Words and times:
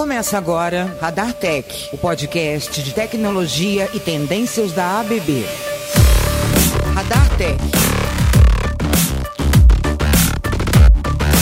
Começa 0.00 0.38
agora 0.38 0.96
Radar 0.98 1.34
Tech, 1.34 1.90
o 1.92 1.98
podcast 1.98 2.82
de 2.82 2.94
tecnologia 2.94 3.86
e 3.92 4.00
tendências 4.00 4.72
da 4.72 4.98
ABB. 4.98 5.44
Radar 6.94 7.36
Tech. 7.36 7.60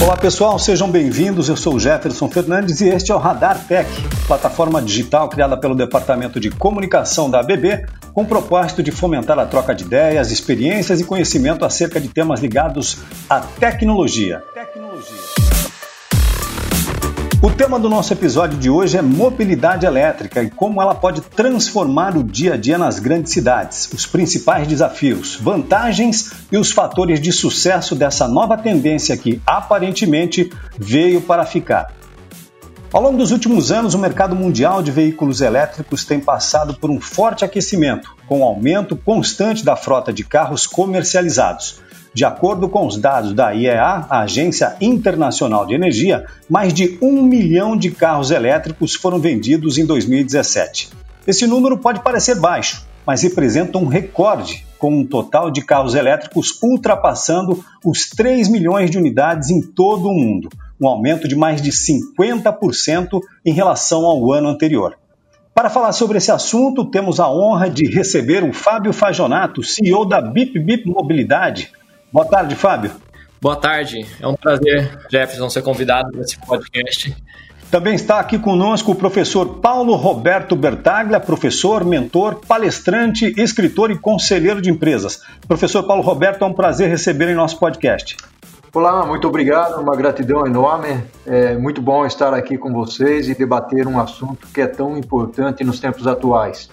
Olá 0.02 0.16
pessoal, 0.16 0.58
sejam 0.58 0.90
bem-vindos. 0.90 1.48
Eu 1.48 1.56
sou 1.56 1.78
Jefferson 1.78 2.28
Fernandes 2.28 2.80
e 2.80 2.88
este 2.88 3.12
é 3.12 3.14
o 3.14 3.18
Radar 3.18 3.64
Tech, 3.64 3.88
plataforma 4.26 4.82
digital 4.82 5.28
criada 5.28 5.56
pelo 5.56 5.76
Departamento 5.76 6.40
de 6.40 6.50
Comunicação 6.50 7.30
da 7.30 7.38
ABB 7.38 7.86
com 8.12 8.22
o 8.22 8.26
propósito 8.26 8.82
de 8.82 8.90
fomentar 8.90 9.38
a 9.38 9.46
troca 9.46 9.72
de 9.72 9.84
ideias, 9.84 10.32
experiências 10.32 11.00
e 11.00 11.04
conhecimento 11.04 11.64
acerca 11.64 12.00
de 12.00 12.08
temas 12.08 12.40
ligados 12.40 12.98
à 13.30 13.38
tecnologia. 13.38 14.42
Tecnologia. 14.52 15.37
O 17.40 17.48
tema 17.48 17.78
do 17.78 17.88
nosso 17.88 18.12
episódio 18.12 18.58
de 18.58 18.68
hoje 18.68 18.96
é 18.96 19.02
mobilidade 19.02 19.86
elétrica 19.86 20.42
e 20.42 20.50
como 20.50 20.82
ela 20.82 20.92
pode 20.92 21.20
transformar 21.20 22.16
o 22.16 22.24
dia 22.24 22.54
a 22.54 22.56
dia 22.56 22.76
nas 22.76 22.98
grandes 22.98 23.32
cidades, 23.32 23.88
os 23.94 24.04
principais 24.04 24.66
desafios, 24.66 25.36
vantagens 25.36 26.32
e 26.50 26.58
os 26.58 26.72
fatores 26.72 27.20
de 27.20 27.30
sucesso 27.30 27.94
dessa 27.94 28.26
nova 28.26 28.58
tendência 28.58 29.16
que 29.16 29.40
aparentemente 29.46 30.50
veio 30.76 31.20
para 31.20 31.46
ficar. 31.46 31.94
Ao 32.92 33.00
longo 33.00 33.18
dos 33.18 33.30
últimos 33.30 33.70
anos, 33.70 33.94
o 33.94 33.98
mercado 33.98 34.34
mundial 34.34 34.82
de 34.82 34.90
veículos 34.90 35.40
elétricos 35.40 36.04
tem 36.04 36.18
passado 36.18 36.74
por 36.74 36.90
um 36.90 37.00
forte 37.00 37.44
aquecimento, 37.44 38.16
com 38.26 38.40
o 38.40 38.44
aumento 38.44 38.96
constante 38.96 39.64
da 39.64 39.76
frota 39.76 40.12
de 40.12 40.24
carros 40.24 40.66
comercializados. 40.66 41.80
De 42.14 42.24
acordo 42.24 42.68
com 42.68 42.86
os 42.86 42.96
dados 42.96 43.32
da 43.32 43.52
IEA, 43.52 44.06
a 44.08 44.20
Agência 44.20 44.76
Internacional 44.80 45.66
de 45.66 45.74
Energia, 45.74 46.24
mais 46.48 46.72
de 46.72 46.98
um 47.00 47.22
milhão 47.22 47.76
de 47.76 47.90
carros 47.90 48.30
elétricos 48.30 48.94
foram 48.94 49.18
vendidos 49.18 49.78
em 49.78 49.86
2017. 49.86 50.90
Esse 51.26 51.46
número 51.46 51.78
pode 51.78 52.00
parecer 52.00 52.40
baixo, 52.40 52.86
mas 53.06 53.22
representa 53.22 53.78
um 53.78 53.86
recorde, 53.86 54.66
com 54.78 55.00
um 55.00 55.06
total 55.06 55.50
de 55.50 55.62
carros 55.62 55.94
elétricos 55.94 56.58
ultrapassando 56.62 57.64
os 57.84 58.08
3 58.08 58.48
milhões 58.48 58.90
de 58.90 58.98
unidades 58.98 59.50
em 59.50 59.60
todo 59.60 60.08
o 60.08 60.14
mundo, 60.14 60.48
um 60.80 60.86
aumento 60.86 61.26
de 61.26 61.34
mais 61.34 61.60
de 61.60 61.70
50% 61.70 63.20
em 63.44 63.52
relação 63.52 64.04
ao 64.04 64.32
ano 64.32 64.48
anterior. 64.48 64.96
Para 65.54 65.68
falar 65.68 65.90
sobre 65.90 66.18
esse 66.18 66.30
assunto, 66.30 66.84
temos 66.84 67.18
a 67.18 67.28
honra 67.28 67.68
de 67.68 67.84
receber 67.86 68.44
o 68.44 68.52
Fábio 68.52 68.92
Fajonato, 68.92 69.62
CEO 69.62 70.04
da 70.04 70.20
Bip 70.20 70.56
Bip 70.56 70.86
Mobilidade. 70.86 71.72
Boa 72.10 72.24
tarde, 72.24 72.54
Fábio. 72.54 72.90
Boa 73.40 73.56
tarde. 73.56 74.06
É 74.18 74.26
um 74.26 74.34
prazer, 74.34 74.98
Jefferson, 75.10 75.50
ser 75.50 75.62
convidado 75.62 76.16
nesse 76.16 76.38
podcast. 76.38 77.14
Também 77.70 77.94
está 77.94 78.18
aqui 78.18 78.38
conosco 78.38 78.92
o 78.92 78.94
professor 78.94 79.60
Paulo 79.60 79.94
Roberto 79.94 80.56
Bertaglia, 80.56 81.20
professor, 81.20 81.84
mentor, 81.84 82.40
palestrante, 82.48 83.34
escritor 83.36 83.90
e 83.90 83.98
conselheiro 83.98 84.62
de 84.62 84.70
empresas. 84.70 85.20
Professor 85.46 85.82
Paulo 85.82 86.02
Roberto, 86.02 86.42
é 86.42 86.46
um 86.46 86.54
prazer 86.54 86.88
receber 86.88 87.28
em 87.28 87.34
nosso 87.34 87.58
podcast. 87.58 88.16
Olá, 88.72 89.04
muito 89.04 89.28
obrigado, 89.28 89.78
uma 89.78 89.94
gratidão 89.94 90.46
enorme. 90.46 91.02
É 91.26 91.58
muito 91.58 91.82
bom 91.82 92.06
estar 92.06 92.32
aqui 92.32 92.56
com 92.56 92.72
vocês 92.72 93.28
e 93.28 93.34
debater 93.34 93.86
um 93.86 94.00
assunto 94.00 94.46
que 94.48 94.62
é 94.62 94.66
tão 94.66 94.96
importante 94.96 95.62
nos 95.62 95.78
tempos 95.78 96.06
atuais. 96.06 96.70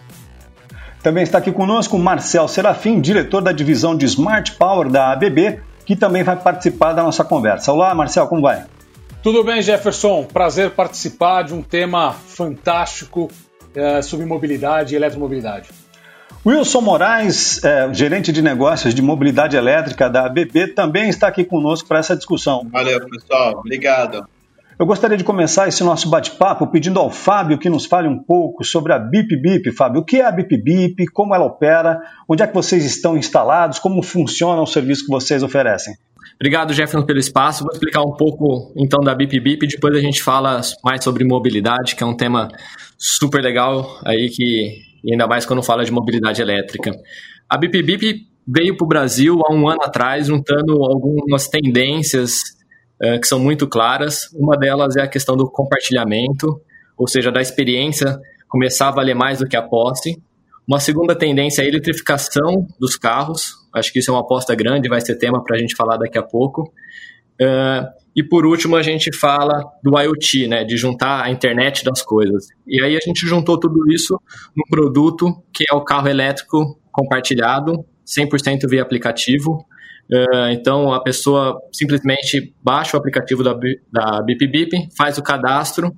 Também 1.06 1.22
está 1.22 1.38
aqui 1.38 1.52
conosco 1.52 1.98
o 1.98 2.00
Marcel 2.00 2.48
Serafim, 2.48 3.00
diretor 3.00 3.40
da 3.40 3.52
divisão 3.52 3.96
de 3.96 4.06
Smart 4.06 4.54
Power 4.54 4.90
da 4.90 5.12
ABB, 5.12 5.60
que 5.86 5.96
também 5.96 6.24
vai 6.24 6.36
participar 6.36 6.94
da 6.94 7.04
nossa 7.04 7.24
conversa. 7.24 7.72
Olá, 7.72 7.94
Marcel, 7.94 8.26
como 8.26 8.42
vai? 8.42 8.66
Tudo 9.22 9.44
bem, 9.44 9.62
Jefferson? 9.62 10.24
Prazer 10.24 10.72
participar 10.72 11.44
de 11.44 11.54
um 11.54 11.62
tema 11.62 12.12
fantástico 12.12 13.30
é, 13.76 14.02
sobre 14.02 14.26
mobilidade 14.26 14.96
e 14.96 14.98
eletromobilidade. 14.98 15.70
Wilson 16.44 16.82
Moraes, 16.82 17.64
é, 17.64 17.94
gerente 17.94 18.32
de 18.32 18.42
negócios 18.42 18.96
de 18.96 19.04
mobilidade 19.04 19.56
elétrica 19.56 20.10
da 20.10 20.26
ABB, 20.26 20.70
também 20.74 21.08
está 21.08 21.28
aqui 21.28 21.44
conosco 21.44 21.88
para 21.88 22.00
essa 22.00 22.16
discussão. 22.16 22.68
Valeu, 22.72 23.00
pessoal. 23.08 23.60
Obrigado. 23.60 24.28
Eu 24.78 24.86
gostaria 24.86 25.16
de 25.16 25.24
começar 25.24 25.70
esse 25.70 25.82
nosso 25.86 26.10
bate-papo 26.10 26.68
pedindo 26.68 27.00
ao 27.00 27.10
Fábio 27.10 27.58
que 27.58 27.70
nos 27.70 27.86
fale 27.86 28.10
um 28.10 28.22
pouco 28.22 28.62
sobre 28.66 28.92
a 28.92 29.00
Bip 29.00 29.34
Bip. 29.38 29.72
Fábio, 29.72 30.02
o 30.02 30.06
que 30.06 30.18
é 30.18 30.26
a 30.26 30.32
Bip 30.32 30.58
Bip, 30.58 31.06
como 31.14 31.34
ela 31.34 31.46
opera, 31.46 32.02
onde 32.28 32.44
é 32.44 32.48
que 32.48 32.54
vocês 32.54 32.84
estão 32.84 33.18
instalados, 33.18 33.80
como 33.80 34.04
funciona 34.04 34.62
o 34.62 34.66
serviço 34.66 35.06
que 35.06 35.12
vocês 35.12 35.42
oferecem? 35.44 35.96
Obrigado, 36.36 36.74
Jefferson, 36.74 37.06
pelo 37.06 37.20
espaço. 37.20 37.64
Vou 37.64 37.72
explicar 37.72 38.02
um 38.02 38.18
pouco 38.18 38.74
então 38.76 39.00
da 39.00 39.16
Bip 39.16 39.40
Bip, 39.40 39.66
depois 39.66 39.96
a 39.96 40.02
gente 40.02 40.22
fala 40.22 40.60
mais 40.84 41.02
sobre 41.02 41.24
mobilidade, 41.24 41.96
que 41.96 42.04
é 42.04 42.06
um 42.06 42.16
tema 42.16 42.50
super 42.98 43.42
legal 43.42 44.02
aí 44.06 44.30
que 44.30 44.82
ainda 45.10 45.26
mais 45.26 45.46
quando 45.46 45.64
fala 45.64 45.86
de 45.86 45.92
mobilidade 45.92 46.42
elétrica. 46.42 46.92
A 47.50 47.58
Bip 47.58 47.82
Bip 47.82 48.28
veio 48.46 48.76
para 48.76 48.84
o 48.84 48.90
Brasil 48.90 49.40
há 49.46 49.54
um 49.54 49.70
ano 49.70 49.84
atrás, 49.84 50.28
juntando 50.28 50.84
algumas 50.84 51.48
tendências 51.48 52.55
é, 53.02 53.20
que 53.20 53.28
são 53.28 53.40
muito 53.40 53.68
claras. 53.68 54.30
Uma 54.34 54.58
delas 54.58 54.96
é 54.96 55.02
a 55.02 55.08
questão 55.08 55.36
do 55.36 55.50
compartilhamento, 55.50 56.62
ou 56.98 57.08
seja, 57.08 57.32
da 57.32 57.42
experiência 57.42 58.20
começar 58.48 58.88
a 58.88 58.92
valer 58.92 59.16
mais 59.16 59.40
do 59.40 59.48
que 59.48 59.58
a 59.58 59.62
posse. 59.62 60.22
Uma 60.68 60.80
segunda 60.80 61.16
tendência 61.16 61.62
é 61.62 61.66
a 61.66 61.68
eletrificação 61.68 62.66
dos 62.80 62.96
carros. 62.96 63.54
Acho 63.74 63.92
que 63.92 64.00
isso 64.00 64.10
é 64.10 64.14
uma 64.14 64.22
aposta 64.22 64.56
grande, 64.56 64.90
vai 64.90 65.02
ser 65.02 65.18
tema 65.18 65.44
para 65.44 65.58
a 65.58 65.60
gente 65.60 65.76
falar 65.76 65.98
daqui 65.98 66.18
a 66.18 66.24
pouco. 66.24 66.72
Uh, 67.42 67.86
e 68.16 68.24
por 68.24 68.46
último, 68.46 68.78
a 68.78 68.82
gente 68.82 69.16
fala 69.16 69.62
do 69.84 70.00
IoT, 70.00 70.48
né, 70.48 70.64
de 70.64 70.78
juntar 70.78 71.24
a 71.24 71.30
internet 71.30 71.84
das 71.84 72.02
coisas. 72.02 72.48
E 72.66 72.82
aí 72.82 72.96
a 72.96 73.00
gente 73.00 73.28
juntou 73.28 73.60
tudo 73.60 73.92
isso 73.92 74.18
num 74.56 74.64
produto 74.70 75.28
que 75.54 75.66
é 75.70 75.76
o 75.76 75.84
carro 75.84 76.08
elétrico 76.08 76.80
compartilhado, 76.92 77.86
100% 78.08 78.70
via 78.70 78.82
aplicativo, 78.82 79.66
então 80.52 80.94
a 80.94 81.02
pessoa 81.02 81.60
simplesmente 81.72 82.54
baixa 82.64 82.96
o 82.96 83.00
aplicativo 83.00 83.44
da, 83.44 83.54
da 83.92 84.22
Bip 84.22 84.48
Bip, 84.48 84.90
faz 84.96 85.18
o 85.18 85.24
cadastro, 85.24 85.92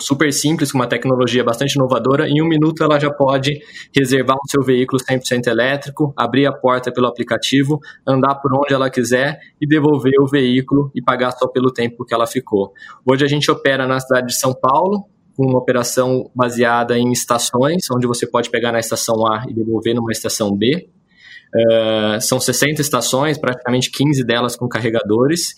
super 0.00 0.32
simples, 0.32 0.72
com 0.72 0.78
uma 0.78 0.86
tecnologia 0.86 1.44
bastante 1.44 1.74
inovadora. 1.74 2.28
Em 2.28 2.42
um 2.42 2.48
minuto 2.48 2.82
ela 2.82 2.98
já 2.98 3.10
pode 3.10 3.60
reservar 3.94 4.36
o 4.36 4.50
seu 4.50 4.62
veículo 4.62 5.00
100% 5.02 5.46
elétrico, 5.46 6.12
abrir 6.16 6.46
a 6.46 6.52
porta 6.52 6.92
pelo 6.92 7.06
aplicativo, 7.06 7.78
andar 8.06 8.36
por 8.36 8.52
onde 8.54 8.74
ela 8.74 8.90
quiser 8.90 9.38
e 9.60 9.66
devolver 9.66 10.12
o 10.20 10.26
veículo 10.26 10.90
e 10.94 11.02
pagar 11.02 11.32
só 11.32 11.46
pelo 11.46 11.72
tempo 11.72 12.04
que 12.04 12.14
ela 12.14 12.26
ficou. 12.26 12.72
Hoje 13.06 13.24
a 13.24 13.28
gente 13.28 13.50
opera 13.50 13.86
na 13.86 14.00
cidade 14.00 14.28
de 14.28 14.38
São 14.38 14.52
Paulo, 14.54 15.04
com 15.36 15.46
uma 15.46 15.58
operação 15.58 16.30
baseada 16.34 16.98
em 16.98 17.10
estações, 17.10 17.90
onde 17.90 18.06
você 18.06 18.26
pode 18.26 18.50
pegar 18.50 18.72
na 18.72 18.78
estação 18.78 19.26
A 19.26 19.44
e 19.48 19.54
devolver 19.54 19.94
numa 19.94 20.12
estação 20.12 20.54
B. 20.54 20.88
Uh, 21.54 22.20
são 22.20 22.40
60 22.40 22.80
estações, 22.80 23.38
praticamente 23.38 23.90
15 23.90 24.24
delas 24.24 24.56
com 24.56 24.68
carregadores. 24.68 25.54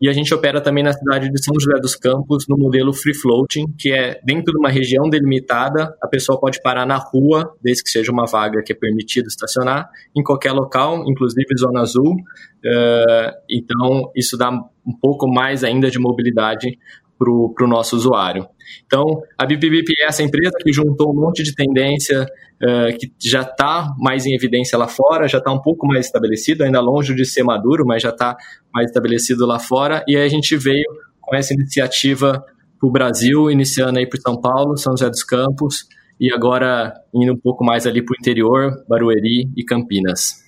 E 0.00 0.08
a 0.08 0.14
gente 0.14 0.32
opera 0.32 0.62
também 0.62 0.82
na 0.82 0.94
cidade 0.94 1.28
de 1.28 1.44
São 1.44 1.54
José 1.60 1.78
dos 1.78 1.94
Campos 1.94 2.46
no 2.48 2.56
modelo 2.56 2.90
free 2.90 3.14
floating, 3.14 3.66
que 3.78 3.92
é 3.92 4.18
dentro 4.24 4.50
de 4.50 4.58
uma 4.58 4.70
região 4.70 5.10
delimitada, 5.10 5.94
a 6.02 6.08
pessoa 6.08 6.40
pode 6.40 6.58
parar 6.62 6.86
na 6.86 6.96
rua, 6.96 7.54
desde 7.62 7.82
que 7.84 7.90
seja 7.90 8.10
uma 8.10 8.24
vaga 8.24 8.62
que 8.64 8.72
é 8.72 8.74
permitido 8.74 9.26
estacionar, 9.26 9.90
em 10.16 10.22
qualquer 10.22 10.52
local, 10.52 11.04
inclusive 11.06 11.46
zona 11.58 11.82
azul. 11.82 12.14
Uh, 12.14 13.30
então, 13.50 14.10
isso 14.16 14.38
dá 14.38 14.50
um 14.50 14.98
pouco 15.02 15.28
mais 15.28 15.62
ainda 15.62 15.90
de 15.90 15.98
mobilidade 15.98 16.78
para 17.18 17.30
o 17.30 17.68
nosso 17.68 17.94
usuário. 17.94 18.46
Então, 18.86 19.04
a 19.38 19.46
BipBip 19.46 19.92
é 19.98 20.06
essa 20.06 20.22
empresa 20.22 20.52
que 20.62 20.72
juntou 20.72 21.10
um 21.10 21.20
monte 21.20 21.42
de 21.42 21.54
tendência 21.54 22.24
uh, 22.24 22.98
que 22.98 23.12
já 23.20 23.42
está 23.42 23.94
mais 23.98 24.26
em 24.26 24.34
evidência 24.34 24.78
lá 24.78 24.88
fora, 24.88 25.28
já 25.28 25.38
está 25.38 25.52
um 25.52 25.60
pouco 25.60 25.86
mais 25.86 26.06
estabelecido, 26.06 26.64
ainda 26.64 26.80
longe 26.80 27.14
de 27.14 27.24
ser 27.24 27.42
maduro, 27.42 27.84
mas 27.86 28.02
já 28.02 28.10
está 28.10 28.36
mais 28.72 28.86
estabelecido 28.86 29.46
lá 29.46 29.58
fora. 29.58 30.04
E 30.06 30.16
aí 30.16 30.24
a 30.24 30.28
gente 30.28 30.56
veio 30.56 30.86
com 31.20 31.36
essa 31.36 31.54
iniciativa 31.54 32.44
para 32.78 32.88
o 32.88 32.90
Brasil, 32.90 33.50
iniciando 33.50 33.98
aí 33.98 34.08
por 34.08 34.18
São 34.18 34.40
Paulo, 34.40 34.76
São 34.76 34.92
José 34.92 35.10
dos 35.10 35.22
Campos, 35.22 35.86
e 36.18 36.32
agora 36.32 36.92
indo 37.14 37.32
um 37.32 37.38
pouco 37.38 37.64
mais 37.64 37.86
ali 37.86 38.02
para 38.02 38.12
o 38.12 38.16
interior, 38.18 38.84
Barueri 38.88 39.50
e 39.56 39.64
Campinas. 39.64 40.39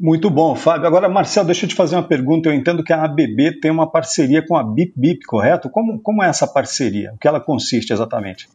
Muito 0.00 0.30
bom, 0.30 0.54
Fábio. 0.54 0.86
Agora, 0.86 1.08
Marcel, 1.08 1.44
deixa 1.44 1.64
eu 1.64 1.68
te 1.68 1.74
fazer 1.74 1.96
uma 1.96 2.06
pergunta. 2.06 2.48
Eu 2.48 2.54
entendo 2.54 2.84
que 2.84 2.92
a 2.92 3.02
ABB 3.02 3.60
tem 3.60 3.70
uma 3.70 3.90
parceria 3.90 4.46
com 4.46 4.56
a 4.56 4.62
Bip 4.62 4.92
Bip, 4.96 5.26
correto? 5.26 5.68
Como, 5.68 5.98
como 5.98 6.22
é 6.22 6.28
essa 6.28 6.46
parceria? 6.46 7.12
O 7.14 7.18
que 7.18 7.26
ela 7.26 7.40
consiste 7.40 7.92
exatamente? 7.92 8.48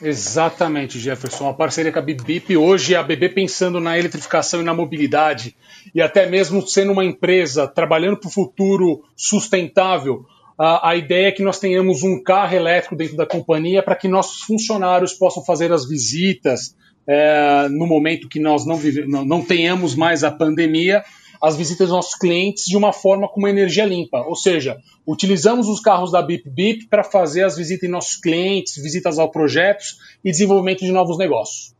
Exatamente, 0.00 0.98
Jefferson. 0.98 1.48
A 1.48 1.54
parceria 1.54 1.90
com 1.90 1.98
a 1.98 2.02
Bip 2.02 2.56
hoje 2.56 2.94
a 2.94 3.00
ABB 3.00 3.30
pensando 3.30 3.80
na 3.80 3.98
eletrificação 3.98 4.60
e 4.60 4.64
na 4.64 4.74
mobilidade, 4.74 5.56
e 5.94 6.00
até 6.00 6.26
mesmo 6.26 6.66
sendo 6.66 6.92
uma 6.92 7.04
empresa 7.04 7.66
trabalhando 7.66 8.18
para 8.18 8.28
o 8.28 8.32
futuro 8.32 9.02
sustentável, 9.16 10.24
a, 10.58 10.96
ideia 10.96 11.28
é 11.28 11.32
que 11.32 11.42
nós 11.42 11.58
tenhamos 11.58 12.02
um 12.02 12.22
carro 12.22 12.54
elétrico 12.54 12.94
dentro 12.94 13.16
da 13.16 13.26
companhia 13.26 13.82
para 13.82 13.96
que 13.96 14.06
nossos 14.06 14.42
funcionários 14.42 15.12
possam 15.12 15.44
fazer 15.44 15.72
as 15.72 15.88
visitas, 15.88 16.76
é, 17.06 17.68
no 17.68 17.86
momento 17.86 18.28
que 18.28 18.40
nós 18.40 18.64
não, 18.64 18.76
vive, 18.76 19.06
não, 19.06 19.24
não 19.24 19.42
tenhamos 19.42 19.94
mais 19.94 20.22
a 20.22 20.30
pandemia, 20.30 21.02
as 21.42 21.56
visitas 21.56 21.88
dos 21.88 21.96
nossos 21.96 22.14
clientes 22.14 22.64
de 22.64 22.76
uma 22.76 22.92
forma 22.92 23.28
com 23.28 23.40
uma 23.40 23.50
energia 23.50 23.84
limpa. 23.84 24.24
Ou 24.26 24.36
seja, 24.36 24.78
utilizamos 25.06 25.68
os 25.68 25.80
carros 25.80 26.10
da 26.10 26.22
Bip 26.22 26.48
Bip 26.48 26.86
para 26.88 27.04
fazer 27.04 27.44
as 27.44 27.56
visitas 27.56 27.88
em 27.88 27.92
nossos 27.92 28.16
clientes, 28.16 28.76
visitas 28.82 29.18
ao 29.18 29.30
projetos 29.30 29.96
e 30.24 30.30
desenvolvimento 30.30 30.80
de 30.80 30.92
novos 30.92 31.18
negócios. 31.18 31.74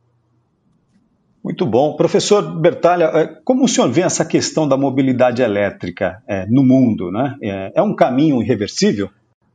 Muito 1.44 1.66
bom. 1.66 1.94
Professor 1.94 2.58
Bertalha, 2.58 3.04
é, 3.04 3.26
como 3.44 3.64
o 3.64 3.68
senhor 3.68 3.90
vê 3.90 4.00
essa 4.00 4.24
questão 4.24 4.66
da 4.66 4.78
mobilidade 4.78 5.42
elétrica 5.42 6.22
é, 6.26 6.46
no 6.46 6.64
mundo? 6.64 7.12
Né? 7.12 7.36
É, 7.42 7.72
é 7.74 7.82
um 7.82 7.94
caminho 7.94 8.42
irreversível? 8.42 9.10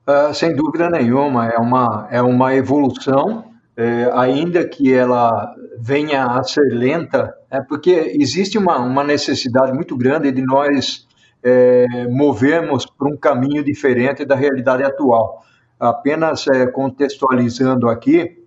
Uh, 0.07 0.31
sem 0.33 0.55
dúvida 0.55 0.87
nenhuma, 0.87 1.47
é 1.47 1.57
uma, 1.57 2.07
é 2.11 2.21
uma 2.21 2.53
evolução, 2.55 3.45
é, 3.75 4.09
ainda 4.13 4.67
que 4.67 4.93
ela 4.93 5.55
venha 5.79 6.25
a 6.25 6.43
ser 6.43 6.67
lenta, 6.71 7.33
é 7.49 7.61
porque 7.61 8.15
existe 8.19 8.57
uma, 8.57 8.77
uma 8.77 9.03
necessidade 9.03 9.71
muito 9.71 9.95
grande 9.97 10.31
de 10.31 10.43
nós 10.43 11.07
é, 11.43 12.07
movermos 12.07 12.85
para 12.85 13.07
um 13.07 13.17
caminho 13.17 13.63
diferente 13.63 14.25
da 14.25 14.35
realidade 14.35 14.83
atual. 14.83 15.43
Apenas 15.79 16.45
é, 16.47 16.67
contextualizando 16.67 17.87
aqui, 17.87 18.38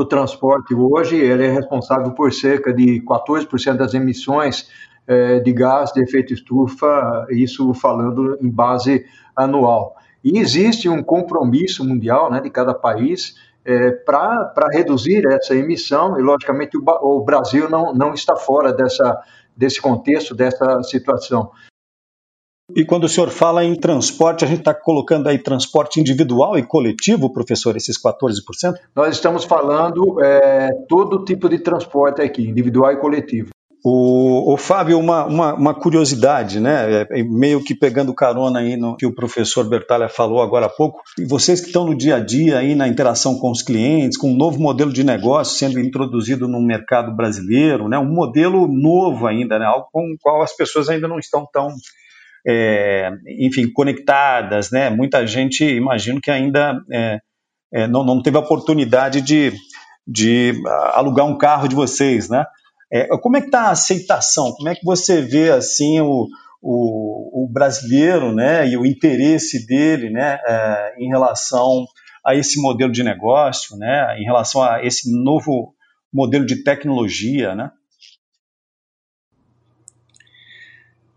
o 0.00 0.04
transporte 0.04 0.74
hoje 0.74 1.16
ele 1.16 1.46
é 1.46 1.50
responsável 1.50 2.12
por 2.12 2.32
cerca 2.32 2.72
de 2.72 3.00
14% 3.02 3.76
das 3.76 3.94
emissões 3.94 4.68
é, 5.06 5.40
de 5.40 5.52
gás 5.52 5.92
de 5.92 6.02
efeito 6.02 6.32
estufa, 6.32 7.26
isso 7.30 7.72
falando 7.74 8.38
em 8.40 8.50
base 8.50 9.04
anual. 9.36 9.96
E 10.22 10.38
existe 10.38 10.88
um 10.88 11.02
compromisso 11.02 11.84
mundial 11.84 12.30
né, 12.30 12.40
de 12.40 12.50
cada 12.50 12.72
país 12.72 13.34
é, 13.64 13.90
para 13.90 14.68
reduzir 14.72 15.26
essa 15.26 15.54
emissão, 15.54 16.18
e 16.18 16.22
logicamente 16.22 16.76
o, 16.76 16.82
o, 16.82 17.24
Brasil 17.24 17.68
não, 17.68 17.94
não 17.94 18.12
está 18.12 18.36
fora 18.36 18.72
dessa, 18.72 19.22
desse 19.56 19.80
contexto, 19.80 20.34
dessa 20.34 20.82
situação. 20.82 21.50
E 22.72 22.84
quando 22.84 23.04
o 23.04 23.08
senhor 23.08 23.28
fala 23.28 23.62
em 23.62 23.74
transporte, 23.74 24.44
a 24.44 24.48
gente 24.48 24.60
está 24.60 24.72
colocando 24.72 25.28
aí 25.28 25.38
transporte 25.38 26.00
individual 26.00 26.56
e 26.56 26.62
coletivo, 26.62 27.30
professor, 27.30 27.76
esses 27.76 27.96
14%? 28.00 28.74
Nós 28.96 29.14
estamos 29.14 29.44
falando 29.44 30.22
é, 30.22 30.70
todo 30.88 31.24
tipo 31.24 31.48
de 31.48 31.58
transporte 31.58 32.22
aqui, 32.22 32.48
individual 32.48 32.92
e 32.92 32.96
coletivo. 32.96 33.50
O, 33.86 34.54
o 34.54 34.56
Fábio, 34.56 34.98
uma, 34.98 35.26
uma, 35.26 35.54
uma, 35.54 35.74
curiosidade, 35.74 36.58
né? 36.58 37.02
É, 37.02 37.20
é 37.20 37.22
meio 37.22 37.62
que 37.62 37.74
pegando 37.74 38.14
carona 38.14 38.60
aí 38.60 38.78
no 38.78 38.96
que 38.96 39.04
o 39.04 39.14
professor 39.14 39.68
Bertalha 39.68 40.08
falou 40.08 40.40
agora 40.40 40.64
há 40.64 40.70
pouco, 40.70 41.02
e 41.18 41.26
vocês 41.26 41.60
que 41.60 41.66
estão 41.66 41.84
no 41.84 41.94
dia 41.94 42.16
a 42.16 42.20
dia 42.20 42.56
aí 42.56 42.74
na 42.74 42.88
interação 42.88 43.38
com 43.38 43.50
os 43.50 43.60
clientes, 43.60 44.16
com 44.16 44.30
um 44.30 44.36
novo 44.36 44.58
modelo 44.58 44.90
de 44.90 45.04
negócio 45.04 45.58
sendo 45.58 45.78
introduzido 45.78 46.48
no 46.48 46.62
mercado 46.62 47.14
brasileiro, 47.14 47.86
né? 47.86 47.98
Um 47.98 48.10
modelo 48.10 48.66
novo 48.66 49.26
ainda, 49.26 49.58
né? 49.58 49.66
Algo 49.66 49.86
com 49.92 50.14
o 50.14 50.16
qual 50.18 50.40
as 50.40 50.56
pessoas 50.56 50.88
ainda 50.88 51.06
não 51.06 51.18
estão 51.18 51.46
tão 51.52 51.68
é, 52.46 53.10
enfim, 53.38 53.70
conectadas, 53.72 54.70
né? 54.70 54.90
Muita 54.90 55.26
gente, 55.26 55.64
imagino 55.64 56.20
que 56.20 56.30
ainda 56.30 56.78
é, 56.92 57.20
é, 57.72 57.86
não, 57.86 58.04
não 58.04 58.22
teve 58.22 58.36
a 58.36 58.40
oportunidade 58.40 59.20
de, 59.20 59.52
de 60.06 60.54
alugar 60.92 61.26
um 61.26 61.38
carro 61.38 61.68
de 61.68 61.74
vocês, 61.74 62.28
né? 62.28 62.44
É, 62.92 63.08
como 63.18 63.36
é 63.36 63.40
que 63.40 63.46
está 63.46 63.62
a 63.62 63.70
aceitação? 63.70 64.52
Como 64.52 64.68
é 64.68 64.74
que 64.74 64.84
você 64.84 65.20
vê 65.20 65.50
assim 65.50 66.00
o, 66.00 66.28
o, 66.62 67.44
o 67.44 67.48
brasileiro, 67.48 68.32
né, 68.32 68.68
e 68.68 68.76
o 68.76 68.86
interesse 68.86 69.66
dele, 69.66 70.10
né, 70.10 70.38
é, 70.46 70.94
em 70.98 71.08
relação 71.08 71.84
a 72.24 72.34
esse 72.34 72.60
modelo 72.60 72.92
de 72.92 73.02
negócio, 73.02 73.76
né, 73.76 74.16
em 74.18 74.24
relação 74.24 74.62
a 74.62 74.84
esse 74.84 75.12
novo 75.12 75.74
modelo 76.12 76.46
de 76.46 76.62
tecnologia, 76.62 77.54
né? 77.54 77.70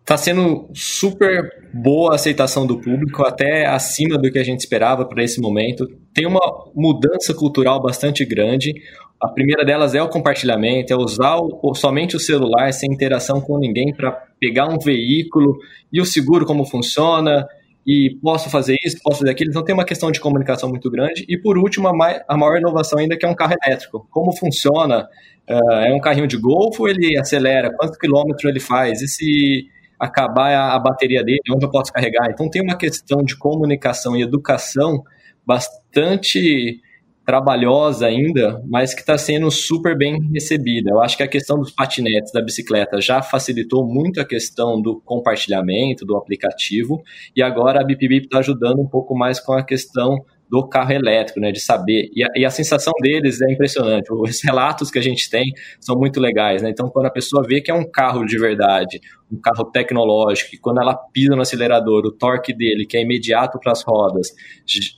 Está 0.07 0.15
sendo 0.15 0.69
super 0.73 1.67
boa 1.73 2.13
a 2.13 2.15
aceitação 2.15 2.65
do 2.65 2.79
público, 2.79 3.23
até 3.23 3.65
acima 3.65 4.17
do 4.17 4.31
que 4.31 4.39
a 4.39 4.43
gente 4.43 4.61
esperava 4.61 5.03
para 5.03 5.21
esse 5.21 5.41
momento. 5.41 5.85
Tem 6.13 6.25
uma 6.25 6.39
mudança 6.73 7.33
cultural 7.33 7.81
bastante 7.81 8.23
grande. 8.23 8.73
A 9.21 9.27
primeira 9.27 9.65
delas 9.65 9.93
é 9.93 10.01
o 10.01 10.07
compartilhamento, 10.07 10.93
é 10.93 10.95
usar 10.95 11.35
o, 11.35 11.75
somente 11.75 12.15
o 12.15 12.21
celular 12.21 12.71
sem 12.71 12.89
interação 12.89 13.41
com 13.41 13.59
ninguém 13.59 13.93
para 13.93 14.13
pegar 14.39 14.69
um 14.69 14.79
veículo 14.79 15.57
e 15.91 15.99
o 15.99 16.05
seguro 16.05 16.45
como 16.45 16.63
funciona 16.63 17.45
e 17.85 18.17
posso 18.23 18.49
fazer 18.49 18.77
isso, 18.85 18.99
posso 19.03 19.19
fazer 19.19 19.31
aquilo. 19.31 19.49
Então 19.49 19.65
tem 19.65 19.75
uma 19.75 19.83
questão 19.83 20.09
de 20.09 20.21
comunicação 20.21 20.69
muito 20.69 20.89
grande. 20.89 21.25
E 21.27 21.37
por 21.37 21.57
último, 21.57 21.89
a, 21.89 22.37
maior 22.37 22.57
inovação 22.57 22.97
ainda 22.97 23.17
que 23.17 23.25
é 23.25 23.29
um 23.29 23.35
carro 23.35 23.55
elétrico. 23.61 24.07
Como 24.09 24.31
funciona? 24.31 25.05
Uh, 25.49 25.73
é 25.85 25.93
um 25.93 25.99
carrinho 25.99 26.27
de 26.27 26.37
golfo, 26.37 26.87
ele 26.87 27.17
acelera, 27.17 27.73
quantos 27.75 27.97
quilômetros 27.97 28.45
ele 28.45 28.61
faz? 28.61 29.01
E 29.01 29.07
se 29.09 29.76
acabar 29.99 30.53
a, 30.53 30.75
a 30.75 30.79
bateria 30.79 31.23
dele, 31.23 31.39
onde 31.51 31.65
eu 31.65 31.71
posso 31.71 31.91
carregar? 31.91 32.29
Então 32.31 32.49
tem 32.49 32.61
uma 32.61 32.77
questão 32.77 33.23
de 33.23 33.35
comunicação 33.35 34.15
e 34.15 34.21
educação 34.21 35.03
bastante 35.45 36.81
trabalhosa 37.27 38.07
ainda, 38.07 38.63
mas 38.65 38.93
que 38.93 39.01
está 39.01 39.17
sendo 39.17 39.51
super 39.51 39.97
bem 39.97 40.17
recebida. 40.33 40.91
Eu 40.91 41.01
acho 41.01 41.17
que 41.17 41.23
a 41.23 41.27
questão 41.27 41.59
dos 41.59 41.71
patinetes 41.71 42.31
da 42.31 42.41
bicicleta 42.41 43.01
já 43.01 43.21
facilitou 43.21 43.85
muito 43.85 44.21
a 44.21 44.25
questão 44.25 44.81
do 44.81 45.01
compartilhamento 45.01 46.05
do 46.05 46.15
aplicativo 46.15 47.03
e 47.35 47.43
agora 47.43 47.81
a 47.81 47.83
BipBip 47.83 48.27
está 48.27 48.39
ajudando 48.39 48.79
um 48.79 48.87
pouco 48.87 49.13
mais 49.13 49.41
com 49.41 49.51
a 49.51 49.61
questão 49.61 50.23
do 50.49 50.67
carro 50.67 50.91
elétrico, 50.91 51.39
né, 51.39 51.51
de 51.51 51.59
saber. 51.59 52.09
E 52.13 52.23
a, 52.23 52.27
e 52.35 52.45
a, 52.45 52.49
sensação 52.49 52.93
deles 53.01 53.41
é 53.41 53.51
impressionante. 53.51 54.11
Os 54.11 54.41
relatos 54.43 54.89
que 54.89 54.97
a 54.97 55.01
gente 55.01 55.29
tem 55.29 55.51
são 55.79 55.97
muito 55.97 56.19
legais, 56.19 56.61
né? 56.61 56.69
Então, 56.69 56.89
quando 56.89 57.07
a 57.07 57.11
pessoa 57.11 57.43
vê 57.45 57.59
que 57.59 57.69
é 57.69 57.73
um 57.73 57.89
carro 57.89 58.25
de 58.25 58.37
verdade, 58.37 59.01
um 59.31 59.39
carro 59.39 59.65
tecnológico, 59.65 60.55
e 60.55 60.57
quando 60.57 60.81
ela 60.81 60.95
pisa 60.95 61.35
no 61.35 61.41
acelerador, 61.41 62.05
o 62.05 62.11
torque 62.11 62.53
dele, 62.53 62.85
que 62.85 62.97
é 62.97 63.01
imediato 63.01 63.59
para 63.59 63.73
as 63.73 63.83
rodas, 63.83 64.29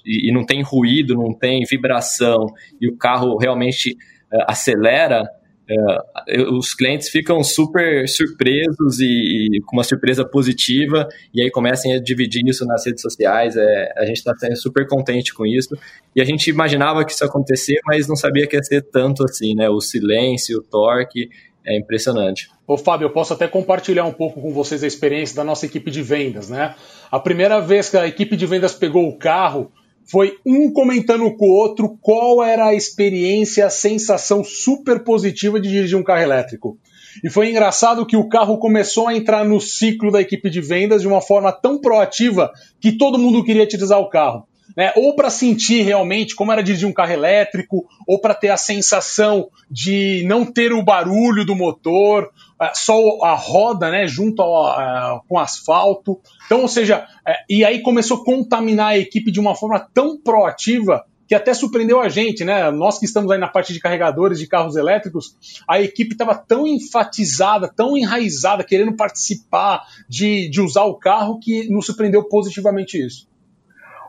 e, 0.05 0.29
e, 0.29 0.31
não 0.31 0.45
tem 0.45 0.61
ruído, 0.61 1.15
não 1.15 1.33
tem 1.33 1.63
vibração, 1.69 2.45
e 2.79 2.87
o 2.87 2.95
carro 2.95 3.35
realmente 3.37 3.93
uh, 4.31 4.45
acelera, 4.47 5.27
é, 5.69 6.41
os 6.51 6.73
clientes 6.73 7.09
ficam 7.09 7.43
super 7.43 8.07
surpresos 8.07 8.99
e, 8.99 9.57
e, 9.57 9.61
com 9.61 9.75
uma 9.77 9.83
surpresa 9.83 10.25
positiva 10.25 11.07
e 11.33 11.43
aí 11.43 11.51
começam 11.51 11.93
a 11.93 11.99
dividir 11.99 12.41
isso 12.47 12.65
nas 12.65 12.85
redes 12.85 13.01
sociais. 13.01 13.55
É, 13.55 13.93
a 13.97 14.05
gente 14.05 14.17
está 14.17 14.33
super 14.55 14.87
contente 14.87 15.33
com 15.33 15.45
isso 15.45 15.77
e 16.15 16.21
a 16.21 16.25
gente 16.25 16.49
imaginava 16.49 17.05
que 17.05 17.11
isso 17.11 17.23
ia 17.23 17.29
acontecer, 17.29 17.79
mas 17.85 18.07
não 18.07 18.15
sabia 18.15 18.47
que 18.47 18.55
ia 18.55 18.63
ser 18.63 18.81
tanto 18.81 19.23
assim, 19.23 19.53
né? 19.53 19.69
O 19.69 19.79
silêncio, 19.79 20.57
o 20.57 20.63
torque, 20.63 21.29
é 21.65 21.77
impressionante. 21.77 22.49
Ô 22.65 22.75
Fábio, 22.75 23.05
eu 23.05 23.11
posso 23.11 23.33
até 23.33 23.47
compartilhar 23.47 24.05
um 24.05 24.13
pouco 24.13 24.41
com 24.41 24.51
vocês 24.51 24.83
a 24.83 24.87
experiência 24.87 25.35
da 25.35 25.43
nossa 25.43 25.67
equipe 25.67 25.91
de 25.91 26.01
vendas, 26.01 26.49
né? 26.49 26.73
A 27.11 27.19
primeira 27.19 27.59
vez 27.59 27.89
que 27.89 27.97
a 27.97 28.07
equipe 28.07 28.35
de 28.35 28.45
vendas 28.47 28.73
pegou 28.73 29.07
o 29.07 29.17
carro, 29.17 29.71
foi 30.09 30.37
um 30.45 30.71
comentando 30.71 31.31
com 31.35 31.45
o 31.45 31.53
outro 31.53 31.97
qual 32.01 32.43
era 32.43 32.67
a 32.67 32.73
experiência, 32.73 33.65
a 33.65 33.69
sensação 33.69 34.43
super 34.43 35.03
positiva 35.03 35.59
de 35.59 35.69
dirigir 35.69 35.97
um 35.97 36.03
carro 36.03 36.23
elétrico. 36.23 36.77
E 37.23 37.29
foi 37.29 37.49
engraçado 37.49 38.05
que 38.05 38.17
o 38.17 38.27
carro 38.27 38.57
começou 38.57 39.07
a 39.07 39.15
entrar 39.15 39.45
no 39.45 39.59
ciclo 39.59 40.11
da 40.11 40.21
equipe 40.21 40.49
de 40.49 40.61
vendas 40.61 41.01
de 41.01 41.07
uma 41.07 41.21
forma 41.21 41.51
tão 41.51 41.79
proativa 41.79 42.51
que 42.79 42.93
todo 42.93 43.19
mundo 43.19 43.43
queria 43.43 43.63
utilizar 43.63 43.99
o 43.99 44.09
carro. 44.09 44.47
Né? 44.75 44.93
Ou 44.95 45.15
para 45.15 45.29
sentir 45.29 45.81
realmente 45.81 46.35
como 46.35 46.51
era 46.51 46.63
dirigir 46.63 46.87
um 46.87 46.93
carro 46.93 47.11
elétrico, 47.11 47.85
ou 48.07 48.19
para 48.19 48.33
ter 48.33 48.49
a 48.49 48.57
sensação 48.57 49.49
de 49.69 50.23
não 50.25 50.45
ter 50.45 50.71
o 50.71 50.83
barulho 50.83 51.45
do 51.45 51.55
motor, 51.55 52.29
só 52.73 52.97
a 53.23 53.33
roda, 53.35 53.89
né, 53.89 54.07
junto 54.07 54.41
ao, 54.41 54.67
a, 54.67 55.21
com 55.27 55.37
asfalto. 55.37 56.19
Então, 56.45 56.61
ou 56.61 56.67
seja, 56.67 57.05
é, 57.25 57.35
e 57.49 57.63
aí 57.63 57.81
começou 57.81 58.17
a 58.17 58.25
contaminar 58.25 58.87
a 58.87 58.97
equipe 58.97 59.31
de 59.31 59.39
uma 59.39 59.55
forma 59.55 59.79
tão 59.93 60.19
proativa 60.19 61.05
que 61.29 61.35
até 61.35 61.53
surpreendeu 61.53 62.01
a 62.01 62.09
gente, 62.09 62.43
né? 62.43 62.71
Nós 62.71 62.97
que 62.97 63.05
estamos 63.05 63.29
aí 63.29 63.37
na 63.37 63.47
parte 63.47 63.71
de 63.71 63.79
carregadores 63.79 64.39
de 64.39 64.47
carros 64.47 64.75
elétricos, 64.75 65.35
a 65.69 65.79
equipe 65.79 66.13
estava 66.13 66.33
tão 66.33 66.65
enfatizada, 66.65 67.67
tão 67.67 67.95
enraizada, 67.95 68.63
querendo 68.63 68.95
participar 68.95 69.83
de, 70.09 70.49
de 70.49 70.59
usar 70.59 70.85
o 70.85 70.95
carro, 70.95 71.39
que 71.39 71.69
nos 71.69 71.85
surpreendeu 71.85 72.23
positivamente 72.23 72.97
isso. 72.97 73.27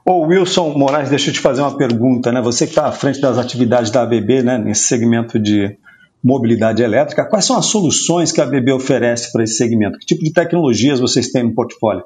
Ô 0.02 0.20
Wilson 0.22 0.70
Moraes, 0.70 1.10
deixa 1.10 1.28
eu 1.28 1.34
te 1.34 1.40
fazer 1.40 1.60
uma 1.60 1.76
pergunta, 1.76 2.32
né? 2.32 2.40
Você 2.40 2.64
que 2.64 2.72
está 2.72 2.86
à 2.86 2.92
frente 2.92 3.20
das 3.20 3.36
atividades 3.36 3.90
da 3.90 4.00
ABB, 4.00 4.42
né, 4.42 4.56
nesse 4.56 4.84
segmento 4.84 5.38
de 5.38 5.76
mobilidade 6.22 6.82
elétrica, 6.82 7.24
quais 7.24 7.44
são 7.44 7.58
as 7.58 7.66
soluções 7.66 8.30
que 8.30 8.40
a 8.40 8.44
ABB 8.44 8.72
oferece 8.72 9.32
para 9.32 9.42
esse 9.42 9.56
segmento? 9.56 9.98
Que 9.98 10.06
tipo 10.06 10.22
de 10.22 10.32
tecnologias 10.32 11.00
vocês 11.00 11.30
têm 11.30 11.44
no 11.44 11.54
portfólio? 11.54 12.04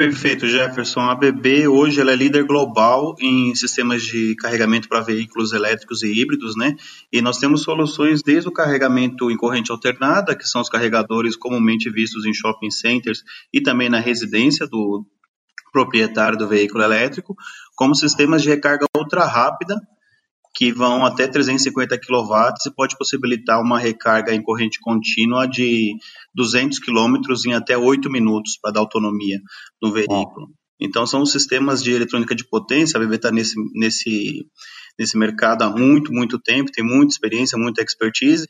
Perfeito, 0.00 0.46
Jefferson. 0.48 1.00
A 1.00 1.12
ABB 1.12 1.68
hoje 1.68 2.00
ela 2.00 2.10
é 2.10 2.16
líder 2.16 2.44
global 2.44 3.14
em 3.20 3.54
sistemas 3.54 4.02
de 4.02 4.34
carregamento 4.36 4.88
para 4.88 5.02
veículos 5.02 5.52
elétricos 5.52 6.02
e 6.02 6.10
híbridos, 6.10 6.56
né? 6.56 6.74
E 7.12 7.20
nós 7.20 7.36
temos 7.36 7.62
soluções 7.62 8.22
desde 8.22 8.48
o 8.48 8.52
carregamento 8.52 9.30
em 9.30 9.36
corrente 9.36 9.70
alternada, 9.70 10.34
que 10.34 10.48
são 10.48 10.62
os 10.62 10.70
carregadores 10.70 11.36
comumente 11.36 11.90
vistos 11.90 12.24
em 12.24 12.32
shopping 12.32 12.70
centers 12.70 13.22
e 13.52 13.60
também 13.60 13.90
na 13.90 14.00
residência 14.00 14.66
do 14.66 15.04
proprietário 15.70 16.38
do 16.38 16.48
veículo 16.48 16.82
elétrico, 16.82 17.36
como 17.76 17.94
sistemas 17.94 18.42
de 18.42 18.48
recarga 18.48 18.86
ultra 18.96 19.26
rápida 19.26 19.76
que 20.60 20.70
vão 20.70 21.06
até 21.06 21.26
350 21.26 21.98
kW 21.98 22.34
e 22.66 22.74
pode 22.76 22.94
possibilitar 22.98 23.62
uma 23.62 23.78
recarga 23.78 24.34
em 24.34 24.42
corrente 24.42 24.78
contínua 24.78 25.46
de 25.46 25.96
200 26.34 26.78
km 26.80 27.16
em 27.46 27.54
até 27.54 27.78
8 27.78 28.10
minutos 28.10 28.58
para 28.60 28.72
dar 28.72 28.80
autonomia 28.80 29.38
no 29.80 29.90
veículo. 29.90 30.50
Então, 30.78 31.06
são 31.06 31.24
sistemas 31.24 31.82
de 31.82 31.92
eletrônica 31.92 32.34
de 32.34 32.46
potência, 32.46 32.98
a 32.98 33.00
BB 33.00 33.16
está 33.16 33.30
nesse, 33.30 33.54
nesse, 33.72 34.46
nesse 34.98 35.16
mercado 35.16 35.62
há 35.62 35.70
muito, 35.70 36.12
muito 36.12 36.38
tempo, 36.38 36.70
tem 36.70 36.84
muita 36.84 37.14
experiência, 37.14 37.56
muita 37.56 37.82
expertise, 37.82 38.46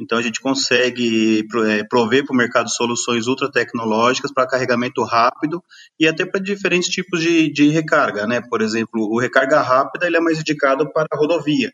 então 0.00 0.16
a 0.16 0.22
gente 0.22 0.40
consegue 0.40 1.46
é, 1.66 1.84
prover 1.84 2.24
para 2.24 2.34
o 2.34 2.36
mercado 2.36 2.70
soluções 2.70 3.26
ultra 3.26 3.50
tecnológicas 3.50 4.32
para 4.32 4.48
carregamento 4.48 5.04
rápido 5.04 5.62
e 5.98 6.08
até 6.08 6.24
para 6.24 6.40
diferentes 6.40 6.88
tipos 6.88 7.20
de, 7.20 7.52
de 7.52 7.68
recarga, 7.68 8.26
né? 8.26 8.40
Por 8.40 8.62
exemplo, 8.62 9.02
o 9.02 9.20
recarga 9.20 9.60
rápida 9.60 10.06
ele 10.06 10.16
é 10.16 10.20
mais 10.20 10.38
indicado 10.40 10.90
para 10.90 11.06
a 11.12 11.16
rodovia 11.18 11.70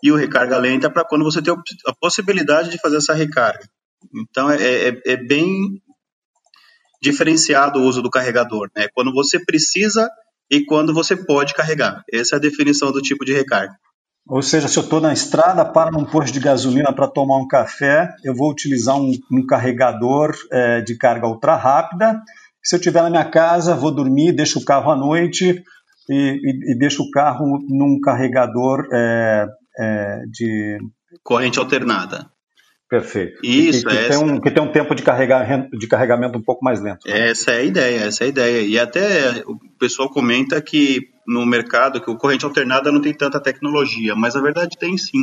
e 0.00 0.12
o 0.12 0.16
recarga 0.16 0.56
lenta 0.58 0.88
para 0.88 1.04
quando 1.04 1.24
você 1.24 1.42
tem 1.42 1.52
a 1.86 1.92
possibilidade 1.92 2.70
de 2.70 2.78
fazer 2.78 2.98
essa 2.98 3.14
recarga. 3.14 3.68
Então 4.14 4.48
é, 4.48 4.88
é, 4.88 5.02
é 5.04 5.16
bem 5.16 5.82
diferenciado 7.02 7.80
o 7.80 7.82
uso 7.82 8.00
do 8.00 8.10
carregador, 8.10 8.70
né? 8.76 8.86
Quando 8.94 9.12
você 9.12 9.44
precisa 9.44 10.08
e 10.48 10.64
quando 10.64 10.94
você 10.94 11.16
pode 11.16 11.52
carregar. 11.52 12.04
Essa 12.12 12.36
é 12.36 12.38
a 12.38 12.40
definição 12.40 12.92
do 12.92 13.02
tipo 13.02 13.24
de 13.24 13.32
recarga. 13.32 13.74
Ou 14.30 14.42
seja, 14.42 14.68
se 14.68 14.78
eu 14.78 14.84
estou 14.84 15.00
na 15.00 15.12
estrada, 15.12 15.64
para 15.64 15.90
num 15.90 16.04
posto 16.04 16.32
de 16.32 16.38
gasolina 16.38 16.92
para 16.92 17.08
tomar 17.08 17.36
um 17.36 17.48
café, 17.48 18.14
eu 18.22 18.32
vou 18.32 18.48
utilizar 18.48 18.96
um, 18.96 19.10
um 19.28 19.44
carregador 19.44 20.32
é, 20.52 20.80
de 20.80 20.96
carga 20.96 21.26
ultra 21.26 21.56
rápida. 21.56 22.22
Se 22.62 22.76
eu 22.76 22.78
estiver 22.78 23.02
na 23.02 23.10
minha 23.10 23.24
casa, 23.24 23.74
vou 23.74 23.90
dormir, 23.90 24.30
deixo 24.30 24.60
o 24.60 24.64
carro 24.64 24.92
à 24.92 24.96
noite 24.96 25.60
e, 26.08 26.14
e, 26.14 26.72
e 26.72 26.78
deixo 26.78 27.02
o 27.02 27.10
carro 27.10 27.58
num 27.68 28.00
carregador 28.00 28.86
é, 28.92 29.48
é, 29.76 30.22
de. 30.30 30.78
Corrente 31.24 31.58
alternada. 31.58 32.30
Perfeito. 32.88 33.40
Isso, 33.42 33.84
que, 33.84 33.96
que, 33.96 34.08
tem 34.08 34.18
um, 34.18 34.40
que 34.40 34.50
tem 34.50 34.62
um 34.62 34.72
tempo 34.72 34.94
de, 34.94 35.02
carregar, 35.02 35.68
de 35.70 35.86
carregamento 35.88 36.38
um 36.38 36.42
pouco 36.42 36.64
mais 36.64 36.80
lento. 36.80 37.06
Né? 37.06 37.30
Essa 37.30 37.52
é 37.52 37.58
a 37.58 37.62
ideia, 37.62 38.00
essa 38.00 38.24
é 38.24 38.26
a 38.26 38.28
ideia. 38.28 38.62
E 38.62 38.78
até 38.78 39.44
o 39.46 39.58
pessoal 39.78 40.08
comenta 40.08 40.60
que 40.60 41.00
no 41.30 41.46
mercado 41.46 42.00
que 42.00 42.10
o 42.10 42.16
corrente 42.16 42.44
alternada 42.44 42.90
não 42.90 43.00
tem 43.00 43.14
tanta 43.14 43.40
tecnologia, 43.40 44.16
mas 44.16 44.34
a 44.34 44.40
verdade 44.40 44.76
tem 44.76 44.98
sim. 44.98 45.22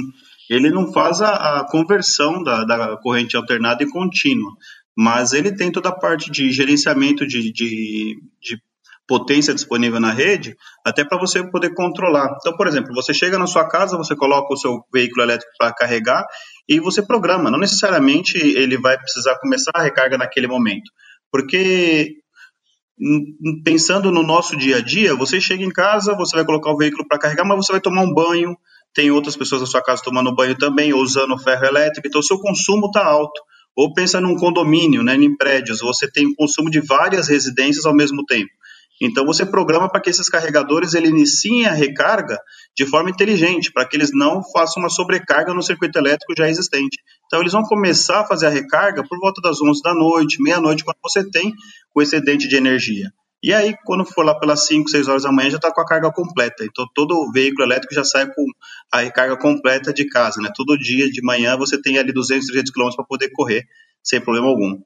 Ele 0.50 0.70
não 0.70 0.94
faz 0.94 1.22
a, 1.22 1.60
a 1.60 1.68
conversão 1.70 2.42
da, 2.42 2.64
da, 2.64 2.96
corrente 2.96 3.36
alternada 3.36 3.84
em 3.84 3.90
contínua, 3.90 4.54
mas 4.98 5.34
ele 5.34 5.54
tem 5.54 5.70
toda 5.70 5.90
a 5.90 5.96
parte 5.96 6.32
de 6.32 6.50
gerenciamento 6.50 7.28
de, 7.28 7.52
de, 7.52 8.22
de 8.42 8.58
potência 9.06 9.54
disponível 9.54 10.00
na 10.00 10.14
rede, 10.14 10.56
até 10.86 11.04
para 11.04 11.20
você 11.20 11.46
poder 11.52 11.74
controlar. 11.74 12.38
Então, 12.40 12.56
por 12.56 12.68
exemplo, 12.68 12.96
você 12.96 13.14
chega 13.14 13.38
na 13.38 13.46
sua 13.46 13.68
casa, 13.68 13.98
você 13.98 14.16
coloca 14.16 14.54
o 14.54 14.58
seu 14.58 14.80
veículo 14.94 15.24
elétrico 15.24 15.52
para 15.60 15.74
carregar 15.74 16.26
e 16.70 16.80
você 16.80 17.06
programa. 17.06 17.52
Não 17.52 17.60
necessariamente 17.60 18.38
ele 18.38 18.78
vai 18.78 18.98
precisar 18.98 19.38
começar 19.42 19.72
a 19.76 19.84
recarga 19.84 20.18
naquele 20.18 20.48
momento, 20.48 20.90
porque 21.30 22.16
pensando 23.64 24.12
no 24.12 24.24
nosso 24.24 24.58
dia 24.58 24.78
a 24.78 24.82
dia, 24.82 25.16
você 25.16 25.40
chega 25.40 25.64
em 25.64 25.70
casa, 25.70 26.16
você 26.16 26.36
vai 26.36 26.46
colocar 26.46 26.72
o 26.72 26.78
veículo 26.78 27.08
para 27.08 27.20
carregar, 27.20 27.46
mas 27.46 27.58
você 27.58 27.72
vai 27.72 27.82
tomar 27.82 28.02
um 28.02 28.14
banho, 28.14 28.58
tem 28.94 29.12
outras 29.12 29.38
pessoas 29.38 29.62
na 29.62 29.68
sua 29.68 29.82
casa 29.82 30.02
tomando 30.04 30.34
banho 30.34 30.58
também, 30.58 30.94
ou 30.94 31.02
usando 31.02 31.38
ferro 31.38 31.66
elétrico, 31.66 32.08
então 32.08 32.20
o 32.20 32.24
seu 32.24 32.40
consumo 32.40 32.88
está 32.88 33.06
alto. 33.06 33.40
Ou 33.76 33.94
pensa 33.94 34.20
num 34.20 34.36
condomínio, 34.36 35.04
né, 35.04 35.14
em 35.14 35.38
prédios, 35.38 35.82
você 35.82 36.12
tem 36.12 36.26
o 36.26 36.36
consumo 36.36 36.70
de 36.72 36.80
várias 36.80 37.28
residências 37.28 37.86
ao 37.86 37.94
mesmo 37.94 38.26
tempo. 38.26 38.50
Então 39.00 39.24
você 39.26 39.46
programa 39.46 39.88
para 39.88 40.02
que 40.02 40.10
esses 40.10 40.28
carregadores 40.28 40.96
ele 40.96 41.10
iniciem 41.10 41.68
a 41.68 41.74
recarga 41.74 42.40
de 42.76 42.86
forma 42.86 43.12
inteligente, 43.12 43.72
para 43.72 43.86
que 43.86 43.96
eles 43.96 44.10
não 44.12 44.42
façam 44.52 44.82
uma 44.82 44.90
sobrecarga 44.90 45.54
no 45.54 45.62
circuito 45.62 46.00
elétrico 46.00 46.34
já 46.36 46.50
existente. 46.50 46.98
Então 47.28 47.42
eles 47.42 47.54
vão 47.54 47.64
começar 47.64 48.22
a 48.22 48.26
fazer 48.26 48.48
a 48.48 48.50
recarga 48.50 49.04
por 49.08 49.20
volta 49.20 49.40
das 49.42 49.62
11 49.62 49.82
da 49.84 49.94
noite, 49.94 50.42
meia-noite, 50.42 50.84
quando 50.84 50.98
você 51.04 51.30
tem 51.30 51.54
o 51.94 52.02
excedente 52.02 52.48
de 52.48 52.56
energia. 52.56 53.12
E 53.44 53.54
aí, 53.54 53.76
quando 53.86 54.04
for 54.04 54.26
lá 54.26 54.34
pelas 54.38 54.66
5, 54.66 54.90
6 54.90 55.08
horas 55.08 55.24
da 55.24 55.32
manhã, 55.32 55.52
já 55.52 55.58
está 55.58 55.72
com 55.72 55.80
a 55.80 55.86
carga 55.86 56.12
completa. 56.12 56.66
Então, 56.66 56.86
todo 56.96 57.32
veículo 57.32 57.64
elétrico 57.64 57.94
já 57.94 58.04
sai 58.04 58.26
com 58.26 58.46
a 58.92 59.02
recarga 59.02 59.38
completa 59.38 59.94
de 59.94 60.06
casa. 60.10 60.42
Né? 60.42 60.50
Todo 60.56 60.78
dia 60.78 61.10
de 61.10 61.22
manhã 61.22 61.56
você 61.56 61.80
tem 61.80 62.00
ali 62.00 62.12
200, 62.12 62.48
300 62.48 62.72
km 62.72 62.90
para 62.96 63.06
poder 63.06 63.30
correr 63.30 63.64
sem 64.04 64.20
problema 64.20 64.48
algum. 64.48 64.82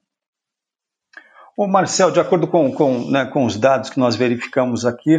Ô 1.56 1.66
Marcel, 1.66 2.10
de 2.10 2.20
acordo 2.20 2.46
com, 2.46 2.72
com, 2.72 3.10
né, 3.10 3.24
com 3.26 3.44
os 3.44 3.56
dados 3.56 3.90
que 3.90 3.98
nós 3.98 4.16
verificamos 4.16 4.84
aqui, 4.84 5.18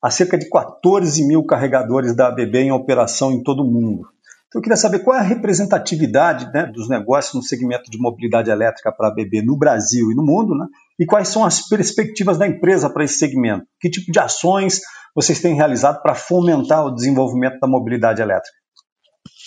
há 0.00 0.10
cerca 0.10 0.38
de 0.38 0.48
14 0.48 1.26
mil 1.26 1.44
carregadores 1.44 2.14
da 2.16 2.28
ABB 2.28 2.58
em 2.58 2.72
operação 2.72 3.32
em 3.32 3.42
todo 3.42 3.62
o 3.62 3.70
mundo. 3.70 4.08
Então, 4.52 4.60
eu 4.60 4.62
queria 4.62 4.76
saber 4.76 4.98
qual 4.98 5.16
é 5.16 5.20
a 5.20 5.22
representatividade 5.22 6.52
né, 6.52 6.66
dos 6.66 6.86
negócios 6.86 7.32
no 7.32 7.42
segmento 7.42 7.90
de 7.90 7.96
mobilidade 7.96 8.50
elétrica 8.50 8.92
para 8.92 9.08
a 9.08 9.10
ABB 9.10 9.40
no 9.42 9.56
Brasil 9.56 10.12
e 10.12 10.14
no 10.14 10.22
mundo, 10.22 10.54
né, 10.54 10.66
e 11.00 11.06
quais 11.06 11.28
são 11.28 11.42
as 11.42 11.66
perspectivas 11.66 12.36
da 12.36 12.46
empresa 12.46 12.90
para 12.90 13.02
esse 13.02 13.14
segmento. 13.14 13.64
Que 13.80 13.88
tipo 13.88 14.12
de 14.12 14.20
ações 14.20 14.82
vocês 15.16 15.40
têm 15.40 15.54
realizado 15.54 16.02
para 16.02 16.14
fomentar 16.14 16.84
o 16.84 16.94
desenvolvimento 16.94 17.58
da 17.60 17.66
mobilidade 17.66 18.20
elétrica? 18.20 18.54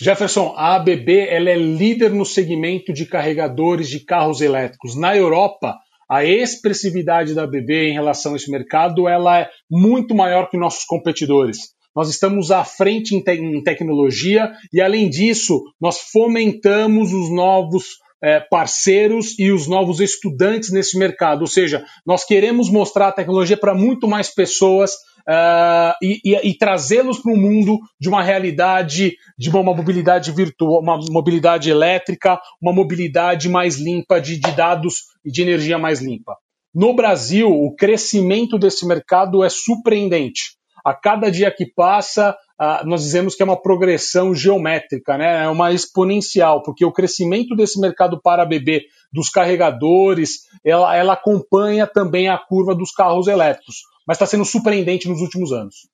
Jefferson, 0.01 0.55
a 0.57 0.75
ABB 0.75 1.27
ela 1.29 1.51
é 1.51 1.55
líder 1.55 2.11
no 2.11 2.25
segmento 2.25 2.91
de 2.91 3.05
carregadores 3.05 3.87
de 3.87 4.03
carros 4.03 4.41
elétricos. 4.41 4.95
Na 4.95 5.15
Europa, 5.15 5.75
a 6.09 6.25
expressividade 6.25 7.35
da 7.35 7.45
BB 7.45 7.89
em 7.89 7.93
relação 7.93 8.33
a 8.33 8.37
esse 8.37 8.49
mercado 8.49 9.07
ela 9.07 9.41
é 9.41 9.49
muito 9.69 10.15
maior 10.15 10.49
que 10.49 10.57
nossos 10.57 10.83
competidores. 10.83 11.75
Nós 11.95 12.09
estamos 12.09 12.51
à 12.51 12.63
frente 12.63 13.15
em, 13.15 13.21
te 13.21 13.31
em 13.31 13.63
tecnologia 13.63 14.51
e, 14.73 14.81
além 14.81 15.09
disso, 15.09 15.63
nós 15.79 15.99
fomentamos 16.11 17.13
os 17.13 17.31
novos 17.31 17.97
é, 18.21 18.39
parceiros 18.39 19.37
e 19.37 19.51
os 19.51 19.67
novos 19.67 19.99
estudantes 19.99 20.71
nesse 20.71 20.97
mercado. 20.97 21.41
Ou 21.41 21.47
seja, 21.47 21.85
nós 22.05 22.25
queremos 22.25 22.69
mostrar 22.69 23.09
a 23.09 23.11
tecnologia 23.11 23.55
para 23.55 23.73
muito 23.73 24.07
mais 24.07 24.33
pessoas 24.33 24.93
uh, 25.27 25.93
e, 26.01 26.19
e, 26.23 26.49
e 26.49 26.57
trazê-los 26.57 27.19
para 27.19 27.33
o 27.33 27.37
mundo 27.37 27.77
de 27.99 28.09
uma 28.09 28.23
realidade, 28.23 29.15
de 29.37 29.49
uma 29.49 29.63
mobilidade 29.63 30.31
virtual, 30.31 30.81
uma 30.81 30.97
mobilidade 31.09 31.69
elétrica, 31.69 32.39
uma 32.61 32.73
mobilidade 32.73 33.49
mais 33.49 33.77
limpa 33.77 34.19
de, 34.19 34.39
de 34.39 34.51
dados 34.51 35.03
e 35.23 35.31
de 35.31 35.41
energia 35.41 35.77
mais 35.77 36.01
limpa. 36.01 36.35
No 36.73 36.93
Brasil, 36.93 37.49
o 37.49 37.73
crescimento 37.73 38.57
desse 38.57 38.85
mercado 38.85 39.43
é 39.43 39.49
surpreendente. 39.49 40.54
A 40.85 40.93
cada 40.93 41.31
dia 41.31 41.49
que 41.49 41.65
passa, 41.65 42.37
uh, 42.61 42.87
nós 42.87 43.01
dizemos 43.01 43.35
que 43.35 43.41
é 43.41 43.45
uma 43.45 43.59
progressão 43.59 44.35
geométrica, 44.35 45.17
né? 45.17 45.45
é 45.45 45.49
uma 45.49 45.73
exponencial, 45.73 46.61
porque 46.61 46.85
o 46.85 46.91
crescimento 46.91 47.55
desse 47.55 47.79
mercado 47.81 48.21
para 48.21 48.45
bebê, 48.45 48.83
dos 49.11 49.29
carregadores, 49.29 50.41
ela, 50.63 50.95
ela 50.95 51.13
acompanha 51.13 51.87
também 51.87 52.29
a 52.29 52.37
curva 52.37 52.75
dos 52.75 52.91
carros 52.91 53.27
elétricos 53.27 53.77
mas 54.05 54.15
está 54.15 54.25
sendo 54.25 54.45
surpreendente 54.45 55.09
nos 55.09 55.21
últimos 55.21 55.51
anos. 55.51 55.87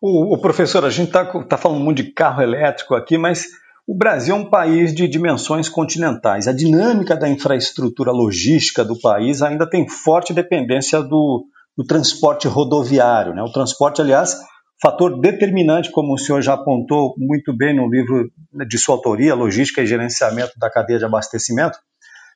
O, 0.00 0.34
o 0.34 0.38
professor, 0.38 0.84
a 0.84 0.90
gente 0.90 1.08
está 1.08 1.24
tá 1.42 1.56
falando 1.56 1.80
muito 1.80 2.02
de 2.02 2.12
carro 2.12 2.42
elétrico 2.42 2.94
aqui, 2.94 3.18
mas 3.18 3.46
o 3.86 3.94
Brasil 3.94 4.34
é 4.34 4.38
um 4.38 4.48
país 4.48 4.94
de 4.94 5.08
dimensões 5.08 5.68
continentais. 5.68 6.46
A 6.46 6.52
dinâmica 6.52 7.16
da 7.16 7.28
infraestrutura 7.28 8.12
logística 8.12 8.84
do 8.84 8.98
país 8.98 9.42
ainda 9.42 9.68
tem 9.68 9.88
forte 9.88 10.32
dependência 10.32 11.02
do, 11.02 11.44
do 11.78 11.84
transporte 11.84 12.48
rodoviário. 12.48 13.32
Né? 13.32 13.40
O 13.40 13.52
transporte, 13.52 14.02
aliás, 14.02 14.36
fator 14.82 15.20
determinante, 15.20 15.92
como 15.92 16.12
o 16.12 16.18
senhor 16.18 16.42
já 16.42 16.54
apontou 16.54 17.14
muito 17.16 17.56
bem 17.56 17.74
no 17.74 17.88
livro 17.88 18.28
de 18.66 18.78
sua 18.78 18.96
autoria, 18.96 19.36
Logística 19.36 19.80
e 19.80 19.86
Gerenciamento 19.86 20.58
da 20.58 20.68
Cadeia 20.68 20.98
de 20.98 21.04
Abastecimento, 21.04 21.78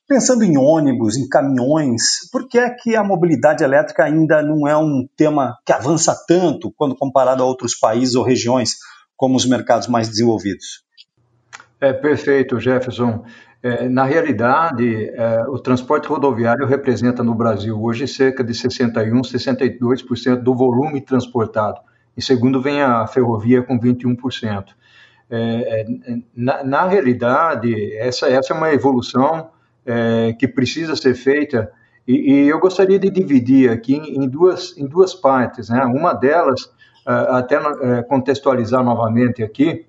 Pensando 0.08 0.42
em 0.44 0.58
ônibus, 0.58 1.16
em 1.16 1.28
caminhões, 1.28 2.28
por 2.30 2.48
que 2.48 2.58
é 2.58 2.68
que 2.68 2.96
a 2.96 3.04
mobilidade 3.04 3.62
elétrica 3.62 4.04
ainda 4.04 4.42
não 4.42 4.66
é 4.66 4.76
um 4.76 5.08
tema 5.16 5.56
que 5.64 5.72
avança 5.72 6.14
tanto 6.26 6.72
quando 6.76 6.96
comparado 6.96 7.42
a 7.42 7.46
outros 7.46 7.74
países 7.78 8.14
ou 8.16 8.24
regiões 8.24 8.72
como 9.16 9.36
os 9.36 9.46
mercados 9.46 9.86
mais 9.86 10.08
desenvolvidos? 10.08 10.84
É 11.80 11.92
perfeito, 11.92 12.60
Jefferson. 12.60 13.24
É, 13.62 13.88
na 13.88 14.02
realidade, 14.04 15.10
é, 15.10 15.44
o 15.48 15.58
transporte 15.58 16.08
rodoviário 16.08 16.66
representa 16.66 17.22
no 17.22 17.34
Brasil 17.34 17.80
hoje 17.80 18.08
cerca 18.08 18.42
de 18.42 18.52
61, 18.54 19.22
62% 19.22 20.36
do 20.42 20.54
volume 20.54 21.00
transportado. 21.00 21.80
E 22.16 22.22
segundo 22.22 22.60
vem 22.60 22.82
a 22.82 23.06
ferrovia 23.06 23.62
com 23.62 23.78
21%. 23.78 24.64
É, 25.30 25.80
é, 25.80 25.86
na, 26.36 26.64
na 26.64 26.86
realidade, 26.86 27.94
essa, 27.96 28.28
essa 28.28 28.52
é 28.52 28.56
uma 28.56 28.72
evolução 28.72 29.50
é, 29.86 30.34
que 30.38 30.46
precisa 30.48 30.94
ser 30.96 31.14
feita 31.14 31.72
e, 32.06 32.32
e, 32.32 32.48
eu 32.48 32.58
gostaria 32.58 32.98
de 32.98 33.08
dividir 33.08 33.70
aqui 33.70 33.94
em 33.94 34.28
duas, 34.28 34.76
em 34.76 34.86
duas 34.86 35.14
partes. 35.14 35.68
Né? 35.68 35.80
Uma 35.84 36.12
delas, 36.12 36.68
é, 37.06 37.12
até 37.12 38.02
contextualizar 38.02 38.82
novamente 38.82 39.42
aqui, 39.42 39.86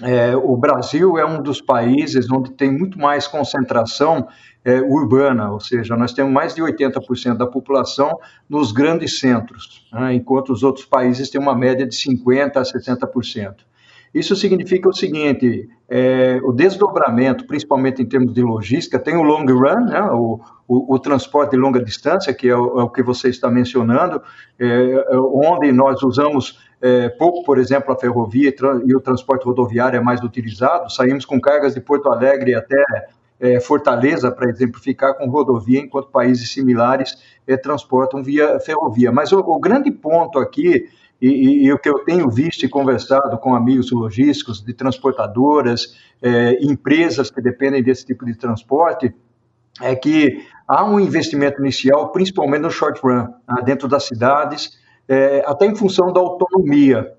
é, 0.00 0.34
o 0.34 0.56
Brasil 0.56 1.18
é 1.18 1.24
um 1.24 1.42
dos 1.42 1.60
países 1.60 2.30
onde 2.30 2.52
tem 2.52 2.72
muito 2.72 2.98
mais 2.98 3.26
concentração 3.26 4.26
é, 4.64 4.80
urbana, 4.80 5.50
ou 5.50 5.60
seja, 5.60 5.96
nós 5.96 6.12
temos 6.12 6.32
mais 6.32 6.54
de 6.54 6.62
80% 6.62 7.36
da 7.36 7.46
população 7.46 8.18
nos 8.48 8.72
grandes 8.72 9.18
centros, 9.18 9.86
né? 9.92 10.14
enquanto 10.14 10.52
os 10.52 10.62
outros 10.62 10.86
países 10.86 11.28
têm 11.28 11.40
uma 11.40 11.54
média 11.54 11.86
de 11.86 11.94
50% 11.94 12.56
a 12.56 12.62
60%. 12.62 13.54
Isso 14.14 14.36
significa 14.36 14.88
o 14.88 14.92
seguinte: 14.92 15.68
é, 15.88 16.38
o 16.44 16.52
desdobramento, 16.52 17.46
principalmente 17.46 18.02
em 18.02 18.06
termos 18.06 18.34
de 18.34 18.42
logística, 18.42 18.98
tem 18.98 19.16
o 19.16 19.22
long 19.22 19.46
run, 19.46 19.86
né, 19.86 20.02
o, 20.12 20.38
o, 20.68 20.94
o 20.94 20.98
transporte 20.98 21.52
de 21.52 21.56
longa 21.56 21.82
distância, 21.82 22.34
que 22.34 22.48
é 22.48 22.56
o, 22.56 22.80
é 22.80 22.82
o 22.82 22.90
que 22.90 23.02
você 23.02 23.28
está 23.28 23.50
mencionando, 23.50 24.20
é, 24.58 24.66
é 24.66 25.16
onde 25.16 25.72
nós 25.72 26.02
usamos 26.02 26.58
é, 26.80 27.08
pouco, 27.08 27.42
por 27.44 27.58
exemplo, 27.58 27.92
a 27.92 27.96
ferrovia 27.96 28.50
e, 28.50 28.90
e, 28.90 28.94
o 28.94 29.00
transporte 29.00 29.46
rodoviário 29.46 29.96
é 29.96 30.00
mais 30.00 30.22
utilizado. 30.22 30.92
Saímos 30.92 31.24
com 31.24 31.40
cargas 31.40 31.74
de 31.74 31.80
Porto 31.80 32.12
Alegre 32.12 32.54
até 32.54 32.84
é, 33.40 33.60
Fortaleza, 33.60 34.30
para 34.30 34.50
exemplificar, 34.50 35.16
com 35.16 35.28
rodovia, 35.30 35.80
enquanto 35.80 36.08
países 36.08 36.52
similares 36.52 37.16
transportam 37.62 38.22
via 38.22 38.60
ferrovia. 38.60 39.10
Mas 39.10 39.32
o, 39.32 39.38
o 39.38 39.58
grande 39.58 39.90
ponto 39.90 40.38
aqui 40.38 40.88
e, 41.22 41.28
e, 41.28 41.64
e, 41.66 41.72
o 41.72 41.78
que 41.78 41.88
eu 41.88 42.00
tenho 42.00 42.28
visto 42.28 42.64
e 42.64 42.68
conversado 42.68 43.38
com 43.38 43.54
amigos 43.54 43.92
logísticos 43.92 44.60
de 44.60 44.74
transportadoras, 44.74 45.96
é, 46.20 46.58
empresas 46.60 47.30
que 47.30 47.40
dependem 47.40 47.80
desse 47.80 48.04
tipo 48.04 48.26
de 48.26 48.34
transporte, 48.34 49.14
é 49.80 49.94
que 49.94 50.44
há 50.66 50.84
um 50.84 50.98
investimento 50.98 51.60
inicial, 51.60 52.10
principalmente 52.10 52.62
no 52.62 52.70
short 52.72 53.00
run, 53.00 53.28
né, 53.48 53.62
dentro 53.64 53.86
das 53.86 54.02
cidades, 54.02 54.76
é, 55.08 55.44
até 55.46 55.66
em 55.66 55.76
função 55.76 56.12
da 56.12 56.18
autonomia. 56.18 57.14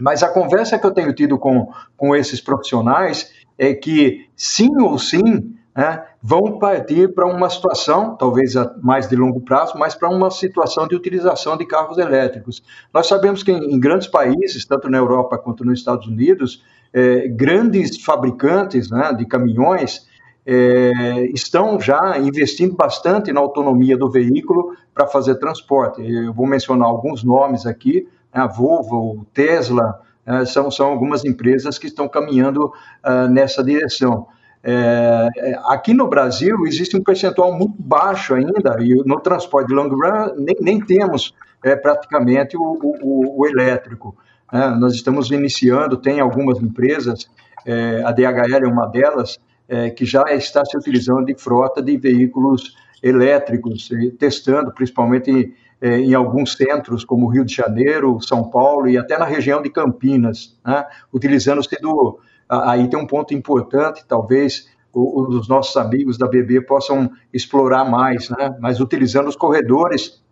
Mas 0.00 0.22
a 0.22 0.28
conversa 0.28 0.78
que 0.78 0.86
eu 0.86 0.90
tenho 0.90 1.12
tido 1.14 1.38
com, 1.38 1.70
com 1.94 2.16
esses 2.16 2.40
profissionais 2.40 3.30
é 3.58 3.74
que, 3.74 4.28
sim 4.34 4.70
ou 4.80 4.98
sim, 4.98 5.54
né, 5.74 6.04
vão 6.22 6.58
partir 6.58 7.14
para 7.14 7.26
uma 7.26 7.48
situação, 7.48 8.16
talvez 8.16 8.54
mais 8.82 9.08
de 9.08 9.16
longo 9.16 9.40
prazo, 9.40 9.78
mas 9.78 9.94
para 9.94 10.08
uma 10.10 10.30
situação 10.30 10.86
de 10.86 10.94
utilização 10.94 11.56
de 11.56 11.66
carros 11.66 11.98
elétricos. 11.98 12.62
Nós 12.92 13.06
sabemos 13.06 13.42
que 13.42 13.50
em, 13.50 13.74
em 13.74 13.80
grandes 13.80 14.06
países, 14.06 14.64
tanto 14.64 14.88
na 14.88 14.98
Europa 14.98 15.38
quanto 15.38 15.64
nos 15.64 15.78
Estados 15.78 16.06
Unidos, 16.06 16.62
é, 16.92 17.26
grandes 17.28 18.02
fabricantes 18.02 18.90
né, 18.90 19.14
de 19.14 19.24
caminhões 19.24 20.06
é, 20.44 21.24
estão 21.32 21.80
já 21.80 22.18
investindo 22.18 22.74
bastante 22.74 23.32
na 23.32 23.40
autonomia 23.40 23.96
do 23.96 24.10
veículo 24.10 24.76
para 24.92 25.06
fazer 25.06 25.36
transporte. 25.36 26.02
Eu 26.02 26.34
vou 26.34 26.46
mencionar 26.46 26.88
alguns 26.88 27.24
nomes 27.24 27.64
aqui, 27.64 28.06
né, 28.34 28.42
a 28.42 28.46
Volvo, 28.46 29.26
Tesla, 29.32 30.00
é, 30.26 30.44
são, 30.44 30.70
são 30.70 30.86
algumas 30.88 31.24
empresas 31.24 31.78
que 31.78 31.86
estão 31.86 32.08
caminhando 32.08 32.66
uh, 32.66 33.28
nessa 33.28 33.62
direção. 33.62 34.26
É, 34.64 35.28
é, 35.36 35.60
aqui 35.66 35.92
no 35.92 36.06
Brasil 36.06 36.56
existe 36.66 36.96
um 36.96 37.02
percentual 37.02 37.52
muito 37.52 37.74
baixo 37.82 38.34
ainda, 38.34 38.76
e 38.80 38.94
no 39.04 39.18
transporte 39.18 39.68
de 39.68 39.74
long 39.74 39.88
run 39.88 40.34
nem, 40.38 40.56
nem 40.60 40.80
temos 40.80 41.34
é, 41.64 41.74
praticamente 41.74 42.56
o, 42.56 42.78
o, 42.80 43.40
o 43.40 43.46
elétrico. 43.46 44.16
É, 44.52 44.68
nós 44.70 44.94
estamos 44.94 45.30
iniciando, 45.30 45.96
tem 45.96 46.20
algumas 46.20 46.60
empresas, 46.60 47.28
é, 47.66 48.02
a 48.04 48.12
DHL 48.12 48.64
é 48.64 48.68
uma 48.68 48.86
delas, 48.86 49.38
é, 49.68 49.90
que 49.90 50.04
já 50.04 50.22
está 50.28 50.64
se 50.64 50.76
utilizando 50.76 51.24
de 51.24 51.34
frota 51.34 51.82
de 51.82 51.96
veículos 51.96 52.76
elétricos, 53.02 53.88
testando 54.16 54.70
principalmente 54.72 55.28
em, 55.30 55.52
em 55.82 56.14
alguns 56.14 56.52
centros, 56.52 57.04
como 57.04 57.26
Rio 57.26 57.44
de 57.44 57.52
Janeiro, 57.52 58.20
São 58.20 58.48
Paulo 58.48 58.88
e 58.88 58.96
até 58.96 59.18
na 59.18 59.24
região 59.24 59.60
de 59.60 59.70
Campinas, 59.70 60.56
né, 60.64 60.86
utilizando-se 61.12 61.80
do 61.80 62.20
aí 62.52 62.88
tem 62.88 62.98
um 62.98 63.06
ponto 63.06 63.32
importante, 63.34 64.04
talvez 64.06 64.70
os 64.94 65.48
nossos 65.48 65.74
amigos 65.76 66.18
da 66.18 66.28
BB 66.28 66.62
possam 66.66 67.10
explorar 67.32 67.84
mais, 67.84 68.28
né? 68.28 68.54
mas 68.60 68.78
utilizando 68.78 69.28
os 69.28 69.36
corredores 69.36 70.22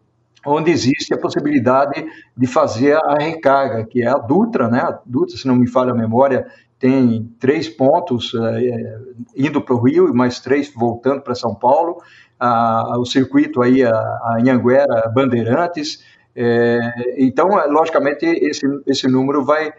onde 0.45 0.71
existe 0.71 1.15
a 1.15 1.19
possibilidade 1.19 2.07
de 2.37 2.47
fazer 2.47 2.97
a 2.97 3.17
recarga, 3.19 3.85
que 3.85 4.03
é 4.03 4.09
a 4.09 4.19
Dutra, 4.19 4.69
né? 4.69 4.81
A 4.81 4.99
Dutra, 5.05 5.37
se 5.37 5.47
não 5.47 5.55
me 5.55 5.69
falha 5.69 5.93
a 5.93 5.95
memória, 5.95 6.47
tem 6.79 7.31
três 7.39 7.69
pontos 7.69 8.33
é, 8.35 8.99
indo 9.37 9.61
para 9.61 9.75
o 9.75 9.83
Rio 9.83 10.09
e 10.09 10.15
mais 10.15 10.41
três 10.41 10.73
voltando 10.75 11.21
para 11.21 11.35
São 11.35 11.55
Paulo. 11.55 11.99
Ah, 12.39 12.97
o 12.99 13.05
circuito 13.05 13.61
aí, 13.63 13.85
a, 13.85 13.93
a 13.93 14.39
Anhanguera 14.41 15.11
Bandeirantes. 15.15 16.03
É, 16.35 16.79
então, 17.19 17.49
logicamente, 17.69 18.25
esse, 18.25 18.67
esse 18.87 19.07
número 19.09 19.45
vai, 19.45 19.75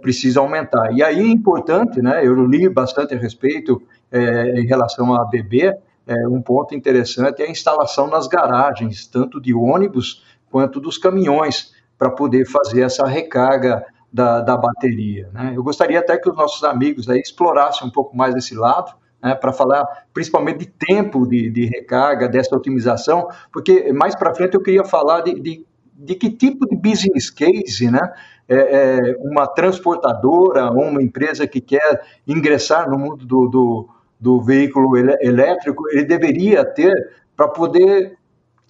precisa 0.00 0.40
aumentar. 0.40 0.92
E 0.92 1.02
aí 1.02 1.20
é 1.20 1.26
importante, 1.26 2.02
né, 2.02 2.26
eu 2.26 2.34
li 2.46 2.68
bastante 2.68 3.14
a 3.14 3.18
respeito 3.18 3.80
é, 4.10 4.60
em 4.60 4.66
relação 4.66 5.14
à 5.14 5.24
BB, 5.24 5.74
é, 6.06 6.28
um 6.28 6.40
ponto 6.40 6.74
interessante 6.74 7.42
é 7.42 7.46
a 7.46 7.50
instalação 7.50 8.06
nas 8.06 8.28
garagens, 8.28 9.06
tanto 9.06 9.40
de 9.40 9.52
ônibus 9.52 10.24
quanto 10.50 10.80
dos 10.80 10.96
caminhões, 10.98 11.74
para 11.98 12.10
poder 12.10 12.44
fazer 12.44 12.82
essa 12.82 13.06
recarga 13.06 13.84
da, 14.12 14.40
da 14.40 14.56
bateria. 14.56 15.28
Né? 15.32 15.52
Eu 15.56 15.62
gostaria 15.62 15.98
até 15.98 16.16
que 16.16 16.28
os 16.28 16.36
nossos 16.36 16.62
amigos 16.62 17.08
aí 17.08 17.20
explorassem 17.20 17.88
um 17.88 17.90
pouco 17.90 18.16
mais 18.16 18.34
esse 18.34 18.54
lado, 18.54 18.94
né, 19.22 19.34
para 19.34 19.52
falar 19.52 19.84
principalmente 20.12 20.58
de 20.58 20.66
tempo 20.66 21.26
de, 21.26 21.50
de, 21.50 21.66
recarga, 21.66 22.28
dessa 22.28 22.54
otimização, 22.54 23.28
porque 23.52 23.92
mais 23.92 24.14
para 24.14 24.34
frente 24.34 24.54
eu 24.54 24.62
queria 24.62 24.84
falar 24.84 25.22
de, 25.22 25.40
de, 25.40 25.66
de 25.94 26.14
que 26.14 26.30
tipo 26.30 26.66
de 26.66 26.76
business 26.76 27.30
case 27.30 27.90
né, 27.90 28.12
é, 28.48 28.56
é, 28.56 29.16
uma 29.20 29.46
transportadora 29.46 30.70
ou 30.70 30.82
uma 30.84 31.02
empresa 31.02 31.46
que 31.46 31.60
quer 31.60 32.02
ingressar 32.26 32.88
no 32.88 32.98
mundo 32.98 33.26
do, 33.26 33.48
do, 33.48 33.88
do 34.20 34.40
veículo 34.40 34.96
elétrico, 34.96 35.88
ele 35.90 36.04
deveria 36.04 36.64
ter 36.64 36.92
para 37.36 37.48
poder 37.48 38.16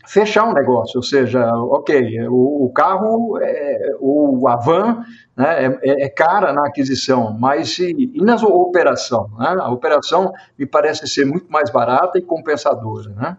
fechar 0.06 0.44
um 0.44 0.52
negócio, 0.52 0.98
ou 0.98 1.02
seja, 1.02 1.44
ok, 1.54 2.28
o, 2.28 2.66
o 2.66 2.72
carro, 2.72 3.38
é, 3.42 3.90
o, 4.00 4.46
a 4.48 4.56
van 4.56 5.04
né, 5.36 5.78
é, 5.82 6.04
é, 6.04 6.08
cara 6.08 6.52
na 6.52 6.66
aquisição, 6.66 7.36
mas 7.38 7.78
e, 7.78 8.12
e 8.14 8.20
na 8.22 8.36
operação? 8.36 9.28
Né? 9.36 9.56
A 9.60 9.70
operação 9.70 10.32
me 10.56 10.64
parece 10.64 11.06
ser 11.08 11.26
muito 11.26 11.50
mais 11.50 11.70
barata 11.70 12.18
e 12.18 12.22
compensadora, 12.22 13.10
né? 13.10 13.36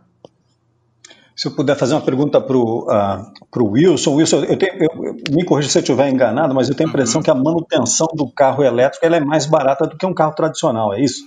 Se 1.37 1.47
eu 1.47 1.51
puder 1.51 1.77
fazer 1.77 1.93
uma 1.93 2.01
pergunta 2.01 2.41
para 2.41 2.57
o 2.57 2.87
uh, 2.87 3.71
Wilson. 3.71 4.15
Wilson, 4.15 4.43
eu 4.45 4.57
tenho, 4.57 4.73
eu, 4.83 5.15
me 5.29 5.45
corrija 5.45 5.69
se 5.69 5.77
eu 5.77 5.81
estiver 5.81 6.09
enganado, 6.09 6.55
mas 6.55 6.67
eu 6.67 6.73
tenho 6.73 6.89
a 6.89 6.91
impressão 6.91 7.19
uhum. 7.19 7.23
que 7.23 7.29
a 7.29 7.35
manutenção 7.35 8.07
do 8.15 8.27
carro 8.31 8.63
elétrico 8.63 9.05
é 9.05 9.19
mais 9.19 9.45
barata 9.45 9.85
do 9.85 9.95
que 9.95 10.05
um 10.05 10.15
carro 10.15 10.33
tradicional, 10.33 10.95
é 10.95 11.01
isso? 11.03 11.23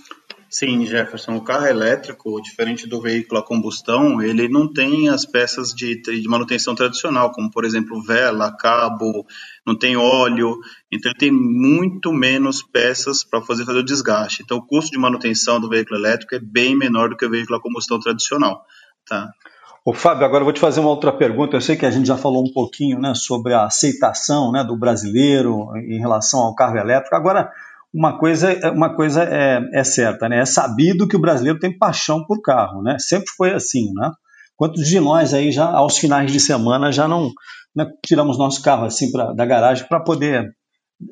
Sim, 0.49 0.85
Jefferson. 0.85 1.37
O 1.37 1.41
carro 1.41 1.65
elétrico, 1.65 2.41
diferente 2.41 2.85
do 2.85 2.99
veículo 2.99 3.39
a 3.39 3.45
combustão, 3.45 4.21
ele 4.21 4.49
não 4.49 4.67
tem 4.67 5.07
as 5.07 5.23
peças 5.23 5.69
de, 5.69 6.01
de 6.01 6.27
manutenção 6.27 6.75
tradicional, 6.75 7.31
como 7.31 7.49
por 7.49 7.63
exemplo 7.63 8.03
vela, 8.03 8.51
cabo, 8.51 9.25
não 9.65 9.79
tem 9.79 9.95
óleo. 9.95 10.59
Então 10.91 11.09
ele 11.09 11.19
tem 11.19 11.31
muito 11.31 12.11
menos 12.11 12.61
peças 12.61 13.23
para 13.23 13.41
fazer, 13.41 13.63
fazer 13.63 13.79
o 13.79 13.85
desgaste. 13.85 14.43
Então 14.43 14.57
o 14.57 14.67
custo 14.67 14.91
de 14.91 14.99
manutenção 14.99 15.57
do 15.57 15.69
veículo 15.69 15.97
elétrico 15.97 16.35
é 16.35 16.39
bem 16.39 16.75
menor 16.75 17.07
do 17.07 17.15
que 17.15 17.25
o 17.25 17.29
veículo 17.29 17.57
a 17.57 17.61
combustão 17.61 17.97
tradicional. 17.97 18.65
Tá? 19.07 19.29
Ô, 19.83 19.93
Fábio, 19.93 20.25
agora 20.25 20.41
eu 20.41 20.45
vou 20.45 20.53
te 20.53 20.59
fazer 20.59 20.79
uma 20.79 20.91
outra 20.91 21.11
pergunta. 21.11 21.57
Eu 21.57 21.61
sei 21.61 21.75
que 21.75 21.87
a 21.87 21.91
gente 21.91 22.05
já 22.05 22.15
falou 22.15 22.43
um 22.43 22.53
pouquinho 22.53 22.99
né, 22.99 23.13
sobre 23.15 23.51
a 23.51 23.65
aceitação 23.65 24.51
né, 24.51 24.63
do 24.63 24.77
brasileiro 24.77 25.75
em 25.75 25.99
relação 25.99 26.41
ao 26.41 26.53
carro 26.53 26.77
elétrico. 26.77 27.15
Agora, 27.15 27.49
uma 27.91 28.17
coisa, 28.17 28.71
uma 28.71 28.95
coisa 28.95 29.23
é, 29.23 29.59
é, 29.73 29.83
certa, 29.83 30.29
né? 30.29 30.39
É 30.39 30.45
sabido 30.45 31.07
que 31.07 31.15
o 31.15 31.19
brasileiro 31.21 31.59
tem 31.59 31.75
paixão 31.75 32.23
por 32.25 32.41
carro, 32.41 32.83
né? 32.83 32.97
Sempre 32.99 33.31
foi 33.35 33.53
assim, 33.53 33.91
né? 33.95 34.11
Quantos 34.55 34.87
de 34.87 34.99
nós 34.99 35.33
aí 35.33 35.51
já 35.51 35.65
aos 35.65 35.97
finais 35.97 36.31
de 36.31 36.39
semana 36.39 36.91
já 36.91 37.07
não 37.07 37.31
né, 37.75 37.87
tiramos 38.05 38.37
nosso 38.37 38.61
carro 38.61 38.85
assim 38.85 39.11
pra, 39.11 39.33
da 39.33 39.45
garagem 39.45 39.87
para 39.87 39.99
poder 39.99 40.45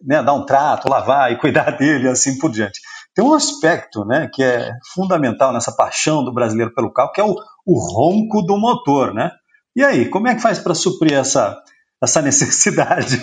né, 0.05 0.21
dar 0.21 0.33
um 0.33 0.45
trato, 0.45 0.87
lavar 0.87 1.31
e 1.31 1.37
cuidar 1.37 1.71
dele, 1.77 2.07
assim 2.07 2.37
por 2.37 2.51
diante. 2.51 2.79
Tem 3.15 3.25
um 3.25 3.33
aspecto 3.33 4.05
né, 4.05 4.29
que 4.31 4.43
é 4.43 4.71
fundamental 4.93 5.51
nessa 5.51 5.75
paixão 5.75 6.23
do 6.23 6.33
brasileiro 6.33 6.73
pelo 6.73 6.93
carro, 6.93 7.11
que 7.11 7.19
é 7.19 7.23
o, 7.23 7.35
o 7.69 7.77
ronco 7.77 8.41
do 8.41 8.57
motor, 8.57 9.13
né? 9.13 9.29
E 9.75 9.83
aí, 9.83 10.09
como 10.09 10.27
é 10.27 10.33
que 10.33 10.41
faz 10.41 10.57
para 10.57 10.73
suprir 10.73 11.13
essa, 11.13 11.61
essa 12.03 12.19
necessidade? 12.23 13.21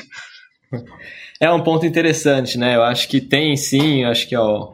É 1.41 1.51
um 1.51 1.65
ponto 1.65 1.85
interessante, 1.85 2.57
né? 2.57 2.77
Eu 2.77 2.85
acho 2.85 3.09
que 3.09 3.21
tem 3.21 3.57
sim, 3.57 4.05
acho 4.05 4.29
que 4.29 4.37
ó, 4.37 4.73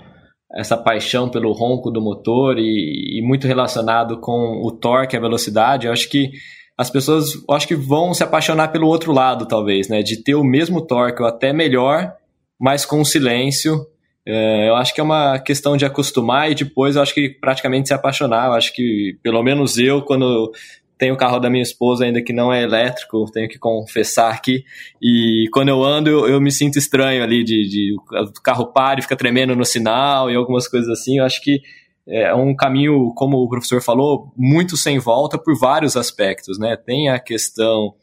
essa 0.54 0.76
paixão 0.76 1.30
pelo 1.30 1.52
ronco 1.52 1.90
do 1.90 2.02
motor 2.02 2.58
e, 2.58 3.18
e, 3.18 3.22
muito 3.26 3.46
relacionado 3.46 4.20
com 4.20 4.60
o 4.62 4.70
torque, 4.70 5.16
a 5.16 5.20
velocidade. 5.20 5.86
Eu 5.86 5.92
acho 5.92 6.08
que 6.10 6.30
as 6.76 6.90
pessoas 6.90 7.32
acho 7.50 7.66
que 7.66 7.74
vão 7.74 8.12
se 8.12 8.22
apaixonar 8.22 8.68
pelo 8.68 8.86
outro 8.86 9.10
lado, 9.10 9.46
talvez, 9.46 9.88
né? 9.88 10.02
De 10.02 10.22
ter 10.22 10.34
o 10.34 10.44
mesmo 10.44 10.82
torque 10.82 11.22
ou 11.22 11.28
até 11.28 11.50
melhor, 11.52 12.12
mas 12.60 12.84
com 12.84 13.02
silêncio. 13.04 13.86
É, 14.26 14.68
eu 14.68 14.76
acho 14.76 14.94
que 14.94 15.00
é 15.00 15.04
uma 15.04 15.38
questão 15.38 15.76
de 15.76 15.84
acostumar 15.84 16.50
e 16.50 16.54
depois 16.54 16.96
eu 16.96 17.02
acho 17.02 17.12
que 17.12 17.28
praticamente 17.28 17.88
se 17.88 17.94
apaixonar. 17.94 18.46
Eu 18.46 18.52
acho 18.52 18.72
que, 18.72 19.18
pelo 19.22 19.42
menos 19.42 19.78
eu, 19.78 20.02
quando 20.02 20.52
tenho 20.96 21.14
o 21.14 21.18
carro 21.18 21.40
da 21.40 21.50
minha 21.50 21.62
esposa 21.62 22.04
ainda 22.04 22.22
que 22.22 22.32
não 22.32 22.52
é 22.52 22.62
elétrico, 22.62 23.28
tenho 23.32 23.48
que 23.48 23.58
confessar 23.58 24.32
aqui. 24.32 24.64
E 25.02 25.48
quando 25.52 25.68
eu 25.68 25.82
ando, 25.82 26.08
eu, 26.08 26.28
eu 26.28 26.40
me 26.40 26.52
sinto 26.52 26.78
estranho 26.78 27.24
ali 27.24 27.42
de, 27.42 27.68
de 27.68 27.96
o 27.96 28.40
carro 28.40 28.66
para 28.66 29.00
e 29.00 29.02
fica 29.02 29.16
tremendo 29.16 29.56
no 29.56 29.64
sinal 29.64 30.30
e 30.30 30.36
algumas 30.36 30.68
coisas 30.68 30.88
assim. 30.88 31.18
Eu 31.18 31.24
acho 31.24 31.42
que 31.42 31.60
é 32.06 32.32
um 32.34 32.54
caminho, 32.54 33.12
como 33.14 33.38
o 33.38 33.48
professor 33.48 33.82
falou, 33.82 34.32
muito 34.36 34.76
sem 34.76 34.98
volta 34.98 35.36
por 35.36 35.58
vários 35.58 35.96
aspectos, 35.96 36.58
né? 36.58 36.76
Tem 36.76 37.08
a 37.08 37.18
questão 37.18 37.94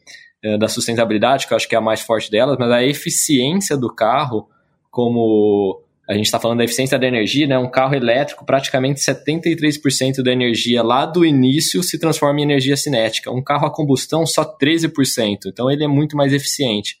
é, 0.42 0.58
da 0.58 0.68
sustentabilidade, 0.68 1.46
que 1.46 1.54
eu 1.54 1.56
acho 1.56 1.68
que 1.68 1.74
é 1.74 1.78
a 1.78 1.82
mais 1.82 2.02
forte 2.02 2.30
delas, 2.30 2.56
mas 2.58 2.70
a 2.70 2.82
eficiência 2.82 3.76
do 3.76 3.94
carro 3.94 4.46
como 4.90 5.82
a 6.10 6.14
gente 6.14 6.24
está 6.26 6.40
falando 6.40 6.58
da 6.58 6.64
eficiência 6.64 6.98
da 6.98 7.06
energia, 7.06 7.46
né? 7.46 7.56
Um 7.56 7.70
carro 7.70 7.94
elétrico, 7.94 8.44
praticamente 8.44 8.98
73% 8.98 10.24
da 10.24 10.32
energia 10.32 10.82
lá 10.82 11.06
do 11.06 11.24
início 11.24 11.84
se 11.84 12.00
transforma 12.00 12.40
em 12.40 12.42
energia 12.42 12.76
cinética. 12.76 13.30
Um 13.30 13.40
carro 13.40 13.64
a 13.64 13.72
combustão, 13.72 14.26
só 14.26 14.44
13%. 14.44 15.42
Então 15.46 15.70
ele 15.70 15.84
é 15.84 15.86
muito 15.86 16.16
mais 16.16 16.32
eficiente. 16.32 16.98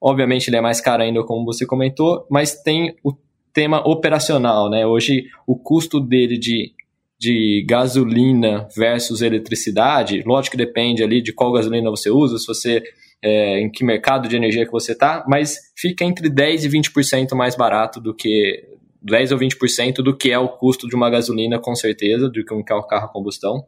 Obviamente 0.00 0.48
ele 0.48 0.56
é 0.56 0.60
mais 0.60 0.80
caro 0.80 1.02
ainda, 1.02 1.24
como 1.24 1.44
você 1.44 1.66
comentou, 1.66 2.28
mas 2.30 2.54
tem 2.62 2.94
o 3.02 3.12
tema 3.52 3.80
operacional, 3.84 4.70
né? 4.70 4.86
Hoje 4.86 5.24
o 5.48 5.58
custo 5.58 5.98
dele 5.98 6.38
de, 6.38 6.70
de 7.18 7.66
gasolina 7.68 8.68
versus 8.76 9.20
eletricidade, 9.20 10.22
lógico 10.24 10.56
que 10.56 10.64
depende 10.64 11.02
ali 11.02 11.20
de 11.20 11.32
qual 11.32 11.50
gasolina 11.50 11.90
você 11.90 12.08
usa, 12.08 12.38
se 12.38 12.46
você 12.46 12.84
é, 13.24 13.58
em 13.58 13.70
que 13.70 13.82
mercado 13.82 14.28
de 14.28 14.36
energia 14.36 14.66
que 14.66 14.70
você 14.70 14.92
está, 14.92 15.24
mas 15.26 15.72
fica 15.74 16.04
entre 16.04 16.28
10% 16.28 16.64
e 16.64 16.68
20% 16.68 17.34
mais 17.34 17.56
barato 17.56 17.98
do 17.98 18.14
que 18.14 18.62
10 19.00 19.32
ou 19.32 19.38
20% 19.38 19.96
do 20.02 20.14
que 20.14 20.30
é 20.30 20.38
o 20.38 20.48
custo 20.48 20.86
de 20.86 20.94
uma 20.94 21.08
gasolina, 21.08 21.58
com 21.58 21.74
certeza, 21.74 22.28
do 22.28 22.44
que 22.44 22.52
um 22.52 22.62
carro 22.62 22.86
a 22.90 23.08
combustão. 23.08 23.66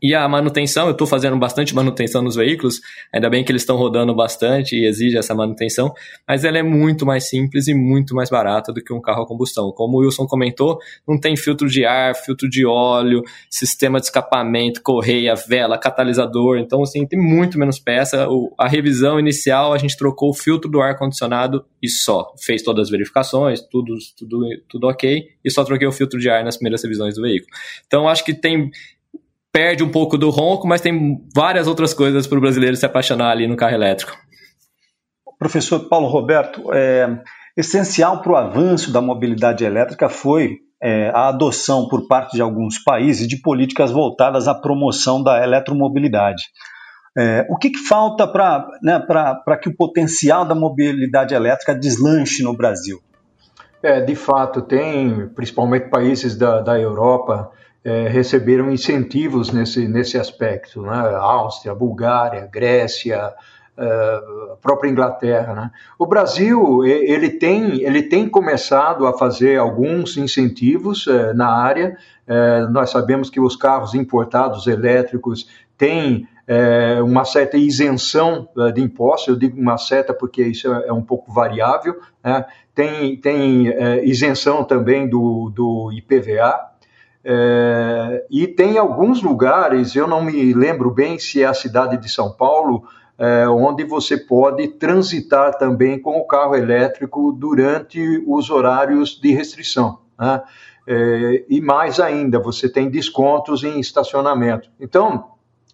E 0.00 0.14
a 0.14 0.26
manutenção, 0.26 0.86
eu 0.86 0.92
estou 0.92 1.06
fazendo 1.06 1.36
bastante 1.36 1.74
manutenção 1.74 2.22
nos 2.22 2.34
veículos, 2.34 2.80
ainda 3.12 3.28
bem 3.28 3.44
que 3.44 3.52
eles 3.52 3.60
estão 3.60 3.76
rodando 3.76 4.14
bastante 4.14 4.74
e 4.74 4.86
exige 4.86 5.18
essa 5.18 5.34
manutenção, 5.34 5.92
mas 6.26 6.44
ela 6.44 6.56
é 6.56 6.62
muito 6.62 7.04
mais 7.04 7.28
simples 7.28 7.68
e 7.68 7.74
muito 7.74 8.14
mais 8.14 8.30
barata 8.30 8.72
do 8.72 8.82
que 8.82 8.92
um 8.92 9.00
carro 9.00 9.22
a 9.22 9.26
combustão. 9.26 9.70
Como 9.72 9.98
o 9.98 10.00
Wilson 10.00 10.26
comentou, 10.26 10.78
não 11.06 11.20
tem 11.20 11.36
filtro 11.36 11.68
de 11.68 11.84
ar, 11.84 12.14
filtro 12.14 12.48
de 12.48 12.64
óleo, 12.64 13.22
sistema 13.50 13.98
de 13.98 14.06
escapamento, 14.06 14.82
correia, 14.82 15.34
vela, 15.34 15.76
catalisador, 15.76 16.58
então 16.58 16.82
assim, 16.82 17.06
tem 17.06 17.18
muito 17.18 17.58
menos 17.58 17.78
peça. 17.78 18.26
a 18.58 18.68
revisão 18.68 19.20
inicial, 19.20 19.74
a 19.74 19.78
gente 19.78 19.96
trocou 19.96 20.30
o 20.30 20.34
filtro 20.34 20.70
do 20.70 20.80
ar-condicionado 20.80 21.66
e 21.82 21.88
só. 21.88 22.32
Fez 22.40 22.62
todas 22.62 22.84
as 22.84 22.90
verificações, 22.90 23.60
tudo, 23.60 23.94
tudo, 24.16 24.40
tudo 24.68 24.86
ok, 24.86 25.26
e 25.44 25.50
só 25.50 25.62
troquei 25.64 25.86
o 25.86 25.92
filtro 25.92 26.18
de 26.18 26.30
ar 26.30 26.42
nas 26.42 26.56
primeiras 26.56 26.82
revisões 26.82 27.14
do 27.14 27.22
veículo. 27.22 27.50
Então, 27.86 28.08
acho 28.08 28.24
que 28.24 28.32
tem 28.32 28.70
perde 29.52 29.84
um 29.84 29.90
pouco 29.90 30.16
do 30.16 30.30
ronco, 30.30 30.66
mas 30.66 30.80
tem 30.80 31.18
várias 31.34 31.66
outras 31.66 31.92
coisas 31.92 32.26
para 32.26 32.38
o 32.38 32.40
brasileiro 32.40 32.74
se 32.74 32.86
apaixonar 32.86 33.30
ali 33.30 33.46
no 33.46 33.56
carro 33.56 33.74
elétrico. 33.74 34.16
Professor 35.38 35.88
Paulo 35.88 36.08
Roberto, 36.08 36.72
é, 36.72 37.18
essencial 37.56 38.22
para 38.22 38.32
o 38.32 38.36
avanço 38.36 38.92
da 38.92 39.00
mobilidade 39.00 39.64
elétrica 39.64 40.08
foi 40.08 40.58
é, 40.82 41.10
a 41.10 41.28
adoção 41.28 41.88
por 41.88 42.08
parte 42.08 42.34
de 42.34 42.42
alguns 42.42 42.78
países 42.82 43.28
de 43.28 43.40
políticas 43.40 43.90
voltadas 43.90 44.48
à 44.48 44.54
promoção 44.54 45.22
da 45.22 45.42
eletromobilidade. 45.42 46.44
É, 47.16 47.46
o 47.50 47.58
que, 47.58 47.70
que 47.70 47.78
falta 47.78 48.26
para 48.26 48.66
né, 48.82 49.04
que 49.60 49.68
o 49.68 49.76
potencial 49.76 50.46
da 50.46 50.54
mobilidade 50.54 51.34
elétrica 51.34 51.74
deslanche 51.74 52.42
no 52.42 52.56
Brasil? 52.56 53.00
É, 53.82 54.00
de 54.00 54.14
fato, 54.14 54.62
tem, 54.62 55.28
principalmente 55.34 55.90
países 55.90 56.36
da, 56.36 56.60
da 56.60 56.80
Europa, 56.80 57.50
é, 57.84 58.08
receberam 58.08 58.70
incentivos 58.70 59.50
nesse, 59.50 59.88
nesse 59.88 60.18
aspecto, 60.18 60.82
né? 60.82 61.14
Áustria, 61.16 61.74
Bulgária, 61.74 62.48
Grécia, 62.50 63.34
é, 63.76 63.84
a 64.52 64.56
própria 64.60 64.90
Inglaterra. 64.90 65.54
Né? 65.54 65.70
O 65.98 66.06
Brasil 66.06 66.84
ele 66.84 67.30
tem, 67.30 67.82
ele 67.82 68.02
tem 68.02 68.28
começado 68.28 69.06
a 69.06 69.16
fazer 69.16 69.58
alguns 69.58 70.16
incentivos 70.16 71.06
é, 71.06 71.32
na 71.32 71.48
área. 71.48 71.96
É, 72.26 72.66
nós 72.66 72.90
sabemos 72.90 73.30
que 73.30 73.40
os 73.40 73.56
carros 73.56 73.94
importados 73.94 74.66
elétricos 74.66 75.48
têm 75.76 76.28
é, 76.46 77.00
uma 77.02 77.24
certa 77.24 77.56
isenção 77.56 78.48
é, 78.58 78.72
de 78.72 78.82
impostos, 78.82 79.28
eu 79.28 79.36
digo 79.36 79.58
uma 79.58 79.78
certa 79.78 80.12
porque 80.12 80.42
isso 80.42 80.70
é, 80.70 80.92
um 80.92 81.02
pouco 81.02 81.32
variável, 81.32 81.98
né? 82.22 82.44
tem, 82.74 83.16
tem 83.16 83.66
isenção 84.04 84.64
também 84.64 85.08
do, 85.08 85.50
do 85.50 85.90
IPVA, 85.92 86.71
é, 87.24 88.26
e 88.30 88.46
tem 88.48 88.78
alguns 88.78 89.22
lugares, 89.22 89.94
eu 89.94 90.06
não 90.06 90.24
me 90.24 90.52
lembro 90.52 90.90
bem 90.90 91.18
se 91.18 91.42
é 91.42 91.46
a 91.46 91.54
cidade 91.54 91.96
de 91.96 92.08
São 92.08 92.32
Paulo, 92.32 92.84
é, 93.18 93.46
onde 93.48 93.84
você 93.84 94.16
pode 94.16 94.66
transitar 94.68 95.56
também 95.56 95.98
com 96.00 96.18
o 96.18 96.26
carro 96.26 96.56
elétrico 96.56 97.32
durante 97.32 98.22
os 98.26 98.50
horários 98.50 99.20
de 99.20 99.32
restrição. 99.32 100.00
Né? 100.18 100.42
É, 100.88 101.44
e 101.48 101.60
mais 101.60 102.00
ainda, 102.00 102.40
você 102.40 102.68
tem 102.68 102.90
descontos 102.90 103.62
em 103.62 103.78
estacionamento. 103.78 104.68
Então, 104.80 105.26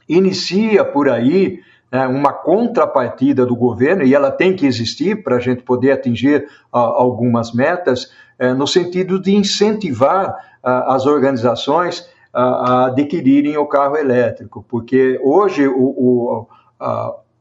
inicia 0.07 0.85
por 0.85 1.09
aí 1.09 1.61
né, 1.91 2.07
uma 2.07 2.33
contrapartida 2.33 3.47
do 3.47 3.57
governo, 3.57 4.03
e 4.03 4.15
ela 4.15 4.31
tem 4.31 4.55
que 4.55 4.67
existir 4.67 5.23
para 5.23 5.37
a 5.37 5.41
gente 5.41 5.63
poder 5.63 5.93
atingir 5.93 6.47
a, 6.71 6.79
algumas 6.79 7.55
metas, 7.55 8.13
é, 8.39 8.53
no 8.53 8.67
sentido 8.67 9.19
de 9.19 9.35
incentivar 9.35 10.37
as 10.62 11.07
organizações 11.07 12.09
a, 12.33 12.87
adquirirem 12.87 13.57
o 13.57 13.66
carro 13.66 13.97
elétrico, 13.97 14.64
porque 14.68 15.18
hoje 15.23 15.66
o, 15.66 15.77
o, 15.81 16.47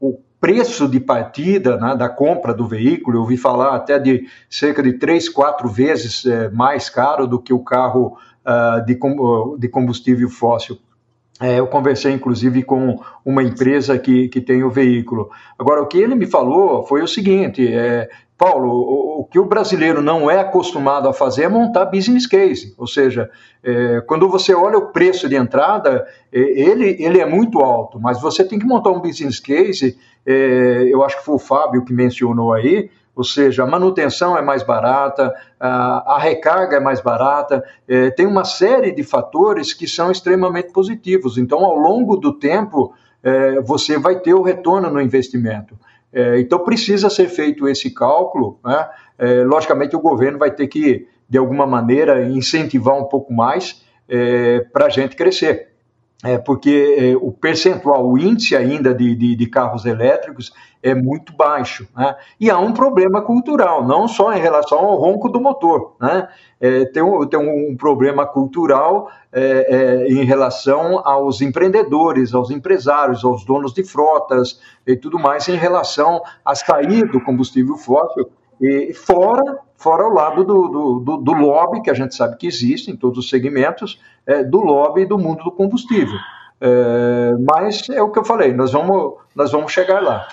o 0.00 0.20
preço 0.40 0.88
de 0.88 1.00
partida 1.00 1.76
né, 1.76 1.96
da 1.96 2.08
compra 2.08 2.54
do 2.54 2.66
veículo, 2.66 3.16
eu 3.16 3.22
ouvi 3.22 3.36
falar 3.36 3.74
até 3.74 3.98
de 3.98 4.26
cerca 4.48 4.82
de 4.82 4.94
três, 4.94 5.28
quatro 5.28 5.68
vezes 5.68 6.24
é, 6.24 6.48
mais 6.50 6.88
caro 6.88 7.26
do 7.26 7.40
que 7.40 7.52
o 7.52 7.58
carro 7.58 8.16
uh, 8.46 8.84
de, 8.84 8.98
de 9.58 9.68
combustível 9.68 10.28
fóssil. 10.28 10.78
É, 11.40 11.60
eu 11.60 11.68
conversei, 11.68 12.12
inclusive, 12.12 12.64
com 12.64 13.00
uma 13.24 13.44
empresa 13.44 13.96
que, 13.96 14.28
que 14.28 14.40
tem 14.40 14.64
o 14.64 14.70
veículo. 14.70 15.30
Agora, 15.56 15.80
o 15.80 15.86
que 15.86 15.98
ele 15.98 16.16
me 16.16 16.26
falou 16.26 16.84
foi 16.84 17.00
o 17.00 17.06
seguinte: 17.06 17.72
é, 17.72 18.08
Paulo, 18.38 18.70
o, 18.70 19.20
o, 19.20 19.24
que 19.24 19.36
o 19.36 19.44
brasileiro 19.44 20.00
não 20.00 20.30
é 20.30 20.38
acostumado 20.38 21.08
a 21.08 21.12
fazer 21.12 21.42
é 21.42 21.48
montar 21.48 21.86
business 21.86 22.24
case, 22.24 22.72
ou 22.78 22.86
seja, 22.86 23.28
é, 23.64 24.00
quando 24.02 24.28
você 24.28 24.54
olha 24.54 24.78
o 24.78 24.92
preço 24.92 25.28
de 25.28 25.34
entrada, 25.34 26.06
é, 26.32 26.38
ele, 26.38 26.96
ele 27.00 27.20
é 27.20 27.26
muito 27.26 27.58
alto, 27.58 27.98
mas 27.98 28.20
você 28.20 28.44
tem 28.44 28.56
que 28.56 28.64
montar 28.64 28.90
um 28.90 29.00
business 29.00 29.40
case, 29.40 29.98
é, 30.24 30.84
eu 30.88 31.02
acho 31.02 31.18
que 31.18 31.24
foi 31.24 31.34
o 31.34 31.38
Fábio 31.40 31.84
que 31.84 31.92
mencionou 31.92 32.52
aí, 32.52 32.88
ou 33.18 33.24
seja, 33.24 33.64
a 33.64 33.66
manutenção 33.66 34.38
é 34.38 34.40
mais 34.40 34.62
barata, 34.62 35.34
a, 35.58 36.14
a 36.14 36.18
recarga 36.20 36.76
é 36.76 36.80
mais 36.80 37.00
barata, 37.00 37.64
é, 37.88 38.10
tem 38.10 38.24
uma 38.24 38.44
série 38.44 38.92
de 38.92 39.02
fatores 39.02 39.74
que 39.74 39.88
são 39.88 40.12
extremamente 40.12 40.72
positivos. 40.72 41.36
Então, 41.36 41.64
ao 41.64 41.74
longo 41.74 42.16
do 42.16 42.32
tempo, 42.32 42.94
é, 43.20 43.60
você 43.60 43.98
vai 43.98 44.20
ter 44.20 44.34
o 44.34 44.42
retorno 44.42 44.88
no 44.88 45.00
investimento. 45.00 45.76
É, 46.12 46.40
então 46.40 46.58
precisa 46.60 47.10
ser 47.10 47.28
feito 47.28 47.68
esse 47.68 47.90
cálculo. 47.90 48.58
Né? 48.64 48.88
É, 49.18 49.44
logicamente 49.44 49.94
o 49.94 50.00
governo 50.00 50.38
vai 50.38 50.50
ter 50.50 50.66
que, 50.66 51.06
de 51.28 51.38
alguma 51.38 51.66
maneira, 51.66 52.24
incentivar 52.28 52.96
um 52.96 53.04
pouco 53.04 53.32
mais 53.32 53.84
é, 54.08 54.60
para 54.72 54.86
a 54.86 54.88
gente 54.88 55.16
crescer. 55.16 55.68
É, 56.24 56.36
porque 56.36 56.96
é, 56.98 57.16
o 57.16 57.30
percentual, 57.30 58.10
o 58.10 58.18
índice 58.18 58.56
ainda 58.56 58.92
de, 58.92 59.14
de, 59.14 59.36
de 59.36 59.46
carros 59.46 59.84
elétricos 59.84 60.52
é 60.82 60.94
muito 60.94 61.34
baixo. 61.34 61.88
Né? 61.96 62.16
E 62.40 62.50
há 62.50 62.58
um 62.58 62.72
problema 62.72 63.22
cultural, 63.22 63.86
não 63.86 64.06
só 64.06 64.32
em 64.32 64.40
relação 64.40 64.78
ao 64.78 64.96
ronco 64.96 65.28
do 65.28 65.40
motor. 65.40 65.94
Né? 66.00 66.28
É, 66.60 66.84
tem, 66.86 67.02
um, 67.02 67.26
tem 67.26 67.38
um 67.38 67.76
problema 67.76 68.26
cultural 68.26 69.10
é, 69.32 69.42
é, 69.42 70.08
em 70.08 70.24
relação 70.24 71.00
aos 71.06 71.40
empreendedores, 71.40 72.34
aos 72.34 72.50
empresários, 72.50 73.24
aos 73.24 73.44
donos 73.44 73.72
de 73.72 73.82
frotas 73.82 74.60
e 74.86 74.96
tudo 74.96 75.18
mais, 75.18 75.48
em 75.48 75.56
relação 75.56 76.22
a 76.44 76.54
sair 76.54 77.08
do 77.10 77.20
combustível 77.20 77.76
fóssil, 77.76 78.30
e 78.60 78.92
fora, 78.92 79.60
fora 79.76 80.04
o 80.04 80.12
lado 80.12 80.42
do, 80.42 80.68
do, 80.68 81.00
do, 81.00 81.16
do 81.18 81.32
lobby, 81.32 81.80
que 81.80 81.90
a 81.90 81.94
gente 81.94 82.14
sabe 82.14 82.36
que 82.36 82.46
existe 82.46 82.90
em 82.90 82.96
todos 82.96 83.18
os 83.18 83.30
segmentos, 83.30 84.00
é, 84.26 84.42
do 84.42 84.58
lobby 84.58 85.06
do 85.06 85.16
mundo 85.16 85.44
do 85.44 85.52
combustível. 85.52 86.18
É, 86.60 87.34
mas 87.48 87.88
é 87.88 88.02
o 88.02 88.10
que 88.10 88.18
eu 88.18 88.24
falei, 88.24 88.52
nós 88.52 88.72
vamos, 88.72 89.14
nós 89.34 89.52
vamos 89.52 89.72
chegar 89.72 90.00
lá. 90.00 90.26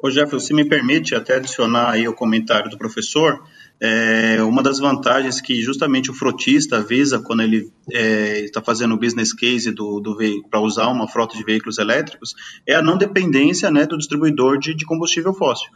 Ô 0.00 0.10
Jefferson, 0.10 0.38
se 0.38 0.54
me 0.54 0.64
permite 0.64 1.14
até 1.16 1.36
adicionar 1.36 1.90
aí 1.90 2.06
o 2.06 2.14
comentário 2.14 2.70
do 2.70 2.78
professor, 2.78 3.42
é, 3.80 4.40
uma 4.42 4.62
das 4.62 4.78
vantagens 4.78 5.40
que 5.40 5.60
justamente 5.60 6.10
o 6.10 6.14
frotista 6.14 6.80
visa 6.80 7.18
quando 7.20 7.42
ele 7.42 7.68
é, 7.92 8.40
está 8.40 8.62
fazendo 8.62 8.94
o 8.94 8.98
business 8.98 9.32
case 9.32 9.72
do, 9.72 9.98
do 9.98 10.16
para 10.48 10.60
usar 10.60 10.88
uma 10.88 11.08
frota 11.08 11.36
de 11.36 11.44
veículos 11.44 11.78
elétricos 11.78 12.34
é 12.66 12.74
a 12.74 12.82
não 12.82 12.96
dependência 12.96 13.70
né, 13.70 13.86
do 13.86 13.98
distribuidor 13.98 14.58
de, 14.58 14.74
de 14.74 14.84
combustível 14.84 15.32
fóssil. 15.34 15.68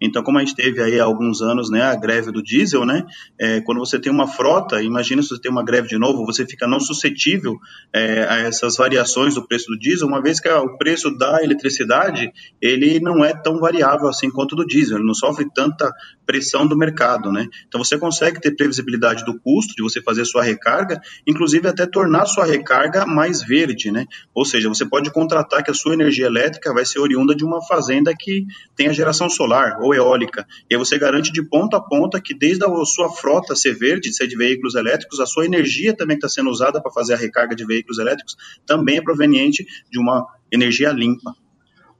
Então, 0.00 0.22
como 0.22 0.38
a 0.38 0.40
gente 0.40 0.54
teve 0.54 0.82
aí 0.82 0.98
há 0.98 1.04
alguns 1.04 1.42
anos, 1.42 1.70
né, 1.70 1.82
a 1.82 1.94
greve 1.94 2.32
do 2.32 2.42
diesel, 2.42 2.84
né, 2.84 3.04
é, 3.38 3.60
quando 3.60 3.78
você 3.78 3.98
tem 3.98 4.10
uma 4.10 4.26
frota, 4.26 4.82
imagina 4.82 5.22
se 5.22 5.28
você 5.28 5.40
tem 5.40 5.50
uma 5.50 5.64
greve 5.64 5.88
de 5.88 5.98
novo, 5.98 6.24
você 6.24 6.46
fica 6.46 6.66
não 6.66 6.80
suscetível 6.80 7.56
é, 7.92 8.24
a 8.28 8.38
essas 8.38 8.76
variações 8.76 9.34
do 9.34 9.46
preço 9.46 9.66
do 9.66 9.78
diesel, 9.78 10.08
uma 10.08 10.22
vez 10.22 10.40
que 10.40 10.48
o 10.48 10.76
preço 10.76 11.10
da 11.16 11.42
eletricidade, 11.42 12.32
ele 12.60 13.00
não 13.00 13.24
é 13.24 13.34
tão 13.34 13.58
variável 13.58 14.08
assim 14.08 14.30
quanto 14.30 14.56
do 14.56 14.66
diesel, 14.66 14.98
ele 14.98 15.06
não 15.06 15.14
sofre 15.14 15.46
tanta 15.54 15.92
pressão 16.30 16.64
do 16.64 16.78
mercado, 16.78 17.32
né? 17.32 17.48
Então 17.66 17.82
você 17.82 17.98
consegue 17.98 18.40
ter 18.40 18.52
previsibilidade 18.52 19.24
do 19.24 19.36
custo 19.40 19.74
de 19.74 19.82
você 19.82 20.00
fazer 20.00 20.24
sua 20.24 20.44
recarga, 20.44 21.00
inclusive 21.26 21.66
até 21.66 21.84
tornar 21.86 22.24
sua 22.26 22.44
recarga 22.44 23.04
mais 23.04 23.42
verde, 23.42 23.90
né? 23.90 24.06
Ou 24.32 24.44
seja, 24.44 24.68
você 24.68 24.86
pode 24.86 25.10
contratar 25.10 25.64
que 25.64 25.72
a 25.72 25.74
sua 25.74 25.92
energia 25.92 26.26
elétrica 26.26 26.72
vai 26.72 26.86
ser 26.86 27.00
oriunda 27.00 27.34
de 27.34 27.44
uma 27.44 27.60
fazenda 27.66 28.14
que 28.16 28.46
tenha 28.76 28.94
geração 28.94 29.28
solar 29.28 29.80
ou 29.80 29.92
eólica. 29.92 30.46
E 30.70 30.74
aí 30.76 30.78
você 30.78 30.96
garante 30.96 31.32
de 31.32 31.42
ponta 31.42 31.78
a 31.78 31.80
ponta 31.80 32.20
que 32.20 32.32
desde 32.32 32.64
a 32.64 32.68
sua 32.84 33.10
frota 33.10 33.56
ser 33.56 33.74
verde, 33.74 34.14
ser 34.14 34.28
de 34.28 34.36
veículos 34.36 34.76
elétricos, 34.76 35.18
a 35.18 35.26
sua 35.26 35.44
energia 35.44 35.96
também 35.96 36.14
está 36.14 36.28
sendo 36.28 36.48
usada 36.48 36.80
para 36.80 36.92
fazer 36.92 37.14
a 37.14 37.16
recarga 37.16 37.56
de 37.56 37.66
veículos 37.66 37.98
elétricos 37.98 38.36
também 38.64 38.98
é 38.98 39.02
proveniente 39.02 39.66
de 39.90 39.98
uma 39.98 40.24
energia 40.52 40.92
limpa. 40.92 41.34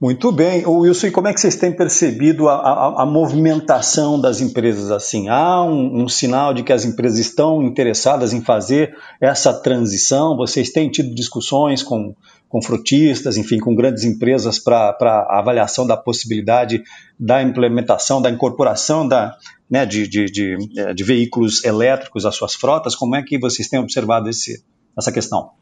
Muito 0.00 0.32
bem. 0.32 0.64
O 0.64 0.78
Wilson, 0.78 1.08
e 1.08 1.10
como 1.10 1.28
é 1.28 1.34
que 1.34 1.38
vocês 1.38 1.56
têm 1.56 1.70
percebido 1.70 2.48
a, 2.48 2.54
a, 2.54 3.02
a 3.02 3.06
movimentação 3.06 4.18
das 4.18 4.40
empresas 4.40 4.90
assim? 4.90 5.28
Há 5.28 5.62
um, 5.62 6.04
um, 6.04 6.08
sinal 6.08 6.54
de 6.54 6.62
que 6.62 6.72
as 6.72 6.86
empresas 6.86 7.18
estão 7.18 7.62
interessadas 7.62 8.32
em 8.32 8.40
fazer 8.40 8.96
essa 9.20 9.52
transição? 9.52 10.38
Vocês 10.38 10.70
têm 10.70 10.88
tido 10.88 11.14
discussões 11.14 11.82
com, 11.82 12.16
com 12.48 12.62
frutistas, 12.62 13.36
enfim, 13.36 13.58
com 13.58 13.74
grandes 13.74 14.04
empresas 14.04 14.58
para 14.58 14.96
avaliação 15.28 15.86
da 15.86 15.98
possibilidade 15.98 16.82
da 17.18 17.42
implementação, 17.42 18.22
da 18.22 18.30
incorporação 18.30 19.06
da, 19.06 19.36
né, 19.68 19.84
de, 19.84 20.08
de, 20.08 20.24
de, 20.24 20.56
eh, 20.78 20.94
de 20.94 21.04
veículos 21.04 21.62
elétricos 21.62 22.24
às 22.24 22.34
suas 22.34 22.54
frotas? 22.54 22.96
Como 22.96 23.16
é 23.16 23.22
que 23.22 23.38
vocês 23.38 23.68
têm 23.68 23.78
observado 23.78 24.30
esse, 24.30 24.64
essa 24.96 25.12
questão? 25.12 25.59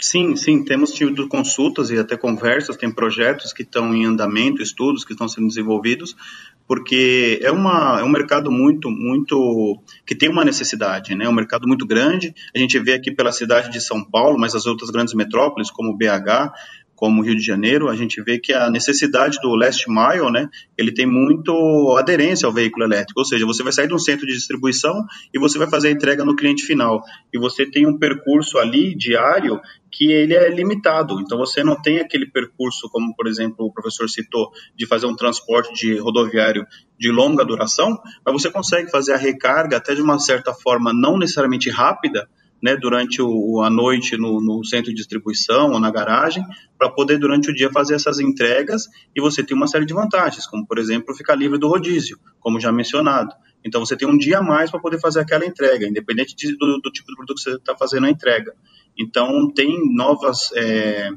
Sim, 0.00 0.36
sim, 0.36 0.64
temos 0.64 0.92
tido 0.92 1.26
consultas 1.26 1.90
e 1.90 1.98
até 1.98 2.16
conversas, 2.16 2.76
tem 2.76 2.90
projetos 2.90 3.52
que 3.52 3.62
estão 3.62 3.92
em 3.92 4.04
andamento, 4.04 4.62
estudos 4.62 5.04
que 5.04 5.12
estão 5.12 5.28
sendo 5.28 5.48
desenvolvidos, 5.48 6.14
porque 6.68 7.40
é, 7.42 7.50
uma, 7.50 7.98
é 7.98 8.04
um 8.04 8.08
mercado 8.08 8.48
muito, 8.48 8.90
muito, 8.90 9.82
que 10.06 10.14
tem 10.14 10.28
uma 10.28 10.44
necessidade, 10.44 11.16
né? 11.16 11.24
É 11.24 11.28
um 11.28 11.34
mercado 11.34 11.66
muito 11.66 11.84
grande, 11.84 12.32
a 12.54 12.58
gente 12.58 12.78
vê 12.78 12.92
aqui 12.92 13.10
pela 13.10 13.32
cidade 13.32 13.72
de 13.72 13.80
São 13.80 14.04
Paulo, 14.04 14.38
mas 14.38 14.54
as 14.54 14.66
outras 14.66 14.90
grandes 14.90 15.14
metrópoles, 15.14 15.68
como 15.68 15.96
BH, 15.96 16.52
como 16.98 17.22
Rio 17.22 17.36
de 17.36 17.42
Janeiro, 17.42 17.88
a 17.88 17.94
gente 17.94 18.20
vê 18.20 18.40
que 18.40 18.52
a 18.52 18.68
necessidade 18.68 19.38
do 19.40 19.54
last 19.54 19.88
mile, 19.88 20.32
né, 20.32 20.48
ele 20.76 20.92
tem 20.92 21.06
muito 21.06 21.94
aderência 21.96 22.44
ao 22.44 22.52
veículo 22.52 22.84
elétrico, 22.84 23.20
ou 23.20 23.24
seja, 23.24 23.46
você 23.46 23.62
vai 23.62 23.72
sair 23.72 23.86
de 23.86 23.94
um 23.94 24.00
centro 24.00 24.26
de 24.26 24.32
distribuição 24.32 25.04
e 25.32 25.38
você 25.38 25.58
vai 25.58 25.70
fazer 25.70 25.88
a 25.88 25.90
entrega 25.92 26.24
no 26.24 26.34
cliente 26.34 26.64
final, 26.64 27.00
e 27.32 27.38
você 27.38 27.64
tem 27.64 27.86
um 27.86 27.96
percurso 27.96 28.58
ali 28.58 28.96
diário 28.96 29.60
que 29.92 30.10
ele 30.10 30.34
é 30.34 30.50
limitado, 30.50 31.20
então 31.20 31.38
você 31.38 31.62
não 31.62 31.80
tem 31.80 32.00
aquele 32.00 32.26
percurso, 32.26 32.88
como 32.90 33.14
por 33.14 33.28
exemplo 33.28 33.64
o 33.64 33.72
professor 33.72 34.10
citou, 34.10 34.50
de 34.76 34.84
fazer 34.84 35.06
um 35.06 35.14
transporte 35.14 35.72
de 35.74 35.98
rodoviário 35.98 36.66
de 36.98 37.12
longa 37.12 37.44
duração, 37.44 37.96
mas 38.26 38.42
você 38.42 38.50
consegue 38.50 38.90
fazer 38.90 39.12
a 39.12 39.16
recarga 39.16 39.76
até 39.76 39.94
de 39.94 40.02
uma 40.02 40.18
certa 40.18 40.52
forma 40.52 40.92
não 40.92 41.16
necessariamente 41.16 41.70
rápida, 41.70 42.28
né, 42.62 42.76
durante 42.76 43.22
o, 43.22 43.62
a 43.62 43.70
noite 43.70 44.16
no, 44.16 44.40
no, 44.40 44.64
centro 44.64 44.90
de 44.90 44.96
distribuição 44.96 45.70
ou 45.72 45.80
na 45.80 45.90
garagem, 45.90 46.44
para 46.76 46.90
poder 46.90 47.18
durante 47.18 47.50
o 47.50 47.54
dia 47.54 47.70
fazer 47.70 47.94
essas 47.94 48.18
entregas 48.18 48.86
e 49.14 49.20
você 49.20 49.42
tem 49.42 49.56
uma 49.56 49.66
série 49.66 49.86
de 49.86 49.94
vantagens, 49.94 50.46
como 50.46 50.66
por 50.66 50.78
exemplo 50.78 51.14
ficar 51.14 51.34
livre 51.34 51.58
do 51.58 51.68
rodízio, 51.68 52.18
como 52.40 52.60
já 52.60 52.72
mencionado. 52.72 53.32
Então 53.64 53.84
você 53.84 53.96
tem 53.96 54.08
um 54.08 54.16
dia 54.16 54.38
a 54.38 54.42
mais 54.42 54.70
para 54.70 54.80
poder 54.80 55.00
fazer 55.00 55.20
aquela 55.20 55.44
entrega, 55.44 55.86
independente 55.86 56.34
de, 56.34 56.56
do, 56.56 56.80
do, 56.80 56.90
tipo 56.90 57.08
de 57.08 57.16
produto 57.16 57.36
que 57.36 57.42
você 57.42 57.56
está 57.56 57.76
fazendo 57.76 58.06
a 58.06 58.10
entrega. 58.10 58.52
Então 58.98 59.50
tem 59.52 59.94
novas 59.94 60.50
é, 60.54 61.10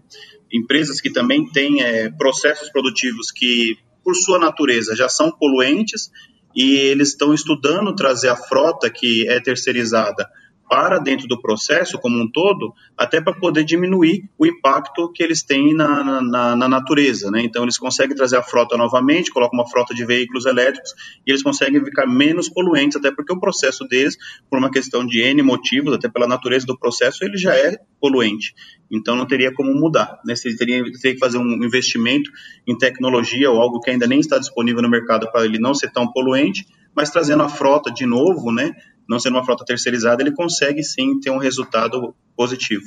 empresas 0.51 0.99
que 0.99 1.09
também 1.09 1.45
têm 1.51 1.81
é, 1.81 2.09
processos 2.09 2.69
produtivos 2.69 3.31
que, 3.31 3.77
por 4.03 4.15
sua 4.15 4.39
natureza, 4.39 4.95
já 4.95 5.07
são 5.07 5.31
poluentes 5.31 6.11
e 6.55 6.75
eles 6.75 7.09
estão 7.09 7.33
estudando 7.33 7.95
trazer 7.95 8.29
a 8.29 8.35
frota 8.35 8.89
que 8.89 9.27
é 9.27 9.39
terceirizada 9.39 10.27
para 10.71 10.99
dentro 10.99 11.27
do 11.27 11.37
processo 11.37 11.99
como 11.99 12.17
um 12.17 12.31
todo, 12.31 12.73
até 12.97 13.19
para 13.19 13.37
poder 13.37 13.65
diminuir 13.65 14.29
o 14.37 14.45
impacto 14.45 15.11
que 15.11 15.21
eles 15.21 15.43
têm 15.43 15.73
na, 15.73 16.21
na, 16.21 16.55
na, 16.55 16.69
natureza. 16.69 17.29
Né? 17.29 17.41
Então, 17.43 17.63
eles 17.63 17.77
conseguem 17.77 18.15
trazer 18.15 18.37
a 18.37 18.41
frota 18.41 18.77
novamente, 18.77 19.31
colocam 19.31 19.59
uma 19.59 19.69
frota 19.69 19.93
de 19.93 20.05
veículos 20.05 20.45
elétricos 20.45 20.93
e 21.27 21.31
eles 21.31 21.43
conseguem 21.43 21.83
ficar 21.83 22.07
menos 22.07 22.47
poluentes, 22.47 22.95
até 22.95 23.11
porque 23.11 23.33
o 23.33 23.39
processo 23.39 23.85
deles, 23.85 24.15
por 24.49 24.57
uma 24.57 24.71
questão 24.71 25.05
de 25.05 25.19
N 25.19 25.41
motivos, 25.41 25.93
até 25.93 26.07
pela 26.07 26.25
natureza 26.25 26.65
do 26.65 26.79
processo, 26.79 27.25
ele 27.25 27.35
já 27.35 27.53
é 27.53 27.77
poluente. 27.99 28.55
Então, 28.89 29.13
não 29.17 29.27
teria 29.27 29.53
como 29.53 29.73
mudar. 29.73 30.21
Né? 30.23 30.37
Você 30.37 30.55
teria, 30.55 30.85
teria 31.01 31.15
que 31.15 31.19
fazer 31.19 31.37
um 31.37 31.65
investimento 31.65 32.31
em 32.65 32.77
tecnologia 32.77 33.51
ou 33.51 33.59
algo 33.59 33.81
que 33.81 33.91
ainda 33.91 34.07
nem 34.07 34.21
está 34.21 34.39
disponível 34.39 34.81
no 34.81 34.89
mercado 34.89 35.29
para 35.33 35.43
ele 35.43 35.59
não 35.59 35.73
ser 35.73 35.91
tão 35.91 36.09
poluente, 36.09 36.65
mas 36.95 37.09
trazendo 37.09 37.43
a 37.43 37.49
frota 37.49 37.91
de 37.91 38.05
novo, 38.05 38.51
né, 38.51 38.73
não 39.11 39.19
sendo 39.19 39.33
uma 39.33 39.43
frota 39.43 39.65
terceirizada, 39.65 40.23
ele 40.23 40.31
consegue 40.31 40.81
sim 40.83 41.19
ter 41.19 41.29
um 41.29 41.37
resultado 41.37 42.15
positivo. 42.33 42.85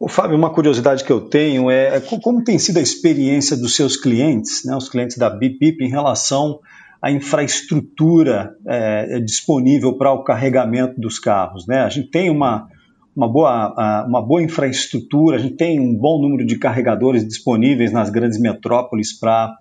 O 0.00 0.08
Fábio, 0.08 0.36
uma 0.36 0.50
curiosidade 0.50 1.04
que 1.04 1.12
eu 1.12 1.20
tenho 1.20 1.70
é, 1.70 1.98
é 1.98 2.00
como 2.00 2.42
tem 2.42 2.58
sido 2.58 2.78
a 2.78 2.82
experiência 2.82 3.56
dos 3.56 3.76
seus 3.76 3.96
clientes, 3.96 4.64
né, 4.64 4.74
os 4.74 4.88
clientes 4.88 5.16
da 5.16 5.30
BIPIP, 5.30 5.84
em 5.84 5.88
relação 5.88 6.58
à 7.00 7.12
infraestrutura 7.12 8.56
é, 8.66 9.20
disponível 9.20 9.96
para 9.96 10.12
o 10.12 10.24
carregamento 10.24 11.00
dos 11.00 11.20
carros. 11.20 11.64
Né? 11.68 11.78
A 11.78 11.88
gente 11.88 12.10
tem 12.10 12.28
uma, 12.28 12.66
uma, 13.14 13.28
boa, 13.28 14.04
uma 14.08 14.20
boa 14.20 14.42
infraestrutura, 14.42 15.36
a 15.36 15.40
gente 15.40 15.54
tem 15.54 15.78
um 15.78 15.94
bom 15.94 16.20
número 16.20 16.44
de 16.44 16.58
carregadores 16.58 17.24
disponíveis 17.24 17.92
nas 17.92 18.10
grandes 18.10 18.40
metrópoles 18.40 19.16
para 19.16 19.56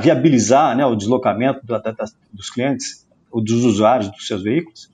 viabilizar 0.00 0.76
né, 0.76 0.86
o 0.86 0.94
deslocamento 0.94 1.66
da, 1.66 1.78
da, 1.78 1.92
dos 2.32 2.50
clientes 2.50 3.05
dos 3.40 3.64
usuários 3.64 4.10
dos 4.10 4.26
seus 4.26 4.42
veículos? 4.42 4.88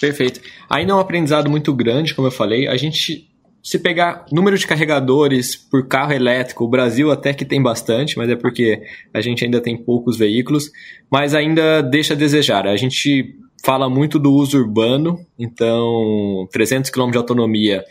Perfeito. 0.00 0.40
Ainda 0.68 0.92
é 0.92 0.94
um 0.94 1.00
aprendizado 1.00 1.50
muito 1.50 1.72
grande, 1.74 2.14
como 2.14 2.28
eu 2.28 2.32
falei. 2.32 2.68
A 2.68 2.76
gente, 2.76 3.28
se 3.62 3.78
pegar 3.78 4.26
número 4.30 4.56
de 4.56 4.66
carregadores 4.66 5.56
por 5.56 5.88
carro 5.88 6.12
elétrico, 6.12 6.64
o 6.64 6.68
Brasil 6.68 7.10
até 7.10 7.32
que 7.32 7.44
tem 7.44 7.62
bastante, 7.62 8.16
mas 8.16 8.28
é 8.30 8.36
porque 8.36 8.82
a 9.12 9.20
gente 9.20 9.44
ainda 9.44 9.60
tem 9.60 9.76
poucos 9.76 10.16
veículos, 10.16 10.70
mas 11.10 11.34
ainda 11.34 11.82
deixa 11.82 12.14
a 12.14 12.16
desejar. 12.16 12.66
A 12.66 12.76
gente 12.76 13.34
fala 13.64 13.88
muito 13.88 14.18
do 14.18 14.32
uso 14.32 14.58
urbano, 14.58 15.18
então 15.38 16.46
300 16.52 16.90
km 16.90 17.10
de 17.10 17.18
autonomia 17.18 17.84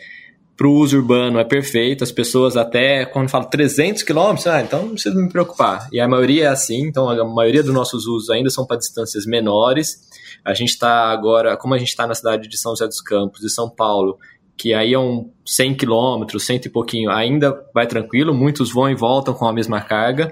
para 0.58 0.66
o 0.66 0.74
uso 0.74 0.96
urbano 0.96 1.38
é 1.38 1.44
perfeito, 1.44 2.02
as 2.02 2.10
pessoas 2.10 2.56
até, 2.56 3.06
quando 3.06 3.28
falam 3.28 3.48
300 3.48 4.02
quilômetros, 4.02 4.44
ah, 4.48 4.60
então 4.60 4.82
não 4.82 4.90
precisa 4.90 5.14
me 5.14 5.28
preocupar. 5.28 5.88
E 5.92 6.00
a 6.00 6.08
maioria 6.08 6.46
é 6.46 6.48
assim, 6.48 6.80
então 6.80 7.08
a 7.08 7.24
maioria 7.24 7.62
dos 7.62 7.72
nossos 7.72 8.06
usos 8.08 8.28
ainda 8.28 8.50
são 8.50 8.66
para 8.66 8.76
distâncias 8.76 9.24
menores. 9.24 10.08
A 10.44 10.52
gente 10.54 10.70
está 10.70 11.12
agora, 11.12 11.56
como 11.56 11.74
a 11.74 11.78
gente 11.78 11.90
está 11.90 12.08
na 12.08 12.14
cidade 12.14 12.48
de 12.48 12.58
São 12.58 12.72
José 12.72 12.88
dos 12.88 13.00
Campos, 13.00 13.40
de 13.40 13.48
São 13.48 13.70
Paulo, 13.70 14.18
que 14.56 14.74
aí 14.74 14.94
é 14.94 14.98
um 14.98 15.30
100 15.46 15.76
quilômetros, 15.76 16.44
cento 16.44 16.66
e 16.66 16.68
pouquinho, 16.68 17.08
ainda 17.08 17.64
vai 17.72 17.86
tranquilo, 17.86 18.34
muitos 18.34 18.72
vão 18.72 18.90
e 18.90 18.96
voltam 18.96 19.32
com 19.34 19.46
a 19.46 19.52
mesma 19.52 19.80
carga, 19.80 20.28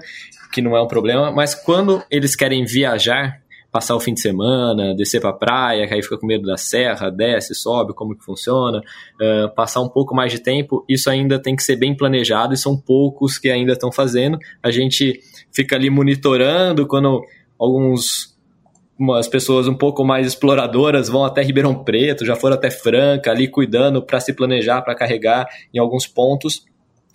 que 0.51 0.61
não 0.61 0.75
é 0.75 0.81
um 0.81 0.87
problema, 0.87 1.31
mas 1.31 1.55
quando 1.55 2.03
eles 2.11 2.35
querem 2.35 2.65
viajar, 2.65 3.41
passar 3.77 3.95
o 3.95 3.99
fim 3.99 4.15
de 4.15 4.21
semana, 4.21 4.95
descer 4.95 5.21
para 5.21 5.29
a 5.29 5.33
praia, 5.33 5.87
que 5.87 5.93
aí 5.93 6.01
fica 6.01 6.17
com 6.17 6.25
medo 6.25 6.47
da 6.47 6.57
serra, 6.57 7.11
desce, 7.11 7.53
sobe, 7.53 7.93
como 7.93 8.17
que 8.17 8.25
funciona, 8.25 8.79
uh, 8.79 9.53
passar 9.53 9.81
um 9.81 9.87
pouco 9.87 10.15
mais 10.15 10.31
de 10.31 10.39
tempo, 10.39 10.83
isso 10.89 11.11
ainda 11.11 11.37
tem 11.37 11.55
que 11.55 11.61
ser 11.61 11.75
bem 11.75 11.95
planejado 11.95 12.55
e 12.55 12.57
são 12.57 12.75
poucos 12.75 13.37
que 13.37 13.51
ainda 13.51 13.73
estão 13.73 13.91
fazendo. 13.91 14.39
A 14.63 14.71
gente 14.71 15.19
fica 15.53 15.75
ali 15.75 15.91
monitorando 15.91 16.87
quando 16.87 17.21
alguns 17.59 18.35
umas 18.97 19.27
pessoas 19.27 19.67
um 19.67 19.75
pouco 19.75 20.03
mais 20.03 20.25
exploradoras 20.25 21.07
vão 21.07 21.23
até 21.23 21.43
Ribeirão 21.43 21.83
Preto, 21.83 22.25
já 22.25 22.35
foram 22.35 22.55
até 22.55 22.71
Franca, 22.71 23.29
ali 23.29 23.47
cuidando 23.47 24.01
para 24.01 24.19
se 24.19 24.33
planejar, 24.33 24.81
para 24.81 24.95
carregar 24.95 25.47
em 25.71 25.77
alguns 25.77 26.07
pontos 26.07 26.65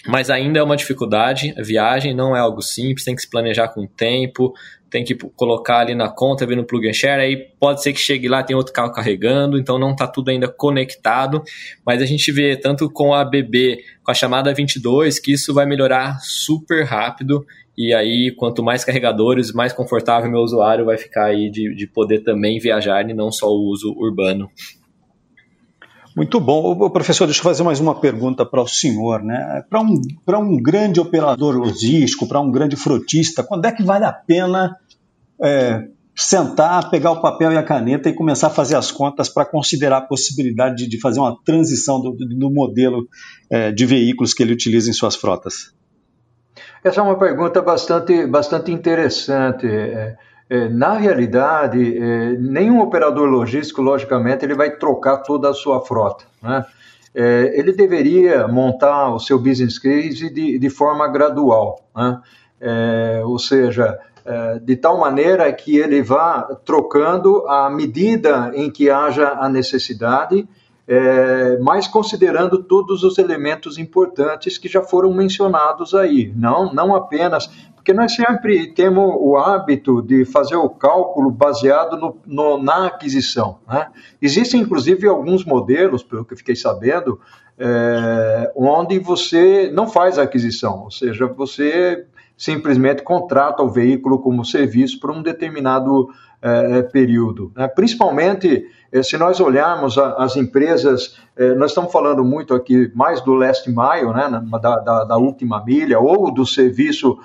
mas 0.07 0.31
ainda 0.31 0.59
é 0.59 0.62
uma 0.62 0.77
dificuldade. 0.77 1.55
A 1.57 1.62
viagem 1.62 2.14
não 2.14 2.37
é 2.37 2.40
algo 2.40 2.61
simples, 2.61 3.05
tem 3.05 3.14
que 3.14 3.22
se 3.22 3.31
planejar 3.31 3.68
com 3.68 3.87
tempo, 3.87 4.53
tem 4.92 5.02
que 5.02 5.14
colocar 5.14 5.78
ali 5.78 5.94
na 5.94 6.11
conta, 6.11 6.46
ver 6.46 6.55
no 6.55 6.64
plug 6.64 6.87
and 6.87 6.92
share, 6.92 7.22
aí 7.22 7.37
pode 7.59 7.83
ser 7.83 7.94
que 7.94 7.98
chegue 7.98 8.28
lá, 8.28 8.42
tem 8.42 8.55
outro 8.55 8.74
carro 8.74 8.92
carregando, 8.92 9.59
então 9.59 9.78
não 9.78 9.92
está 9.92 10.07
tudo 10.07 10.31
ainda 10.31 10.46
conectado, 10.46 11.42
mas 11.85 12.02
a 12.02 12.07
gente 12.07 12.31
vê 12.31 12.57
tanto 12.57 12.90
com 12.90 13.14
a 13.14 13.24
BB, 13.24 13.78
com 14.05 14.11
a 14.11 14.14
chamada 14.14 14.52
22, 14.52 15.18
que 15.18 15.33
isso 15.33 15.55
vai 15.55 15.64
melhorar 15.64 16.18
super 16.20 16.85
rápido, 16.85 17.44
e 17.76 17.94
aí 17.94 18.31
quanto 18.37 18.62
mais 18.62 18.85
carregadores, 18.85 19.50
mais 19.50 19.72
confortável 19.72 20.31
meu 20.31 20.40
usuário 20.40 20.85
vai 20.85 20.98
ficar 20.98 21.24
aí 21.24 21.50
de, 21.50 21.74
de 21.74 21.87
poder 21.87 22.20
também 22.20 22.59
viajar 22.59 23.09
e 23.09 23.14
não 23.14 23.33
só 23.33 23.46
o 23.46 23.70
uso 23.70 23.94
urbano. 23.96 24.50
Muito 26.14 26.38
bom. 26.38 26.90
Professor, 26.90 27.24
deixa 27.24 27.40
eu 27.40 27.44
fazer 27.44 27.62
mais 27.62 27.81
uma 27.81 27.94
pergunta 27.94 28.44
para 28.44 28.61
o 28.61 28.68
senhor. 28.68 29.22
Né? 29.22 29.64
Para 29.68 29.81
um, 29.81 30.00
um 30.28 30.62
grande 30.62 31.00
operador 31.00 31.57
logístico, 31.57 32.26
para 32.26 32.40
um 32.40 32.50
grande 32.50 32.76
frotista, 32.76 33.42
quando 33.42 33.64
é 33.64 33.72
que 33.72 33.83
vale 33.83 34.05
a 34.05 34.12
pena 34.12 34.76
é, 35.40 35.88
sentar, 36.14 36.90
pegar 36.90 37.12
o 37.12 37.21
papel 37.21 37.53
e 37.53 37.57
a 37.57 37.62
caneta 37.62 38.09
e 38.09 38.14
começar 38.14 38.49
a 38.49 38.51
fazer 38.51 38.77
as 38.77 38.90
contas 38.90 39.29
para 39.29 39.45
considerar 39.45 39.99
a 39.99 40.03
possibilidade 40.03 40.77
de, 40.77 40.88
de, 40.88 41.01
fazer 41.01 41.21
uma 41.21 41.37
transição 41.45 42.01
do, 42.01 42.12
do 42.12 42.51
modelo 42.51 43.09
é, 43.51 43.73
de 43.73 43.87
veículos 43.87 44.35
que 44.35 44.42
ele 44.42 44.53
utiliza 44.53 44.90
em 44.90 44.92
suas 44.92 45.16
frotas? 45.16 45.73
Essa 46.85 47.01
é 47.01 47.03
uma 47.03 47.18
pergunta 47.18 47.62
bastante, 47.62 48.27
bastante 48.27 48.71
interessante. 48.73 49.66
É, 49.66 50.16
é, 50.51 50.68
na 50.68 50.95
realidade, 50.95 51.97
é, 51.97 52.33
nenhum 52.33 52.81
operador 52.81 53.29
logístico, 53.29 53.81
logicamente, 53.81 54.45
ele 54.45 54.55
vai 54.55 54.77
trocar 54.77 55.18
toda 55.18 55.49
a 55.49 55.55
sua 55.55 55.81
frota. 55.81 56.25
Né? 56.42 56.64
Ele 57.14 57.73
deveria 57.73 58.49
montar 58.49 59.14
o 59.14 59.18
seu 59.18 59.38
business 59.38 59.79
case 59.79 60.33
de, 60.33 60.59
de 60.59 60.71
forma 60.71 61.07
gradual, 61.09 61.79
né? 61.95 62.18
Ou 63.27 63.38
seja, 63.38 63.99
de 64.62 64.76
tal 64.76 64.98
maneira 64.98 65.52
que 65.52 65.76
ele 65.76 66.02
vá 66.02 66.42
trocando 66.64 67.46
à 67.48 67.68
medida 67.68 68.52
em 68.54 68.70
que 68.70 68.88
haja 68.88 69.30
a 69.30 69.48
necessidade, 69.48 70.48
é, 70.87 71.58
mas 71.58 71.87
considerando 71.87 72.62
todos 72.62 73.04
os 73.04 73.16
elementos 73.16 73.78
importantes 73.78 74.58
que 74.58 74.68
já 74.68 74.82
foram 74.82 75.12
mencionados 75.14 75.94
aí, 75.94 76.32
não, 76.37 76.72
não 76.74 76.94
apenas 76.94 77.48
porque 77.82 77.92
nós 77.92 78.14
sempre 78.14 78.72
temos 78.72 79.12
o 79.18 79.37
hábito 79.37 80.00
de 80.00 80.24
fazer 80.24 80.54
o 80.54 80.70
cálculo 80.70 81.32
baseado 81.32 81.96
no, 81.96 82.16
no, 82.24 82.62
na 82.62 82.87
aquisição. 82.87 83.58
Né? 83.66 83.88
Existem, 84.20 84.61
inclusive, 84.61 85.08
alguns 85.08 85.44
modelos, 85.44 86.04
pelo 86.04 86.24
que 86.24 86.37
fiquei 86.37 86.54
sabendo, 86.54 87.20
é, 87.58 88.52
onde 88.54 89.00
você 89.00 89.68
não 89.74 89.88
faz 89.88 90.16
aquisição, 90.16 90.85
ou 90.85 90.92
seja, 90.92 91.26
você 91.26 92.06
simplesmente 92.37 93.03
contrata 93.03 93.62
o 93.62 93.71
veículo 93.71 94.18
como 94.18 94.45
serviço 94.45 94.99
por 94.99 95.11
um 95.11 95.23
determinado 95.23 96.09
é, 96.40 96.83
período. 96.83 97.53
Né? 97.57 97.68
Principalmente 97.68 98.66
é, 98.90 99.03
se 99.03 99.16
nós 99.16 99.40
olharmos 99.40 99.97
a, 99.97 100.14
as 100.14 100.37
empresas, 100.37 101.18
é, 101.37 101.55
nós 101.55 101.71
estamos 101.71 101.92
falando 101.92 102.25
muito 102.25 102.53
aqui 102.55 102.90
mais 102.95 103.21
do 103.21 103.35
last 103.35 103.68
mile, 103.68 104.12
né, 104.12 104.42
da, 104.61 104.77
da, 104.77 105.05
da 105.05 105.16
última 105.16 105.64
milha, 105.64 105.99
ou 105.99 106.33
do 106.33 106.45
serviço 106.45 107.18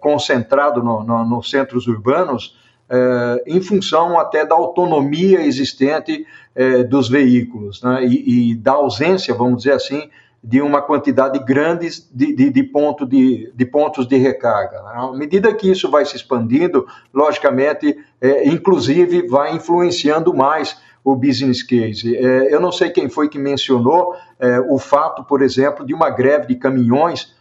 concentrado 0.00 0.82
nos 0.82 1.06
no, 1.06 1.24
no 1.26 1.42
centros 1.42 1.86
urbanos, 1.86 2.56
é, 2.90 3.44
em 3.46 3.60
função 3.60 4.18
até 4.18 4.44
da 4.44 4.56
autonomia 4.56 5.40
existente 5.42 6.26
é, 6.56 6.82
dos 6.82 7.08
veículos 7.08 7.80
né, 7.82 8.04
e, 8.04 8.50
e, 8.50 8.54
da 8.56 8.72
ausência, 8.72 9.32
vamos 9.32 9.58
dizer 9.58 9.74
assim, 9.74 10.10
de 10.42 10.60
uma 10.62 10.80
quantidade 10.80 11.38
grande 11.38 11.88
de, 12.12 12.34
de, 12.34 12.50
de, 12.50 12.62
ponto 12.62 13.06
de, 13.06 13.52
de 13.54 13.66
pontos 13.66 14.06
de 14.06 14.16
recarga. 14.16 14.82
Né? 14.82 14.92
À 14.94 15.12
medida 15.12 15.52
que 15.54 15.70
isso 15.70 15.90
vai 15.90 16.04
se 16.06 16.16
expandindo, 16.16 16.86
logicamente, 17.12 17.96
é, 18.20 18.48
inclusive 18.48 19.28
vai 19.28 19.54
influenciando 19.54 20.32
mais 20.32 20.78
o 21.04 21.14
business 21.14 21.62
case. 21.62 22.16
É, 22.16 22.54
eu 22.54 22.60
não 22.60 22.72
sei 22.72 22.90
quem 22.90 23.08
foi 23.08 23.28
que 23.28 23.38
mencionou 23.38 24.14
é, 24.38 24.60
o 24.60 24.78
fato, 24.78 25.24
por 25.24 25.42
exemplo, 25.42 25.84
de 25.84 25.94
uma 25.94 26.10
greve 26.10 26.46
de 26.46 26.54
caminhões 26.54 27.34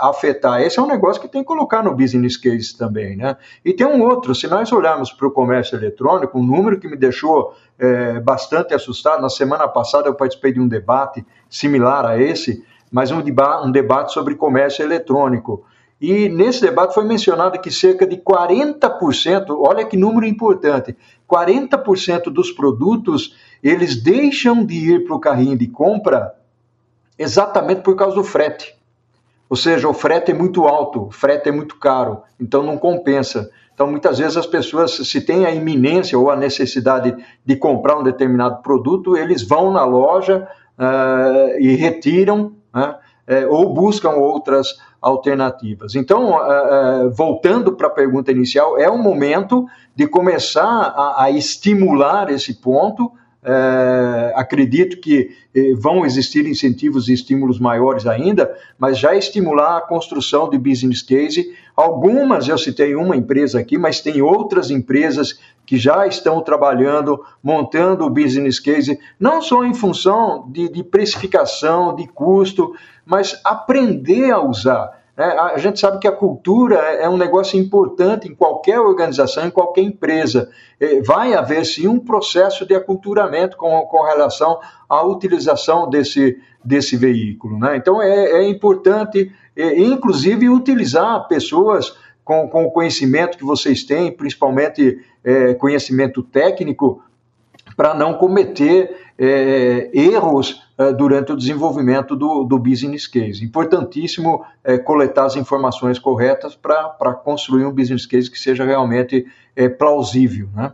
afetar. 0.00 0.60
Esse 0.60 0.78
é 0.78 0.82
um 0.82 0.88
negócio 0.88 1.22
que 1.22 1.28
tem 1.28 1.42
que 1.42 1.46
colocar 1.46 1.82
no 1.82 1.94
business 1.94 2.36
case 2.36 2.76
também. 2.76 3.16
Né? 3.16 3.36
E 3.64 3.72
tem 3.72 3.86
um 3.86 4.02
outro, 4.02 4.34
se 4.34 4.48
nós 4.48 4.72
olharmos 4.72 5.12
para 5.12 5.28
o 5.28 5.30
comércio 5.30 5.76
eletrônico, 5.76 6.38
um 6.38 6.42
número 6.42 6.80
que 6.80 6.88
me 6.88 6.96
deixou 6.96 7.54
é, 7.78 8.18
bastante 8.18 8.74
assustado, 8.74 9.22
na 9.22 9.28
semana 9.28 9.68
passada 9.68 10.08
eu 10.08 10.14
participei 10.14 10.52
de 10.52 10.60
um 10.60 10.66
debate 10.66 11.24
similar 11.48 12.04
a 12.04 12.20
esse, 12.20 12.64
mas 12.90 13.12
um, 13.12 13.20
deba 13.20 13.64
um 13.64 13.70
debate 13.70 14.12
sobre 14.12 14.34
comércio 14.34 14.82
eletrônico. 14.82 15.64
E 16.00 16.28
nesse 16.28 16.60
debate 16.60 16.92
foi 16.92 17.04
mencionado 17.04 17.58
que 17.60 17.70
cerca 17.70 18.06
de 18.06 18.16
40%, 18.16 19.46
olha 19.50 19.84
que 19.84 19.96
número 19.96 20.26
importante, 20.26 20.96
40% 21.30 22.24
dos 22.24 22.50
produtos 22.50 23.34
eles 23.62 23.96
deixam 24.02 24.64
de 24.64 24.74
ir 24.74 25.04
para 25.04 25.16
o 25.16 25.20
carrinho 25.20 25.56
de 25.56 25.68
compra 25.68 26.34
exatamente 27.18 27.80
por 27.80 27.96
causa 27.96 28.16
do 28.16 28.24
frete. 28.24 28.75
Ou 29.48 29.56
seja, 29.56 29.88
o 29.88 29.94
frete 29.94 30.32
é 30.32 30.34
muito 30.34 30.66
alto, 30.66 31.06
o 31.06 31.10
frete 31.10 31.48
é 31.48 31.52
muito 31.52 31.78
caro, 31.78 32.22
então 32.40 32.62
não 32.62 32.76
compensa. 32.76 33.50
Então, 33.72 33.86
muitas 33.86 34.18
vezes 34.18 34.36
as 34.36 34.46
pessoas, 34.46 34.92
se 34.92 35.20
têm 35.20 35.44
a 35.44 35.54
iminência 35.54 36.18
ou 36.18 36.30
a 36.30 36.36
necessidade 36.36 37.14
de 37.44 37.56
comprar 37.56 37.98
um 37.98 38.02
determinado 38.02 38.62
produto, 38.62 39.16
eles 39.16 39.42
vão 39.42 39.70
na 39.70 39.84
loja 39.84 40.48
uh, 40.78 41.60
e 41.60 41.76
retiram, 41.76 42.54
uh, 42.74 43.06
ou 43.50 43.74
buscam 43.74 44.12
outras 44.12 44.68
alternativas. 45.00 45.94
Então, 45.94 46.36
uh, 46.36 47.10
voltando 47.10 47.72
para 47.72 47.88
a 47.88 47.90
pergunta 47.90 48.32
inicial, 48.32 48.78
é 48.78 48.88
o 48.88 48.96
momento 48.96 49.66
de 49.94 50.06
começar 50.06 50.94
a, 50.96 51.24
a 51.24 51.30
estimular 51.30 52.30
esse 52.30 52.54
ponto 52.54 53.12
é, 53.48 54.32
acredito 54.34 54.96
que 55.00 55.30
eh, 55.54 55.72
vão 55.76 56.04
existir 56.04 56.44
incentivos 56.48 57.08
e 57.08 57.12
estímulos 57.12 57.60
maiores 57.60 58.04
ainda, 58.04 58.52
mas 58.76 58.98
já 58.98 59.14
estimular 59.14 59.76
a 59.76 59.80
construção 59.80 60.50
de 60.50 60.58
business 60.58 61.00
case. 61.00 61.54
Algumas, 61.76 62.48
eu 62.48 62.58
citei 62.58 62.96
uma 62.96 63.16
empresa 63.16 63.60
aqui, 63.60 63.78
mas 63.78 64.00
tem 64.00 64.20
outras 64.20 64.68
empresas 64.68 65.38
que 65.64 65.76
já 65.76 66.08
estão 66.08 66.40
trabalhando, 66.40 67.24
montando 67.40 68.04
o 68.04 68.10
business 68.10 68.58
case, 68.58 68.98
não 69.18 69.40
só 69.40 69.64
em 69.64 69.74
função 69.74 70.50
de, 70.50 70.68
de 70.68 70.82
precificação, 70.82 71.94
de 71.94 72.08
custo, 72.08 72.74
mas 73.04 73.40
aprender 73.44 74.32
a 74.32 74.40
usar. 74.40 75.05
É, 75.16 75.24
a 75.24 75.56
gente 75.58 75.80
sabe 75.80 75.98
que 75.98 76.06
a 76.06 76.12
cultura 76.12 76.76
é, 76.76 77.04
é 77.04 77.08
um 77.08 77.16
negócio 77.16 77.58
importante 77.58 78.28
em 78.28 78.34
qualquer 78.34 78.78
organização, 78.80 79.46
em 79.46 79.50
qualquer 79.50 79.82
empresa. 79.82 80.50
Vai 81.06 81.32
haver 81.32 81.64
sim 81.64 81.88
um 81.88 81.98
processo 81.98 82.66
de 82.66 82.74
aculturamento 82.74 83.56
com, 83.56 83.80
com 83.86 84.02
relação 84.02 84.60
à 84.86 85.02
utilização 85.02 85.88
desse, 85.88 86.38
desse 86.66 86.96
veículo. 86.96 87.58
Né? 87.58 87.76
Então 87.76 88.02
é, 88.02 88.42
é 88.42 88.48
importante, 88.48 89.32
é, 89.56 89.78
inclusive, 89.80 90.48
utilizar 90.48 91.28
pessoas 91.28 91.96
com, 92.24 92.48
com 92.48 92.64
o 92.64 92.70
conhecimento 92.72 93.38
que 93.38 93.44
vocês 93.44 93.84
têm, 93.84 94.10
principalmente 94.10 94.98
é, 95.22 95.54
conhecimento 95.54 96.22
técnico, 96.22 97.02
para 97.76 97.94
não 97.94 98.14
cometer 98.14 98.96
é, 99.16 99.90
erros 99.94 100.65
durante 100.96 101.32
o 101.32 101.36
desenvolvimento 101.36 102.14
do, 102.14 102.44
do 102.44 102.58
business 102.58 103.06
case. 103.06 103.44
Importantíssimo 103.44 104.44
é, 104.62 104.76
coletar 104.76 105.24
as 105.24 105.36
informações 105.36 105.98
corretas 105.98 106.54
para 106.54 107.14
construir 107.14 107.64
um 107.64 107.72
business 107.72 108.04
case 108.04 108.30
que 108.30 108.38
seja 108.38 108.64
realmente 108.64 109.26
é, 109.54 109.68
plausível. 109.68 110.48
Né? 110.54 110.72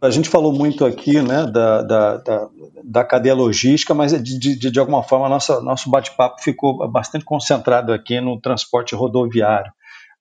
A 0.00 0.10
gente 0.10 0.28
falou 0.28 0.52
muito 0.52 0.84
aqui 0.84 1.20
né, 1.20 1.46
da, 1.46 1.82
da, 1.82 2.16
da, 2.18 2.48
da 2.84 3.04
cadeia 3.04 3.34
logística, 3.34 3.92
mas 3.92 4.12
de, 4.22 4.38
de, 4.38 4.70
de 4.70 4.78
alguma 4.78 5.02
forma 5.02 5.28
nossa, 5.28 5.60
nosso 5.60 5.90
bate-papo 5.90 6.42
ficou 6.42 6.86
bastante 6.88 7.24
concentrado 7.24 7.92
aqui 7.92 8.20
no 8.20 8.40
transporte 8.40 8.94
rodoviário. 8.94 9.72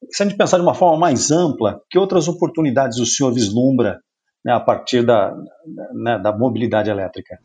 Se 0.09 0.23
a 0.23 0.25
gente 0.25 0.37
pensar 0.37 0.57
de 0.57 0.63
uma 0.63 0.73
forma 0.73 0.97
mais 0.97 1.31
ampla, 1.31 1.81
que 1.89 1.99
outras 1.99 2.27
oportunidades 2.27 2.97
o 2.97 3.05
senhor 3.05 3.31
vislumbra 3.31 3.99
né, 4.43 4.53
a 4.53 4.59
partir 4.59 5.05
da, 5.05 5.35
né, 5.93 6.17
da 6.17 6.35
mobilidade 6.35 6.89
elétrica? 6.89 7.37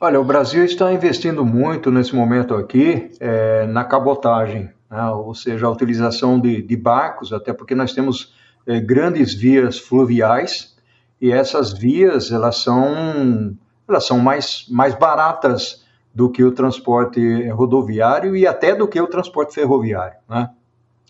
Olha, 0.00 0.20
o 0.20 0.24
Brasil 0.24 0.64
está 0.64 0.92
investindo 0.92 1.44
muito 1.44 1.90
nesse 1.90 2.14
momento 2.14 2.54
aqui 2.54 3.10
é, 3.18 3.66
na 3.66 3.84
cabotagem, 3.84 4.70
né, 4.90 5.10
ou 5.10 5.34
seja, 5.34 5.66
a 5.66 5.70
utilização 5.70 6.38
de, 6.38 6.62
de, 6.62 6.76
barcos, 6.76 7.32
até 7.32 7.52
porque 7.52 7.74
nós 7.74 7.92
temos 7.92 8.34
é, 8.66 8.80
grandes 8.80 9.34
vias 9.34 9.78
fluviais 9.78 10.76
e 11.20 11.32
essas 11.32 11.72
vias 11.72 12.30
elas 12.30 12.58
são 12.58 13.56
elas 13.88 14.06
são 14.06 14.18
mais, 14.18 14.66
mais 14.70 14.94
baratas 14.94 15.84
do 16.14 16.30
que 16.30 16.42
o 16.42 16.52
transporte 16.52 17.48
rodoviário 17.48 18.36
e 18.36 18.46
até 18.46 18.74
do 18.74 18.88
que 18.88 19.00
o 19.00 19.06
transporte 19.06 19.52
ferroviário. 19.52 20.16
Né? 20.28 20.48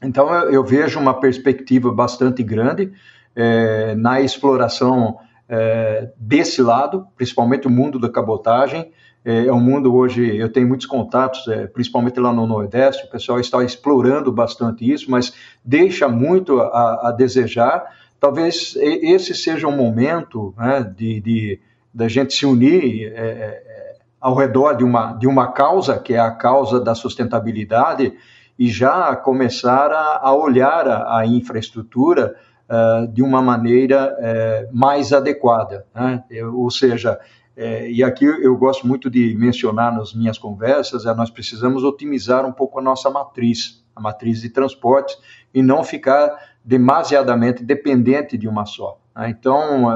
Então 0.02 0.32
eu, 0.32 0.50
eu 0.50 0.64
vejo 0.64 0.98
uma 0.98 1.20
perspectiva 1.20 1.92
bastante 1.92 2.42
grande 2.42 2.92
é, 3.36 3.94
na 3.94 4.20
exploração 4.20 5.18
é, 5.48 6.10
desse 6.16 6.62
lado, 6.62 7.06
principalmente 7.16 7.66
o 7.66 7.70
mundo 7.70 7.98
da 7.98 8.08
cabotagem. 8.08 8.92
É, 9.24 9.46
é 9.46 9.52
um 9.52 9.60
mundo 9.60 9.94
hoje, 9.94 10.36
eu 10.36 10.50
tenho 10.50 10.68
muitos 10.68 10.86
contatos, 10.86 11.46
é, 11.48 11.66
principalmente 11.66 12.20
lá 12.20 12.32
no 12.32 12.46
Nordeste, 12.46 13.06
o 13.06 13.10
pessoal 13.10 13.40
está 13.40 13.62
explorando 13.64 14.30
bastante 14.30 14.90
isso, 14.90 15.10
mas 15.10 15.34
deixa 15.64 16.08
muito 16.08 16.60
a, 16.60 17.08
a 17.08 17.12
desejar. 17.12 17.84
Talvez 18.20 18.74
esse 18.76 19.34
seja 19.34 19.66
um 19.66 19.76
momento 19.76 20.54
né, 20.56 20.82
de, 20.96 21.20
de 21.20 21.60
da 21.92 22.08
gente 22.08 22.34
se 22.34 22.44
unir 22.44 23.12
é, 23.14 23.20
é, 23.20 23.96
ao 24.20 24.34
redor 24.34 24.74
de 24.74 24.82
uma, 24.82 25.12
de 25.12 25.26
uma 25.26 25.52
causa, 25.52 25.98
que 25.98 26.14
é 26.14 26.18
a 26.18 26.30
causa 26.30 26.80
da 26.80 26.94
sustentabilidade, 26.94 28.14
e 28.58 28.68
já 28.68 29.14
começar 29.14 29.92
a, 29.92 30.20
a 30.22 30.34
olhar 30.34 30.88
a, 30.88 31.18
a 31.18 31.26
infraestrutura 31.26 32.34
uh, 32.68 33.06
de 33.08 33.22
uma 33.22 33.42
maneira 33.42 34.14
uh, 34.14 34.76
mais 34.76 35.12
adequada. 35.12 35.86
Né? 35.94 36.22
Eu, 36.30 36.58
ou 36.58 36.70
seja, 36.70 37.18
uh, 37.56 37.86
e 37.86 38.02
aqui 38.02 38.24
eu 38.24 38.56
gosto 38.56 38.86
muito 38.86 39.10
de 39.10 39.34
mencionar 39.34 39.94
nas 39.94 40.14
minhas 40.14 40.38
conversas, 40.38 41.06
é, 41.06 41.14
nós 41.14 41.30
precisamos 41.30 41.84
otimizar 41.84 42.44
um 42.46 42.52
pouco 42.52 42.78
a 42.78 42.82
nossa 42.82 43.10
matriz, 43.10 43.84
a 43.94 44.00
matriz 44.00 44.40
de 44.40 44.50
transportes, 44.50 45.16
e 45.52 45.62
não 45.62 45.84
ficar 45.84 46.36
demasiadamente 46.64 47.62
dependente 47.62 48.36
de 48.38 48.48
uma 48.48 48.64
só. 48.64 48.98
Né? 49.14 49.30
Então, 49.30 49.86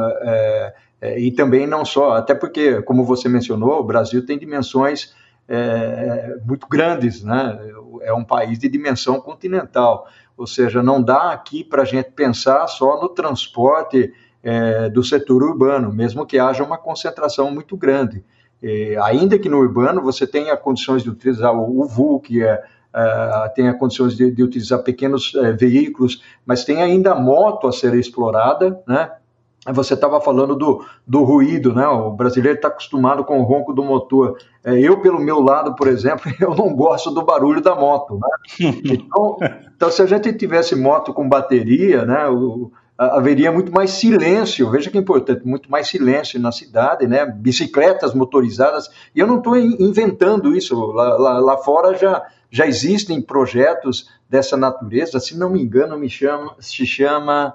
e 1.17 1.33
também 1.33 1.67
não 1.67 1.85
só, 1.85 2.13
até 2.13 2.35
porque, 2.35 2.83
como 2.83 3.05
você 3.05 3.29
mencionou, 3.29 3.81
o 3.81 3.85
Brasil 3.85 4.25
tem 4.27 4.39
dimensões 4.39 5.15
é, 5.49 6.37
muito 6.45 6.69
grandes, 6.69 7.25
né? 7.25 7.59
é 8.03 8.13
um 8.13 8.25
país 8.25 8.59
de 8.59 8.69
dimensão 8.69 9.21
continental 9.21 10.07
Ou 10.39 10.47
seja, 10.47 10.83
não 10.83 11.03
dá 11.03 11.33
aqui 11.33 11.65
para 11.65 11.83
a 11.83 11.85
gente 11.85 12.13
pensar 12.13 12.67
só 12.69 13.03
no 13.03 13.09
transporte 13.09 14.15
é, 14.43 14.89
do 14.89 15.03
setor 15.03 15.43
urbano, 15.43 15.93
mesmo 15.93 16.25
que 16.25 16.39
haja 16.39 16.63
uma 16.63 16.79
concentração 16.79 17.51
muito 17.51 17.77
grande. 17.77 18.25
É, 18.63 18.97
ainda 19.03 19.39
que 19.39 19.49
no 19.49 19.59
urbano 19.59 20.01
você 20.01 20.27
tenha 20.27 20.57
condições 20.57 21.03
de 21.03 21.11
utilizar 21.11 21.53
o, 21.53 21.81
o 21.81 21.87
VUC, 21.87 22.43
é, 22.43 22.63
é, 22.95 23.49
tenha 23.55 23.75
condições 23.75 24.17
de, 24.17 24.31
de 24.31 24.43
utilizar 24.43 24.83
pequenos 24.83 25.35
é, 25.35 25.53
veículos, 25.53 26.23
mas 26.47 26.65
tem 26.65 26.83
ainda 26.83 27.15
moto 27.15 27.67
a 27.67 27.73
ser 27.73 27.95
explorada, 27.95 28.81
né? 28.87 29.11
Você 29.73 29.95
estava 29.95 30.21
falando 30.21 30.55
do, 30.55 30.85
do 31.07 31.23
ruído, 31.25 31.75
né? 31.75 31.87
O 31.87 32.11
brasileiro 32.11 32.57
está 32.57 32.69
acostumado 32.69 33.25
com 33.25 33.41
o 33.41 33.43
ronco 33.43 33.73
do 33.73 33.85
motor. 33.85 34.39
É, 34.65 34.79
eu, 34.79 35.01
pelo 35.01 35.21
meu 35.21 35.41
lado, 35.41 35.75
por 35.75 35.89
exemplo, 35.89 36.33
eu 36.41 36.55
não 36.55 36.75
gosto 36.75 37.11
do 37.11 37.25
barulho 37.25 37.61
da 37.61 37.75
moto. 37.75 38.15
Né? 38.15 38.73
Então, 38.85 39.37
então, 39.77 39.91
se 39.91 40.03
a 40.03 40.07
gente 40.07 40.33
tivesse 40.33 40.75
moto 40.75 41.13
com 41.13 41.29
bateria, 41.29 42.05
né? 42.05 42.29
O, 42.29 42.71
haveria 42.99 43.53
muito 43.53 43.73
mais 43.73 43.93
silêncio. 43.93 44.69
Veja 44.71 44.91
que 44.91 44.99
é 44.99 45.01
importante, 45.01 45.47
muito 45.47 45.71
mais 45.71 45.87
silêncio 45.87 46.41
na 46.41 46.51
cidade, 46.51 47.07
né? 47.07 47.25
Bicicletas 47.25 48.13
motorizadas. 48.13 48.91
E 49.15 49.21
eu 49.21 49.27
não 49.27 49.39
estou 49.39 49.57
inventando 49.57 50.55
isso. 50.57 50.75
Lá, 50.87 51.17
lá, 51.17 51.39
lá, 51.39 51.57
fora 51.59 51.97
já, 51.97 52.27
já 52.51 52.67
existem 52.67 53.23
projetos 53.23 54.11
dessa 54.29 54.57
natureza. 54.57 55.21
Se 55.21 55.39
não 55.39 55.51
me 55.51 55.63
engano, 55.63 55.97
me 55.97 56.11
chama, 56.11 56.57
se 56.59 56.85
chama. 56.85 57.55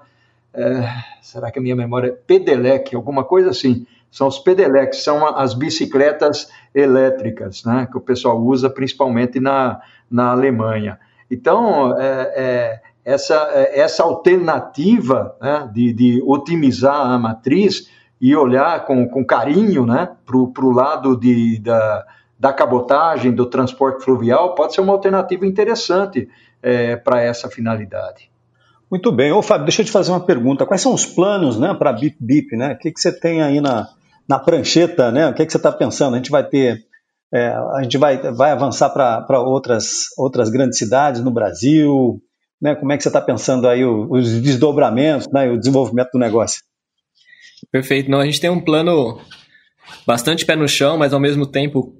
É, 0.54 0.88
será 1.22 1.52
que 1.52 1.60
a 1.60 1.62
minha 1.62 1.76
memória 1.76 2.10
é 2.10 2.12
Pedelec, 2.12 2.96
alguma 2.96 3.24
coisa 3.24 3.50
assim? 3.50 3.86
São 4.12 4.28
os 4.28 4.38
Pedelecs, 4.38 5.04
são 5.04 5.26
as 5.26 5.54
bicicletas 5.56 6.48
elétricas, 6.74 7.64
né? 7.64 7.88
Que 7.90 7.98
o 7.98 8.02
pessoal 8.02 8.40
usa 8.40 8.70
principalmente 8.70 9.40
na, 9.40 9.82
na 10.10 10.32
Alemanha. 10.32 11.00
Então, 11.30 12.00
é, 12.00 12.34
é 12.36 12.82
essa, 13.06 13.36
essa 13.74 14.04
alternativa 14.04 15.36
né, 15.42 15.70
de, 15.74 15.94
de, 15.94 16.24
otimizar 16.26 17.12
a 17.12 17.18
matriz 17.18 17.90
e 18.20 18.36
olhar 18.36 18.86
com, 18.86 19.08
com 19.10 19.26
carinho 19.26 19.86
né, 19.86 20.10
para 20.26 20.38
o 20.38 20.72
lado 20.72 21.20
de, 21.20 21.60
da, 21.60 22.06
da 22.40 22.54
cabotagem, 22.54 23.34
do 23.34 23.46
transporte 23.46 24.04
fluvial, 24.04 24.56
pode 24.56 24.74
ser 24.74 24.82
uma 24.82 24.94
alternativa 24.94 25.46
interessante 25.46 26.30
é, 26.62 26.96
para 26.96 27.22
essa 27.22 27.50
finalidade. 27.50 28.32
Muito 28.94 29.12
bem. 29.12 29.32
Ô, 29.32 29.42
Fábio, 29.42 29.66
deixa 29.66 29.82
eu 29.82 29.86
te 29.88 29.92
fazer 29.92 30.12
uma 30.12 30.24
pergunta. 30.24 30.68
Quais 30.68 30.80
são 30.80 30.94
os 30.94 31.04
planos 31.04 31.58
né, 31.58 31.74
para 31.74 31.90
a 31.90 31.94
BIP 31.94 32.16
BIP? 32.20 32.56
Né? 32.56 32.74
O 32.74 32.78
que, 32.78 32.92
que 32.92 33.00
você 33.00 33.12
tem 33.12 33.42
aí 33.42 33.60
na, 33.60 33.90
na 34.30 34.38
prancheta? 34.38 35.12
Né? 35.12 35.28
O 35.28 35.34
que, 35.34 35.44
que 35.44 35.52
você 35.52 35.58
está 35.58 35.72
pensando? 35.72 36.14
A 36.14 36.18
gente 36.18 36.30
vai 36.30 36.48
ter. 36.48 36.78
É, 37.34 37.48
a 37.48 37.80
gente 37.82 37.98
vai, 37.98 38.20
vai 38.34 38.52
avançar 38.52 38.92
para 38.92 39.40
outras, 39.40 40.10
outras 40.16 40.52
grandes 40.52 40.78
cidades 40.78 41.24
no 41.24 41.32
Brasil, 41.32 42.22
né? 42.62 42.76
Como 42.76 42.92
é 42.92 42.96
que 42.96 43.02
você 43.02 43.10
está 43.10 43.20
pensando 43.20 43.68
aí 43.68 43.84
os 43.84 44.40
desdobramentos, 44.40 45.28
né? 45.34 45.50
o 45.50 45.58
desenvolvimento 45.58 46.12
do 46.14 46.20
negócio? 46.20 46.62
Perfeito. 47.72 48.12
Não, 48.12 48.20
a 48.20 48.26
gente 48.26 48.40
tem 48.40 48.52
um 48.52 48.62
plano 48.62 49.20
bastante 50.06 50.46
pé 50.46 50.56
no 50.56 50.68
chão, 50.68 51.00
mas 51.00 51.16
ao 51.16 51.20
mesmo 51.20 51.48
tempo, 51.48 51.96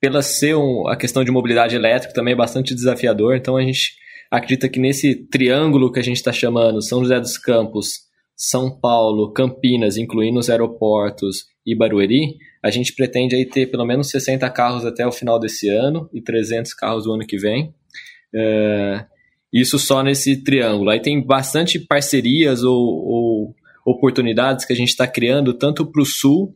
pela 0.00 0.22
ser 0.22 0.56
um, 0.56 0.88
a 0.88 0.96
questão 0.96 1.22
de 1.22 1.30
mobilidade 1.30 1.76
elétrica 1.76 2.14
também 2.14 2.32
é 2.32 2.36
bastante 2.38 2.74
desafiador. 2.74 3.36
Então 3.36 3.54
a 3.54 3.60
gente 3.60 3.98
acredita 4.30 4.68
que 4.68 4.78
nesse 4.78 5.14
triângulo 5.14 5.90
que 5.90 5.98
a 5.98 6.02
gente 6.02 6.16
está 6.16 6.32
chamando, 6.32 6.82
São 6.82 7.00
José 7.02 7.18
dos 7.18 7.38
Campos, 7.38 8.00
São 8.36 8.70
Paulo, 8.70 9.32
Campinas, 9.32 9.96
incluindo 9.96 10.38
os 10.38 10.50
aeroportos 10.50 11.46
e 11.66 11.76
Barueri, 11.76 12.36
a 12.62 12.70
gente 12.70 12.94
pretende 12.94 13.34
aí 13.34 13.44
ter 13.44 13.66
pelo 13.66 13.84
menos 13.84 14.10
60 14.10 14.48
carros 14.50 14.84
até 14.84 15.06
o 15.06 15.12
final 15.12 15.38
desse 15.38 15.68
ano 15.68 16.08
e 16.12 16.20
300 16.20 16.74
carros 16.74 17.06
o 17.06 17.12
ano 17.12 17.26
que 17.26 17.38
vem. 17.38 17.74
Uh, 18.34 19.04
isso 19.52 19.78
só 19.78 20.02
nesse 20.02 20.42
triângulo. 20.42 20.90
Aí 20.90 21.00
tem 21.00 21.24
bastante 21.24 21.78
parcerias 21.78 22.62
ou, 22.62 22.76
ou 22.76 23.54
oportunidades 23.84 24.64
que 24.64 24.72
a 24.72 24.76
gente 24.76 24.90
está 24.90 25.06
criando, 25.06 25.54
tanto 25.54 25.86
para 25.86 26.02
o 26.02 26.06
sul, 26.06 26.54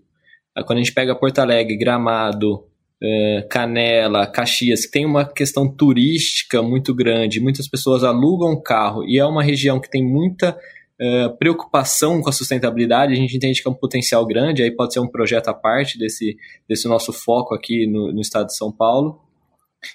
quando 0.66 0.78
a 0.78 0.82
gente 0.82 0.92
pega 0.92 1.18
Porto 1.18 1.38
Alegre, 1.38 1.78
Gramado, 1.78 2.66
é, 3.02 3.46
Canela, 3.50 4.26
Caxias, 4.26 4.86
que 4.86 4.92
tem 4.92 5.04
uma 5.04 5.24
questão 5.24 5.68
turística 5.68 6.62
muito 6.62 6.94
grande, 6.94 7.40
muitas 7.40 7.66
pessoas 7.66 8.04
alugam 8.04 8.60
carro 8.62 9.04
e 9.04 9.18
é 9.18 9.24
uma 9.24 9.42
região 9.42 9.80
que 9.80 9.90
tem 9.90 10.04
muita 10.04 10.56
é, 11.00 11.28
preocupação 11.30 12.22
com 12.22 12.28
a 12.28 12.32
sustentabilidade, 12.32 13.12
a 13.12 13.16
gente 13.16 13.36
entende 13.36 13.60
que 13.60 13.66
é 13.66 13.70
um 13.70 13.74
potencial 13.74 14.24
grande, 14.24 14.62
aí 14.62 14.70
pode 14.70 14.92
ser 14.92 15.00
um 15.00 15.08
projeto 15.08 15.48
à 15.48 15.54
parte 15.54 15.98
desse, 15.98 16.36
desse 16.68 16.86
nosso 16.86 17.12
foco 17.12 17.54
aqui 17.54 17.88
no, 17.88 18.12
no 18.12 18.20
estado 18.20 18.46
de 18.46 18.56
São 18.56 18.70
Paulo. 18.70 19.20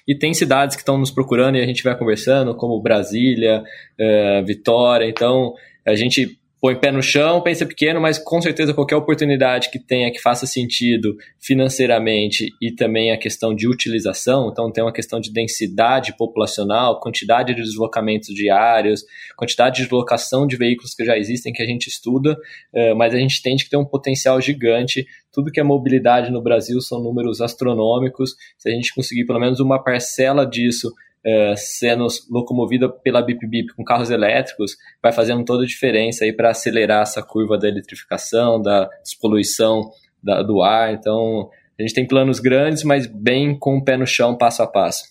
E 0.06 0.14
tem 0.14 0.34
cidades 0.34 0.76
que 0.76 0.82
estão 0.82 0.98
nos 0.98 1.10
procurando 1.10 1.56
e 1.56 1.62
a 1.62 1.66
gente 1.66 1.82
vai 1.82 1.96
conversando, 1.96 2.54
como 2.54 2.82
Brasília, 2.82 3.62
uh, 3.62 4.44
Vitória. 4.44 5.08
Então, 5.08 5.54
a 5.86 5.94
gente 5.94 6.37
põe 6.60 6.74
pé 6.74 6.90
no 6.90 7.02
chão, 7.02 7.40
pensa 7.40 7.64
pequeno, 7.64 8.00
mas 8.00 8.18
com 8.18 8.40
certeza 8.40 8.74
qualquer 8.74 8.96
oportunidade 8.96 9.70
que 9.70 9.78
tenha 9.78 10.10
que 10.10 10.20
faça 10.20 10.46
sentido 10.46 11.16
financeiramente 11.40 12.52
e 12.60 12.72
também 12.72 13.12
a 13.12 13.18
questão 13.18 13.54
de 13.54 13.68
utilização, 13.68 14.48
então 14.50 14.70
tem 14.70 14.82
uma 14.82 14.92
questão 14.92 15.20
de 15.20 15.32
densidade 15.32 16.16
populacional, 16.16 17.00
quantidade 17.00 17.54
de 17.54 17.62
deslocamentos 17.62 18.34
diários, 18.34 19.04
quantidade 19.36 19.84
de 19.84 19.92
locação 19.92 20.46
de 20.46 20.56
veículos 20.56 20.94
que 20.94 21.04
já 21.04 21.16
existem 21.16 21.52
que 21.52 21.62
a 21.62 21.66
gente 21.66 21.86
estuda, 21.86 22.36
eh, 22.74 22.92
mas 22.94 23.14
a 23.14 23.18
gente 23.18 23.38
entende 23.38 23.64
que 23.64 23.70
tem 23.70 23.78
um 23.78 23.84
potencial 23.84 24.40
gigante. 24.40 25.06
Tudo 25.32 25.52
que 25.52 25.60
é 25.60 25.62
mobilidade 25.62 26.32
no 26.32 26.42
Brasil 26.42 26.80
são 26.80 27.00
números 27.00 27.40
astronômicos. 27.40 28.34
Se 28.56 28.68
a 28.68 28.72
gente 28.72 28.92
conseguir 28.94 29.24
pelo 29.24 29.38
menos 29.38 29.60
uma 29.60 29.82
parcela 29.82 30.44
disso 30.44 30.92
é, 31.24 31.54
sendo 31.56 32.06
locomovida 32.30 32.88
pela 32.88 33.22
Bip 33.22 33.46
Bip 33.46 33.74
com 33.74 33.84
carros 33.84 34.10
elétricos, 34.10 34.76
vai 35.02 35.12
fazendo 35.12 35.44
toda 35.44 35.64
a 35.64 35.66
diferença 35.66 36.24
aí 36.24 36.32
para 36.32 36.50
acelerar 36.50 37.02
essa 37.02 37.22
curva 37.22 37.58
da 37.58 37.68
eletrificação, 37.68 38.60
da 38.60 38.88
despoluição 39.02 39.90
da, 40.22 40.42
do 40.42 40.62
ar. 40.62 40.92
Então, 40.92 41.50
a 41.78 41.82
gente 41.82 41.94
tem 41.94 42.06
planos 42.06 42.40
grandes, 42.40 42.82
mas 42.82 43.06
bem 43.06 43.58
com 43.58 43.76
o 43.76 43.84
pé 43.84 43.96
no 43.96 44.06
chão, 44.06 44.36
passo 44.36 44.62
a 44.62 44.66
passo. 44.66 45.04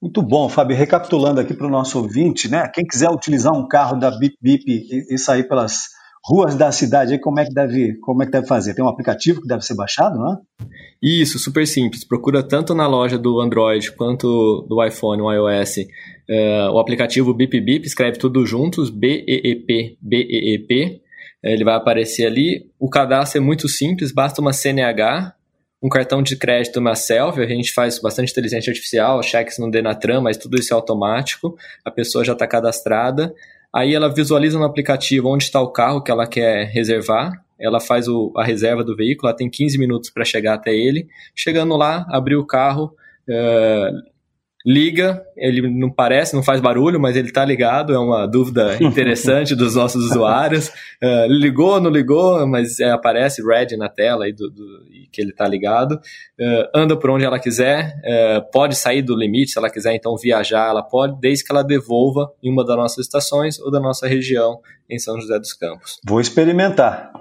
Muito 0.00 0.20
bom, 0.20 0.48
Fábio. 0.48 0.76
Recapitulando 0.76 1.40
aqui 1.40 1.54
para 1.54 1.66
o 1.66 1.70
nosso 1.70 1.98
ouvinte, 1.98 2.50
né? 2.50 2.68
Quem 2.74 2.84
quiser 2.84 3.08
utilizar 3.08 3.52
um 3.52 3.68
carro 3.68 3.96
da 3.96 4.10
Bip 4.10 4.34
Bip 4.40 4.64
e, 4.66 5.14
e 5.14 5.18
sair 5.18 5.46
pelas 5.46 5.84
ruas 6.24 6.54
da 6.54 6.70
cidade, 6.70 7.18
como 7.18 7.40
é 7.40 7.44
que 7.44 7.52
deve, 7.52 7.94
como 7.98 8.22
é 8.22 8.26
que 8.26 8.32
deve 8.32 8.46
fazer? 8.46 8.74
Tem 8.74 8.84
um 8.84 8.88
aplicativo 8.88 9.40
que 9.40 9.48
deve 9.48 9.62
ser 9.62 9.74
baixado, 9.74 10.18
não 10.18 10.34
é? 10.34 10.36
Isso, 11.02 11.38
super 11.38 11.66
simples. 11.66 12.04
Procura 12.04 12.42
tanto 12.42 12.74
na 12.74 12.86
loja 12.86 13.18
do 13.18 13.40
Android 13.40 13.90
quanto 13.92 14.64
do 14.68 14.84
iPhone, 14.84 15.20
o 15.20 15.32
iOS, 15.32 15.78
uh, 15.78 16.70
o 16.72 16.78
aplicativo 16.78 17.34
Bip 17.34 17.60
Bip, 17.60 17.84
escreve 17.84 18.18
tudo 18.18 18.46
juntos, 18.46 18.88
B-E-E-P, 18.88 19.98
B-E-E-P. 20.00 21.00
Eh, 21.44 21.52
ele 21.52 21.64
vai 21.64 21.74
aparecer 21.74 22.26
ali. 22.26 22.70
O 22.78 22.88
cadastro 22.88 23.38
é 23.38 23.44
muito 23.44 23.68
simples, 23.68 24.12
basta 24.12 24.40
uma 24.40 24.52
CNH, 24.52 25.34
um 25.82 25.88
cartão 25.88 26.22
de 26.22 26.36
crédito, 26.36 26.78
uma 26.78 26.94
selfie, 26.94 27.40
a 27.42 27.46
gente 27.46 27.72
faz 27.72 27.98
bastante 27.98 28.30
inteligência 28.30 28.70
artificial, 28.70 29.20
cheques 29.22 29.58
no 29.58 29.68
Denatran, 29.68 30.20
mas 30.20 30.36
tudo 30.36 30.56
isso 30.56 30.72
é 30.72 30.76
automático, 30.76 31.56
a 31.84 31.90
pessoa 31.90 32.24
já 32.24 32.34
está 32.34 32.46
cadastrada. 32.46 33.34
Aí 33.74 33.94
ela 33.94 34.12
visualiza 34.12 34.58
no 34.58 34.64
aplicativo 34.64 35.28
onde 35.28 35.44
está 35.44 35.60
o 35.60 35.70
carro 35.70 36.02
que 36.02 36.10
ela 36.10 36.26
quer 36.26 36.66
reservar, 36.66 37.42
ela 37.58 37.80
faz 37.80 38.08
o, 38.08 38.32
a 38.36 38.44
reserva 38.44 38.82
do 38.82 38.96
veículo, 38.96 39.28
ela 39.28 39.36
tem 39.36 39.48
15 39.48 39.78
minutos 39.78 40.10
para 40.10 40.24
chegar 40.24 40.54
até 40.54 40.74
ele. 40.74 41.08
Chegando 41.34 41.76
lá, 41.76 42.04
abrir 42.10 42.36
o 42.36 42.44
carro, 42.44 42.94
uh, 43.28 44.11
liga, 44.64 45.24
ele 45.36 45.68
não 45.68 45.90
parece, 45.90 46.34
não 46.34 46.42
faz 46.42 46.60
barulho, 46.60 47.00
mas 47.00 47.16
ele 47.16 47.28
está 47.28 47.44
ligado, 47.44 47.92
é 47.92 47.98
uma 47.98 48.26
dúvida 48.26 48.76
interessante 48.82 49.54
dos 49.54 49.74
nossos 49.74 50.04
usuários. 50.06 50.68
Uh, 51.02 51.26
ligou, 51.28 51.80
não 51.80 51.90
ligou, 51.90 52.46
mas 52.46 52.78
é, 52.80 52.90
aparece 52.90 53.42
red 53.42 53.76
na 53.76 53.88
tela 53.88 54.24
aí 54.24 54.32
do, 54.32 54.50
do 54.50 54.82
que 55.10 55.20
ele 55.20 55.30
está 55.30 55.46
ligado. 55.46 55.92
Uh, 56.40 56.68
anda 56.74 56.96
por 56.96 57.10
onde 57.10 57.24
ela 57.24 57.38
quiser, 57.38 57.94
uh, 57.98 58.50
pode 58.50 58.74
sair 58.76 59.02
do 59.02 59.16
limite 59.16 59.52
se 59.52 59.58
ela 59.58 59.70
quiser 59.70 59.94
então 59.94 60.16
viajar, 60.16 60.68
ela 60.68 60.82
pode, 60.82 61.20
desde 61.20 61.44
que 61.44 61.52
ela 61.52 61.62
devolva 61.62 62.32
em 62.42 62.50
uma 62.50 62.64
das 62.64 62.76
nossas 62.76 63.04
estações 63.04 63.58
ou 63.60 63.70
da 63.70 63.80
nossa 63.80 64.06
região 64.06 64.60
em 64.88 64.98
São 64.98 65.20
José 65.20 65.38
dos 65.38 65.52
Campos. 65.52 65.98
Vou 66.06 66.20
experimentar. 66.20 67.12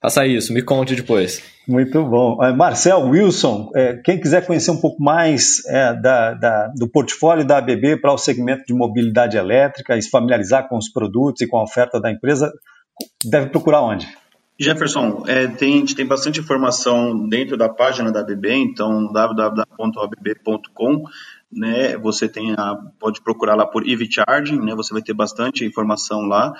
Faça 0.00 0.24
isso, 0.26 0.52
me 0.52 0.62
conte 0.62 0.94
depois. 0.94 1.42
Muito 1.66 2.04
bom. 2.04 2.42
É, 2.42 2.52
Marcel, 2.52 3.00
Wilson, 3.08 3.70
é, 3.74 3.96
quem 3.96 4.20
quiser 4.20 4.46
conhecer 4.46 4.70
um 4.70 4.80
pouco 4.80 5.02
mais 5.02 5.64
é, 5.66 5.92
da, 5.92 6.34
da, 6.34 6.68
do 6.68 6.88
portfólio 6.88 7.44
da 7.44 7.58
ABB 7.58 7.96
para 8.00 8.12
o 8.12 8.18
segmento 8.18 8.64
de 8.64 8.72
mobilidade 8.72 9.36
elétrica 9.36 9.96
e 9.96 10.02
se 10.02 10.08
familiarizar 10.08 10.68
com 10.68 10.78
os 10.78 10.88
produtos 10.88 11.42
e 11.42 11.48
com 11.48 11.58
a 11.58 11.64
oferta 11.64 12.00
da 12.00 12.10
empresa, 12.12 12.52
deve 13.24 13.48
procurar 13.48 13.82
onde? 13.82 14.08
Jefferson, 14.60 15.22
é, 15.26 15.46
tem, 15.46 15.74
a 15.74 15.78
gente 15.78 15.94
tem 15.94 16.04
bastante 16.06 16.40
informação 16.40 17.28
dentro 17.28 17.56
da 17.56 17.68
página 17.68 18.10
da 18.10 18.20
ABB, 18.20 18.52
então 18.54 19.12
www.abb.com, 19.12 21.02
né, 21.52 21.96
você 21.96 22.28
tem 22.28 22.54
a, 22.58 22.74
pode 22.98 23.22
procurar 23.22 23.54
lá 23.54 23.64
por 23.64 23.88
EV 23.88 24.08
Charging, 24.10 24.60
né, 24.60 24.74
você 24.74 24.92
vai 24.92 25.00
ter 25.00 25.14
bastante 25.14 25.64
informação 25.64 26.22
lá 26.22 26.52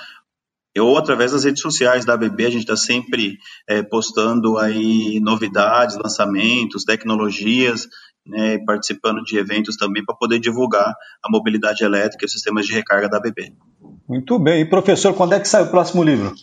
ou 0.81 0.97
através 0.99 1.33
das 1.33 1.45
redes 1.45 1.63
sociais 1.63 2.05
da 2.05 2.15
ABB, 2.15 2.47
a 2.47 2.51
gente 2.51 2.63
está 2.63 2.77
sempre 2.77 3.39
é, 3.67 3.83
postando 3.83 4.59
aí 4.59 5.21
novidades, 5.21 5.97
lançamentos, 5.97 6.85
tecnologias, 6.85 7.87
né, 8.27 8.59
participando 8.67 9.23
de 9.23 9.39
eventos 9.39 9.77
também 9.77 10.05
para 10.05 10.15
poder 10.15 10.39
divulgar 10.39 10.95
a 11.23 11.31
mobilidade 11.31 11.83
elétrica 11.83 12.25
e 12.25 12.27
os 12.27 12.33
sistemas 12.33 12.67
de 12.67 12.73
recarga 12.73 13.09
da 13.09 13.17
ABB. 13.17 13.53
Muito 14.09 14.39
bem. 14.39 14.61
E 14.61 14.65
professor, 14.65 15.15
quando 15.15 15.35
é 15.35 15.41
que 15.41 15.49
sai 15.49 15.63
o 15.63 15.71
próximo 15.71 16.03
livro? 16.03 16.35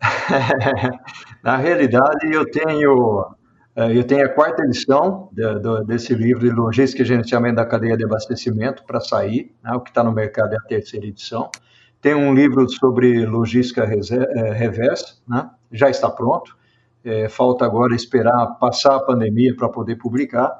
Na 1.42 1.56
realidade, 1.56 2.32
eu 2.32 2.50
tenho 2.50 3.36
é, 3.76 3.94
eu 3.94 4.04
tenho 4.04 4.24
a 4.24 4.28
quarta 4.30 4.62
edição 4.62 5.28
de, 5.32 5.42
de, 5.60 5.84
desse 5.84 6.14
livro 6.14 6.40
de 6.40 6.50
Logística 6.50 7.02
e 7.02 7.06
Gerenciamento 7.06 7.56
da 7.56 7.66
Cadeia 7.66 7.94
de 7.94 8.04
Abastecimento 8.04 8.82
para 8.84 9.00
sair, 9.00 9.54
né, 9.62 9.72
o 9.74 9.80
que 9.80 9.90
está 9.90 10.02
no 10.02 10.12
mercado 10.12 10.54
é 10.54 10.56
a 10.56 10.62
terceira 10.62 11.06
edição. 11.06 11.50
Tem 12.06 12.14
um 12.14 12.32
livro 12.32 12.68
sobre 12.70 13.26
logística 13.26 13.82
é, 13.82 14.52
reversa, 14.52 15.16
né, 15.26 15.50
já 15.72 15.90
está 15.90 16.08
pronto. 16.08 16.56
É, 17.04 17.28
falta 17.28 17.64
agora 17.64 17.96
esperar 17.96 18.46
passar 18.60 18.94
a 18.94 19.00
pandemia 19.00 19.56
para 19.56 19.68
poder 19.68 19.96
publicar. 19.96 20.56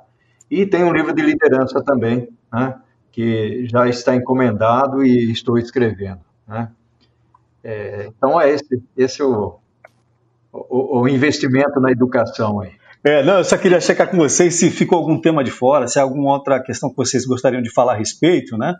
E 0.50 0.66
tem 0.66 0.82
um 0.82 0.92
livro 0.92 1.14
de 1.14 1.22
liderança 1.22 1.80
também, 1.84 2.28
né, 2.52 2.74
que 3.12 3.64
já 3.70 3.86
está 3.86 4.16
encomendado 4.16 5.04
e 5.04 5.30
estou 5.30 5.56
escrevendo. 5.56 6.18
Né. 6.48 6.68
É, 7.62 8.08
então 8.08 8.40
é 8.40 8.50
esse, 8.50 8.82
esse 8.96 9.22
o, 9.22 9.60
o, 10.52 11.02
o 11.02 11.08
investimento 11.08 11.78
na 11.78 11.92
educação 11.92 12.58
aí. 12.58 12.72
É, 13.04 13.22
não, 13.22 13.38
eu 13.38 13.44
só 13.44 13.56
queria 13.56 13.80
checar 13.80 14.10
com 14.10 14.16
vocês 14.16 14.56
se 14.56 14.68
ficou 14.68 14.98
algum 14.98 15.20
tema 15.20 15.44
de 15.44 15.52
fora, 15.52 15.86
se 15.86 15.96
há 16.00 16.02
alguma 16.02 16.32
outra 16.32 16.60
questão 16.60 16.90
que 16.90 16.96
vocês 16.96 17.24
gostariam 17.24 17.62
de 17.62 17.72
falar 17.72 17.92
a 17.92 17.96
respeito, 17.96 18.58
né? 18.58 18.74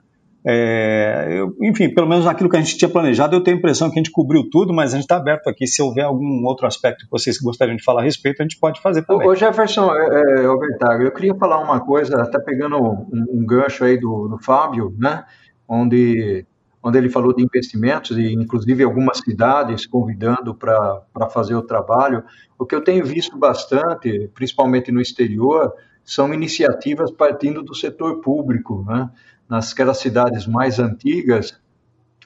É, 0.49 1.27
eu, 1.41 1.57
enfim, 1.61 1.93
pelo 1.93 2.09
menos 2.09 2.25
naquilo 2.25 2.49
que 2.49 2.57
a 2.57 2.61
gente 2.61 2.79
tinha 2.79 2.89
planejado, 2.89 3.35
eu 3.35 3.43
tenho 3.43 3.57
a 3.57 3.59
impressão 3.59 3.91
que 3.91 3.99
a 3.99 4.03
gente 4.03 4.13
cobriu 4.13 4.49
tudo, 4.49 4.73
mas 4.73 4.93
a 4.93 4.97
gente 4.97 5.03
está 5.05 5.17
aberto 5.17 5.49
aqui. 5.49 5.67
Se 5.67 5.83
houver 5.83 6.05
algum 6.05 6.45
outro 6.45 6.69
aspecto 6.69 7.05
que 7.05 7.11
vocês 7.11 7.37
gostariam 7.39 7.77
de 7.77 7.83
falar 7.83 8.03
a 8.03 8.05
respeito, 8.05 8.41
a 8.41 8.45
gente 8.45 8.57
pode 8.61 8.81
fazer 8.81 9.05
também. 9.05 9.27
Ô 9.27 9.35
Jefferson, 9.35 9.93
é, 9.93 10.45
é, 10.45 10.57
Bertago, 10.57 11.03
eu 11.03 11.11
queria 11.11 11.35
falar 11.35 11.59
uma 11.59 11.81
coisa, 11.81 12.23
até 12.23 12.39
pegando 12.39 12.77
um, 12.77 13.07
um 13.13 13.45
gancho 13.45 13.85
aí 13.85 13.99
do, 13.99 14.29
do 14.29 14.39
Fábio, 14.39 14.95
né? 14.97 15.25
Onde 15.69 16.47
onde 16.81 16.99
ele 16.99 17.09
falou 17.09 17.35
de 17.35 17.43
investimentos 17.43 18.17
e 18.17 18.33
inclusive 18.33 18.85
algumas 18.85 19.19
cidades 19.19 19.87
convidando 19.87 20.55
para 20.55 21.29
fazer 21.29 21.57
o 21.57 21.63
trabalho. 21.63 22.23
O 22.57 22.65
que 22.65 22.77
eu 22.77 22.81
tenho 22.81 23.05
visto 23.05 23.37
bastante, 23.37 24.31
principalmente 24.33 24.93
no 24.93 25.01
exterior, 25.01 25.73
são 26.05 26.33
iniciativas 26.33 27.11
partindo 27.11 27.61
do 27.65 27.75
setor 27.75 28.21
público, 28.21 28.85
né? 28.87 29.11
Nasquelas 29.49 29.99
cidades 29.99 30.47
mais 30.47 30.79
antigas, 30.79 31.59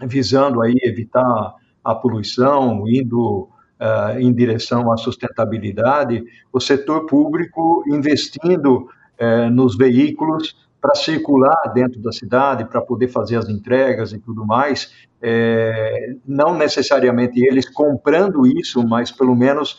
visando 0.03 0.62
aí 0.62 0.77
evitar 0.83 1.55
a 1.85 1.95
poluição, 1.95 2.85
indo 2.87 3.49
uh, 3.81 4.18
em 4.18 4.33
direção 4.33 4.93
à 4.93 4.97
sustentabilidade, 4.97 6.23
o 6.53 6.61
setor 6.61 7.07
público 7.07 7.83
investindo 7.89 8.89
uh, 9.21 9.51
nos 9.51 9.77
veículos 9.77 10.57
para 10.81 10.95
circular 10.95 11.73
dentro 11.75 12.01
da 12.01 12.12
cidade, 12.12 12.64
para 12.64 12.81
poder 12.81 13.09
fazer 13.09 13.37
as 13.37 13.49
entregas 13.49 14.12
e 14.12 14.18
tudo 14.18 14.47
mais, 14.47 14.95
é, 15.21 16.14
não 16.27 16.57
necessariamente 16.57 17.39
eles 17.39 17.68
comprando 17.68 18.47
isso, 18.47 18.83
mas 18.89 19.11
pelo 19.11 19.37
menos 19.37 19.79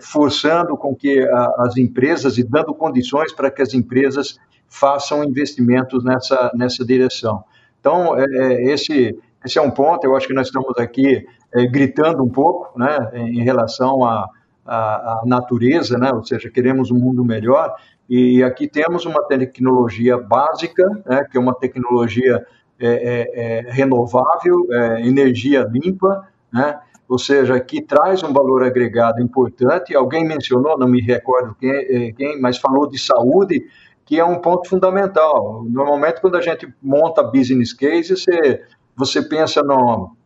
forçando 0.00 0.74
com 0.76 0.94
que 0.94 1.20
a, 1.20 1.54
as 1.64 1.76
empresas 1.76 2.38
e 2.38 2.44
dando 2.44 2.72
condições 2.72 3.32
para 3.32 3.50
que 3.50 3.60
as 3.60 3.74
empresas 3.74 4.38
façam 4.70 5.22
investimentos 5.24 6.02
nessa, 6.04 6.50
nessa 6.54 6.84
direção. 6.84 7.44
Então, 7.80 8.16
é, 8.16 8.24
é 8.24 8.72
esse, 8.72 9.18
esse 9.44 9.58
é 9.58 9.62
um 9.62 9.70
ponto, 9.70 10.04
eu 10.04 10.16
acho 10.16 10.26
que 10.26 10.32
nós 10.32 10.46
estamos 10.46 10.72
aqui 10.78 11.26
é, 11.52 11.66
gritando 11.66 12.22
um 12.22 12.28
pouco 12.28 12.78
né, 12.78 13.10
em 13.14 13.42
relação 13.42 14.04
à, 14.04 14.28
à, 14.64 14.76
à 14.76 15.22
natureza, 15.26 15.98
né, 15.98 16.10
ou 16.14 16.24
seja, 16.24 16.48
queremos 16.48 16.90
um 16.90 16.98
mundo 16.98 17.24
melhor, 17.24 17.74
e 18.08 18.42
aqui 18.42 18.68
temos 18.68 19.04
uma 19.04 19.22
tecnologia 19.24 20.16
básica, 20.16 20.84
né, 21.04 21.24
que 21.30 21.36
é 21.36 21.40
uma 21.40 21.54
tecnologia 21.54 22.46
é, 22.78 22.86
é, 22.86 23.68
é, 23.68 23.70
renovável, 23.70 24.66
é, 24.70 25.06
energia 25.06 25.68
limpa, 25.70 26.26
né, 26.52 26.78
ou 27.08 27.18
seja, 27.18 27.58
que 27.58 27.82
traz 27.82 28.22
um 28.22 28.32
valor 28.32 28.62
agregado 28.62 29.20
importante. 29.20 29.96
Alguém 29.96 30.24
mencionou, 30.24 30.78
não 30.78 30.86
me 30.86 31.00
recordo 31.00 31.56
quem, 31.58 32.14
quem, 32.14 32.40
mas 32.40 32.56
falou 32.56 32.88
de 32.88 32.98
saúde, 32.98 33.64
que 34.10 34.18
é 34.18 34.24
um 34.24 34.40
ponto 34.40 34.68
fundamental. 34.68 35.64
Normalmente, 35.70 36.20
quando 36.20 36.34
a 36.34 36.40
gente 36.40 36.66
monta 36.82 37.22
business 37.22 37.72
case, 37.72 38.16
você, 38.16 38.60
você 38.96 39.22
pensa 39.22 39.62
no, 39.62 40.16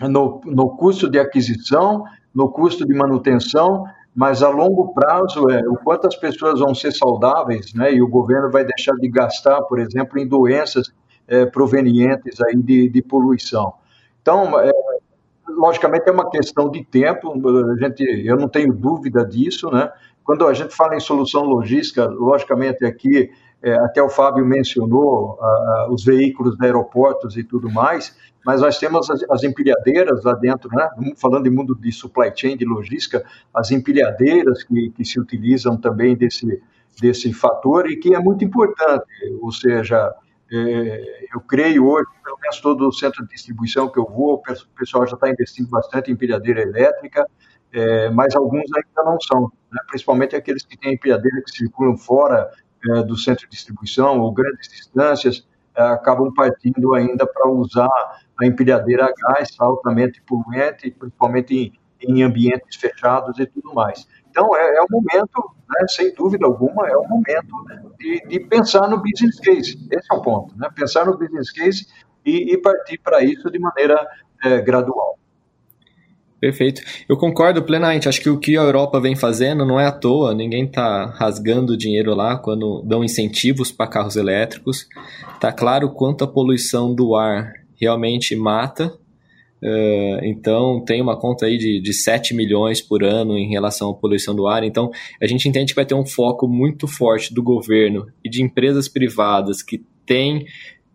no, 0.00 0.40
no 0.46 0.70
custo 0.78 1.10
de 1.10 1.18
aquisição, 1.18 2.04
no 2.34 2.48
custo 2.48 2.86
de 2.86 2.94
manutenção, 2.94 3.84
mas 4.16 4.42
a 4.42 4.48
longo 4.48 4.94
prazo 4.94 5.50
é 5.50 5.60
o 5.68 5.76
quanto 5.76 6.06
as 6.06 6.16
pessoas 6.16 6.58
vão 6.58 6.74
ser 6.74 6.92
saudáveis, 6.92 7.74
né? 7.74 7.92
E 7.92 8.00
o 8.00 8.08
governo 8.08 8.50
vai 8.50 8.64
deixar 8.64 8.94
de 8.94 9.08
gastar, 9.10 9.60
por 9.64 9.78
exemplo, 9.78 10.18
em 10.18 10.26
doenças 10.26 10.90
é, 11.28 11.44
provenientes 11.44 12.40
aí 12.40 12.56
de, 12.56 12.88
de 12.88 13.02
poluição. 13.02 13.74
Então, 14.22 14.58
é, 14.58 14.70
logicamente 15.56 16.08
é 16.08 16.12
uma 16.12 16.28
questão 16.30 16.70
de 16.70 16.84
tempo. 16.84 17.32
A 17.32 17.76
gente, 17.76 18.02
eu 18.26 18.36
não 18.36 18.48
tenho 18.48 18.72
dúvida 18.72 19.24
disso, 19.24 19.70
né? 19.70 19.90
Quando 20.22 20.46
a 20.46 20.54
gente 20.54 20.74
fala 20.74 20.96
em 20.96 21.00
solução 21.00 21.44
logística, 21.44 22.06
logicamente 22.06 22.84
aqui 22.84 23.30
é, 23.62 23.72
até 23.76 24.02
o 24.02 24.10
Fábio 24.10 24.44
mencionou 24.44 25.38
os 25.90 26.04
veículos 26.04 26.56
de 26.56 26.66
aeroportos 26.66 27.36
e 27.36 27.42
tudo 27.42 27.70
mais, 27.70 28.14
mas 28.44 28.60
nós 28.60 28.78
temos 28.78 29.10
as, 29.10 29.22
as, 29.30 29.42
empilhadeiras 29.42 30.22
lá 30.22 30.34
dentro, 30.34 30.68
né? 30.70 30.86
falando 31.16 31.44
de 31.44 31.50
mundo 31.50 31.74
de 31.74 31.90
supply 31.90 32.30
chain, 32.36 32.58
de 32.58 32.66
logística, 32.66 33.24
as 33.54 33.70
empilhadeiras 33.70 34.62
que, 34.64 34.90
que 34.90 35.02
se 35.02 35.18
utilizam 35.18 35.78
também 35.78 36.14
desse, 36.14 36.60
desse 37.00 37.32
fator 37.32 37.90
e 37.90 37.96
que 37.96 38.14
é 38.14 38.18
muito 38.18 38.44
importante, 38.44 39.06
ou 39.40 39.50
seja, 39.50 40.12
eu 40.50 41.40
creio 41.40 41.86
hoje, 41.86 42.06
pelo 42.22 42.38
menos 42.40 42.60
todo 42.60 42.86
o 42.86 42.92
centro 42.92 43.22
de 43.26 43.34
distribuição 43.34 43.88
que 43.88 43.98
eu 43.98 44.04
vou, 44.04 44.34
o 44.34 44.78
pessoal 44.78 45.06
já 45.06 45.14
está 45.14 45.28
investindo 45.28 45.68
bastante 45.68 46.10
em 46.10 46.14
empilhadeira 46.14 46.62
elétrica, 46.62 47.26
é, 47.74 48.08
mas 48.10 48.36
alguns 48.36 48.64
ainda 48.72 49.10
não 49.10 49.20
são, 49.20 49.50
né? 49.72 49.80
principalmente 49.88 50.36
aqueles 50.36 50.64
que 50.64 50.76
têm 50.76 50.94
empilhadeira 50.94 51.42
que 51.42 51.50
circulam 51.50 51.96
fora 51.96 52.48
é, 52.88 53.02
do 53.02 53.16
centro 53.16 53.48
de 53.48 53.56
distribuição 53.56 54.20
ou 54.20 54.32
grandes 54.32 54.68
distâncias, 54.68 55.46
é, 55.76 55.82
acabam 55.82 56.32
partindo 56.32 56.94
ainda 56.94 57.26
para 57.26 57.50
usar 57.50 57.90
a 58.38 58.46
empilhadeira 58.46 59.06
a 59.06 59.12
gás 59.12 59.56
altamente 59.58 60.22
poluente, 60.22 60.90
principalmente 60.92 61.54
em, 61.56 61.72
em 62.08 62.22
ambientes 62.22 62.76
fechados 62.76 63.38
e 63.38 63.46
tudo 63.46 63.72
mais. 63.74 64.06
Então, 64.30 64.54
é, 64.56 64.76
é 64.76 64.82
o 64.82 64.86
momento, 64.90 65.54
né, 65.68 65.86
sem 65.88 66.12
dúvida 66.12 66.44
alguma, 66.44 66.88
é 66.88 66.96
o 66.96 67.06
momento 67.06 67.54
de, 67.98 68.20
de, 68.26 68.40
pensar 68.40 68.88
no 68.88 69.00
business 69.00 69.38
case. 69.38 69.78
Esse 69.90 70.12
é 70.12 70.14
o 70.14 70.22
ponto, 70.22 70.56
né? 70.58 70.68
pensar 70.74 71.06
no 71.06 71.16
business 71.16 71.52
case 71.52 71.86
e, 72.26 72.52
e 72.52 72.58
partir 72.58 72.98
para 72.98 73.22
isso 73.22 73.48
de 73.50 73.58
maneira 73.58 74.04
é, 74.42 74.60
gradual. 74.60 75.18
Perfeito. 76.40 76.82
Eu 77.08 77.16
concordo 77.16 77.62
plenamente. 77.62 78.06
Acho 78.06 78.20
que 78.20 78.28
o 78.28 78.38
que 78.38 78.58
a 78.58 78.60
Europa 78.60 79.00
vem 79.00 79.16
fazendo 79.16 79.64
não 79.64 79.80
é 79.80 79.86
à 79.86 79.92
toa. 79.92 80.34
Ninguém 80.34 80.66
está 80.66 81.06
rasgando 81.06 81.74
dinheiro 81.74 82.14
lá 82.14 82.36
quando 82.36 82.82
dão 82.82 83.02
incentivos 83.02 83.72
para 83.72 83.86
carros 83.86 84.14
elétricos. 84.14 84.86
Tá 85.40 85.50
claro 85.50 85.94
quanto 85.94 86.22
a 86.22 86.28
poluição 86.28 86.94
do 86.94 87.16
ar 87.16 87.50
realmente 87.80 88.36
mata. 88.36 88.92
Uh, 89.64 90.20
então, 90.22 90.84
tem 90.84 91.00
uma 91.00 91.18
conta 91.18 91.46
aí 91.46 91.56
de, 91.56 91.80
de 91.80 91.94
7 91.94 92.34
milhões 92.34 92.82
por 92.82 93.02
ano 93.02 93.38
em 93.38 93.48
relação 93.48 93.88
à 93.88 93.94
poluição 93.94 94.34
do 94.34 94.46
ar. 94.46 94.62
Então, 94.62 94.90
a 95.22 95.26
gente 95.26 95.48
entende 95.48 95.72
que 95.72 95.76
vai 95.76 95.86
ter 95.86 95.94
um 95.94 96.04
foco 96.04 96.46
muito 96.46 96.86
forte 96.86 97.32
do 97.32 97.42
governo 97.42 98.06
e 98.22 98.28
de 98.28 98.42
empresas 98.42 98.88
privadas 98.88 99.62
que 99.62 99.82
têm 100.04 100.44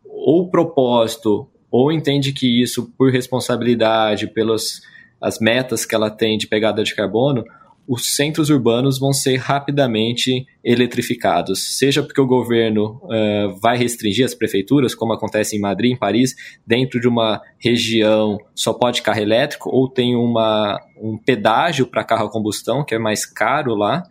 ou 0.06 0.52
propósito 0.52 1.48
ou 1.72 1.92
entende 1.92 2.32
que 2.32 2.62
isso, 2.62 2.94
por 2.96 3.12
responsabilidade, 3.12 4.28
pelos 4.28 4.82
as 5.20 5.40
metas 5.40 5.86
que 5.86 5.96
ela 5.96 6.12
tem 6.12 6.38
de 6.38 6.48
pegada 6.48 6.84
de 6.84 6.96
carbono, 6.96 7.44
os 7.90 8.16
centros 8.16 8.52
urbanos 8.52 9.00
vão 9.00 9.12
ser 9.12 9.38
rapidamente 9.38 10.46
eletrificados, 10.64 11.76
seja 11.76 12.04
porque 12.04 12.22
o 12.22 12.28
governo 12.28 13.02
uh, 13.06 13.60
vai 13.60 13.80
restringir 13.80 14.24
as 14.24 14.36
prefeituras, 14.36 14.94
como 14.94 15.12
acontece 15.12 15.58
em 15.58 15.60
Madrid, 15.60 15.94
em 15.94 15.98
Paris, 15.98 16.36
dentro 16.68 17.00
de 17.00 17.08
uma 17.08 17.42
região 17.58 18.38
só 18.54 18.74
pode 18.74 19.02
carro 19.02 19.20
elétrico, 19.20 19.72
ou 19.72 19.90
tem 19.90 20.16
uma, 20.16 20.80
um 21.02 21.18
pedágio 21.18 21.88
para 21.88 22.04
carro 22.04 22.28
a 22.28 22.32
combustão, 22.32 22.86
que 22.86 22.94
é 22.94 23.00
mais 23.00 23.26
caro 23.26 23.74
lá, 23.74 24.04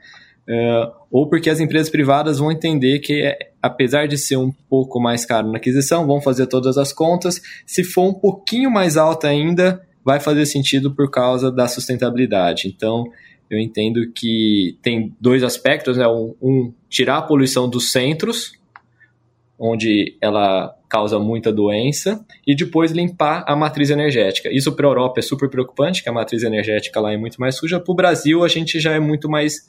uh, 0.48 0.92
ou 1.08 1.28
porque 1.28 1.48
as 1.48 1.60
empresas 1.60 1.88
privadas 1.88 2.40
vão 2.40 2.50
entender 2.50 2.98
que, 2.98 3.32
apesar 3.62 4.08
de 4.08 4.18
ser 4.18 4.38
um 4.38 4.50
pouco 4.68 4.98
mais 4.98 5.24
caro 5.24 5.52
na 5.52 5.58
aquisição, 5.58 6.04
vão 6.04 6.20
fazer 6.20 6.48
todas 6.48 6.76
as 6.76 6.92
contas, 6.92 7.40
se 7.64 7.84
for 7.84 8.08
um 8.08 8.14
pouquinho 8.14 8.72
mais 8.72 8.96
alta 8.96 9.28
ainda, 9.28 9.80
vai 10.04 10.18
fazer 10.18 10.46
sentido 10.46 10.92
por 10.92 11.10
causa 11.10 11.52
da 11.52 11.68
sustentabilidade. 11.68 12.66
Então, 12.66 13.04
eu 13.50 13.58
entendo 13.58 14.10
que 14.12 14.78
tem 14.82 15.14
dois 15.20 15.42
aspectos, 15.42 15.96
né? 15.96 16.06
Um, 16.06 16.34
um, 16.40 16.72
tirar 16.88 17.18
a 17.18 17.22
poluição 17.22 17.68
dos 17.68 17.92
centros, 17.92 18.52
onde 19.58 20.16
ela 20.20 20.74
causa 20.88 21.18
muita 21.18 21.52
doença, 21.52 22.24
e 22.46 22.54
depois 22.54 22.92
limpar 22.92 23.44
a 23.46 23.54
matriz 23.56 23.90
energética. 23.90 24.50
Isso 24.52 24.72
para 24.72 24.86
a 24.86 24.90
Europa 24.90 25.20
é 25.20 25.22
super 25.22 25.50
preocupante, 25.50 26.02
que 26.02 26.08
a 26.08 26.12
matriz 26.12 26.42
energética 26.42 27.00
lá 27.00 27.12
é 27.12 27.16
muito 27.16 27.40
mais 27.40 27.56
suja. 27.56 27.80
Para 27.80 27.92
o 27.92 27.94
Brasil, 27.94 28.44
a 28.44 28.48
gente 28.48 28.80
já 28.80 28.92
é 28.92 29.00
muito 29.00 29.28
mais 29.28 29.66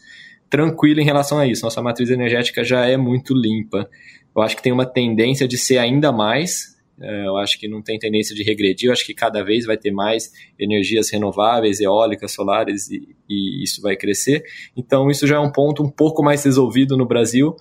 tranquilo 0.49 0.99
em 0.99 1.05
relação 1.05 1.38
a 1.38 1.47
isso. 1.47 1.63
Nossa 1.63 1.82
matriz 1.82 2.09
energética 2.09 2.63
já 2.63 2.86
é 2.86 2.97
muito 2.97 3.34
limpa. 3.34 3.89
Eu 4.36 4.41
acho 4.41 4.55
que 4.55 4.63
tem 4.63 4.71
uma 4.71 4.86
tendência 4.86 5.47
de 5.47 5.57
ser 5.57 5.77
ainda 5.77 6.11
mais. 6.11 6.77
É, 7.01 7.27
eu 7.27 7.37
acho 7.37 7.59
que 7.59 7.67
não 7.67 7.81
tem 7.81 7.97
tendência 7.97 8.35
de 8.35 8.43
regredir. 8.43 8.89
Eu 8.89 8.93
acho 8.93 9.05
que 9.05 9.13
cada 9.13 9.43
vez 9.43 9.65
vai 9.65 9.77
ter 9.77 9.91
mais 9.91 10.31
energias 10.59 11.09
renováveis, 11.09 11.79
eólicas, 11.79 12.31
solares, 12.31 12.89
e, 12.89 13.15
e 13.29 13.63
isso 13.63 13.81
vai 13.81 13.95
crescer. 13.95 14.43
Então, 14.75 15.09
isso 15.09 15.25
já 15.25 15.37
é 15.37 15.39
um 15.39 15.51
ponto 15.51 15.83
um 15.83 15.89
pouco 15.89 16.23
mais 16.23 16.43
resolvido 16.43 16.97
no 16.97 17.05
Brasil. 17.05 17.55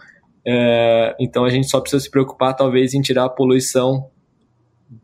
É, 0.47 1.15
então, 1.21 1.45
a 1.45 1.51
gente 1.51 1.69
só 1.69 1.81
precisa 1.81 2.03
se 2.03 2.11
preocupar, 2.11 2.55
talvez, 2.57 2.95
em 2.95 3.01
tirar 3.01 3.25
a 3.25 3.29
poluição 3.29 4.11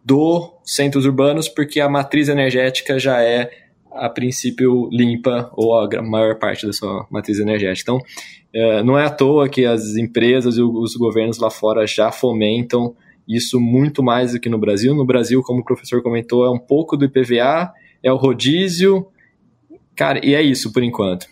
dos 0.04 0.50
centros 0.64 1.04
urbanos, 1.04 1.48
porque 1.48 1.80
a 1.80 1.88
matriz 1.88 2.28
energética 2.28 2.98
já 2.98 3.22
é 3.22 3.50
a 3.92 4.08
princípio 4.08 4.88
limpa 4.90 5.50
ou 5.52 5.78
a 5.78 6.02
maior 6.02 6.38
parte 6.38 6.66
da 6.66 6.72
sua 6.72 7.06
matriz 7.10 7.38
energética. 7.38 7.92
Então, 7.92 8.06
é, 8.52 8.82
não 8.82 8.98
é 8.98 9.04
à 9.04 9.10
toa 9.10 9.48
que 9.48 9.64
as 9.64 9.96
empresas 9.96 10.56
e 10.56 10.62
os 10.62 10.96
governos 10.96 11.38
lá 11.38 11.50
fora 11.50 11.86
já 11.86 12.10
fomentam 12.10 12.96
isso 13.26 13.60
muito 13.60 14.02
mais 14.02 14.32
do 14.32 14.40
que 14.40 14.48
no 14.48 14.58
Brasil. 14.58 14.94
No 14.94 15.04
Brasil, 15.04 15.42
como 15.42 15.60
o 15.60 15.64
professor 15.64 16.02
comentou, 16.02 16.44
é 16.44 16.50
um 16.50 16.58
pouco 16.58 16.96
do 16.96 17.04
IPVA, 17.04 17.72
é 18.02 18.12
o 18.12 18.16
rodízio, 18.16 19.06
cara, 19.96 20.24
e 20.24 20.34
é 20.34 20.42
isso 20.42 20.72
por 20.72 20.82
enquanto. 20.82 21.26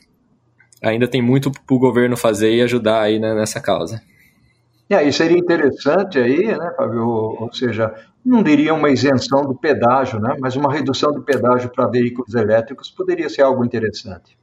Ainda 0.82 1.07
tem 1.07 1.22
muito 1.22 1.51
para 1.51 1.74
o 1.74 1.78
governo 1.78 2.16
fazer 2.16 2.55
e 2.55 2.62
ajudar 2.62 3.03
aí 3.03 3.18
né, 3.18 3.34
nessa 3.34 3.61
causa. 3.61 4.03
E 4.90 4.95
aí 4.95 5.12
seria 5.12 5.38
interessante 5.38 6.18
aí, 6.18 6.47
né, 6.47 6.74
Fábio, 6.76 7.07
ou 7.07 7.53
seja, 7.53 7.95
não 8.24 8.43
diria 8.43 8.74
uma 8.74 8.90
isenção 8.90 9.47
do 9.47 9.55
pedágio, 9.55 10.18
né, 10.18 10.36
mas 10.40 10.57
uma 10.57 10.72
redução 10.72 11.12
do 11.12 11.22
pedágio 11.22 11.70
para 11.70 11.88
veículos 11.88 12.34
elétricos 12.34 12.90
poderia 12.90 13.28
ser 13.28 13.43
algo 13.43 13.64
interessante. 13.64 14.36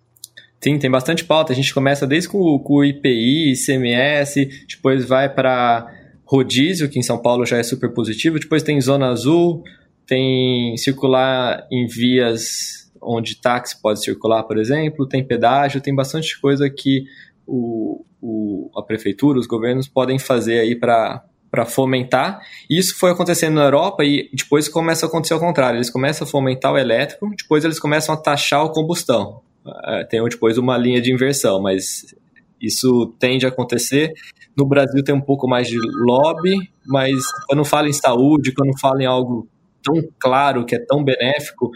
Sim, 0.61 0.77
tem 0.77 0.91
bastante 0.91 1.23
pauta. 1.23 1.53
A 1.53 1.55
gente 1.55 1.73
começa 1.73 2.05
desde 2.05 2.27
com, 2.29 2.59
com 2.59 2.75
o 2.75 2.85
IPI, 2.85 3.53
ICMS, 3.53 4.65
depois 4.67 5.05
vai 5.05 5.29
para 5.29 5.87
rodízio, 6.29 6.87
que 6.87 6.99
em 6.99 7.01
São 7.01 7.17
Paulo 7.17 7.43
já 7.43 7.57
é 7.57 7.63
super 7.63 7.91
positivo, 7.91 8.39
depois 8.39 8.61
tem 8.61 8.79
zona 8.79 9.07
azul, 9.07 9.63
tem 10.05 10.77
circular 10.77 11.67
em 11.71 11.87
vias 11.87 12.91
onde 13.01 13.35
táxi 13.35 13.81
pode 13.81 14.03
circular, 14.03 14.43
por 14.43 14.59
exemplo, 14.59 15.07
tem 15.07 15.23
pedágio, 15.23 15.81
tem 15.81 15.95
bastante 15.95 16.39
coisa 16.39 16.69
que 16.69 17.05
o, 17.47 18.05
o, 18.21 18.69
a 18.75 18.83
prefeitura, 18.83 19.39
os 19.39 19.47
governos 19.47 19.87
podem 19.87 20.19
fazer 20.19 20.59
aí 20.59 20.75
para 20.75 21.25
para 21.49 21.65
fomentar. 21.65 22.41
Isso 22.69 22.95
foi 22.95 23.09
acontecendo 23.09 23.55
na 23.55 23.63
Europa 23.63 24.03
e 24.03 24.29
depois 24.31 24.69
começa 24.69 25.07
a 25.07 25.09
acontecer 25.09 25.33
ao 25.33 25.39
contrário. 25.39 25.77
Eles 25.77 25.89
começam 25.89 26.27
a 26.27 26.29
fomentar 26.29 26.71
o 26.71 26.77
elétrico, 26.77 27.27
depois 27.35 27.65
eles 27.65 27.79
começam 27.79 28.13
a 28.13 28.17
taxar 28.19 28.63
o 28.63 28.71
combustão. 28.71 29.41
É, 29.85 30.03
tem 30.03 30.23
depois 30.25 30.59
uma 30.59 30.77
linha 30.77 31.01
de 31.01 31.11
inversão, 31.11 31.59
mas 31.59 32.13
isso 32.61 33.15
tende 33.17 33.47
a 33.47 33.49
acontecer. 33.49 34.13
No 34.59 34.65
Brasil 34.65 35.01
tem 35.01 35.15
um 35.15 35.21
pouco 35.21 35.47
mais 35.47 35.69
de 35.69 35.77
lobby, 36.05 36.69
mas 36.85 37.13
quando 37.47 37.63
fala 37.63 37.87
em 37.87 37.93
saúde, 37.93 38.53
quando 38.53 38.77
fala 38.77 39.01
em 39.01 39.05
algo 39.05 39.47
tão 39.81 39.95
claro, 40.19 40.65
que 40.65 40.75
é 40.75 40.79
tão 40.85 41.01
benéfico, 41.01 41.71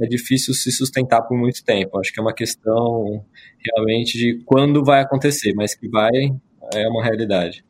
é 0.00 0.06
difícil 0.06 0.54
se 0.54 0.70
sustentar 0.70 1.22
por 1.22 1.36
muito 1.36 1.64
tempo. 1.64 1.98
Acho 1.98 2.12
que 2.12 2.20
é 2.20 2.22
uma 2.22 2.32
questão 2.32 3.24
realmente 3.74 4.16
de 4.16 4.40
quando 4.46 4.84
vai 4.84 5.00
acontecer, 5.00 5.52
mas 5.52 5.74
que 5.74 5.88
vai 5.88 6.12
é 6.72 6.86
uma 6.88 7.02
realidade. 7.02 7.64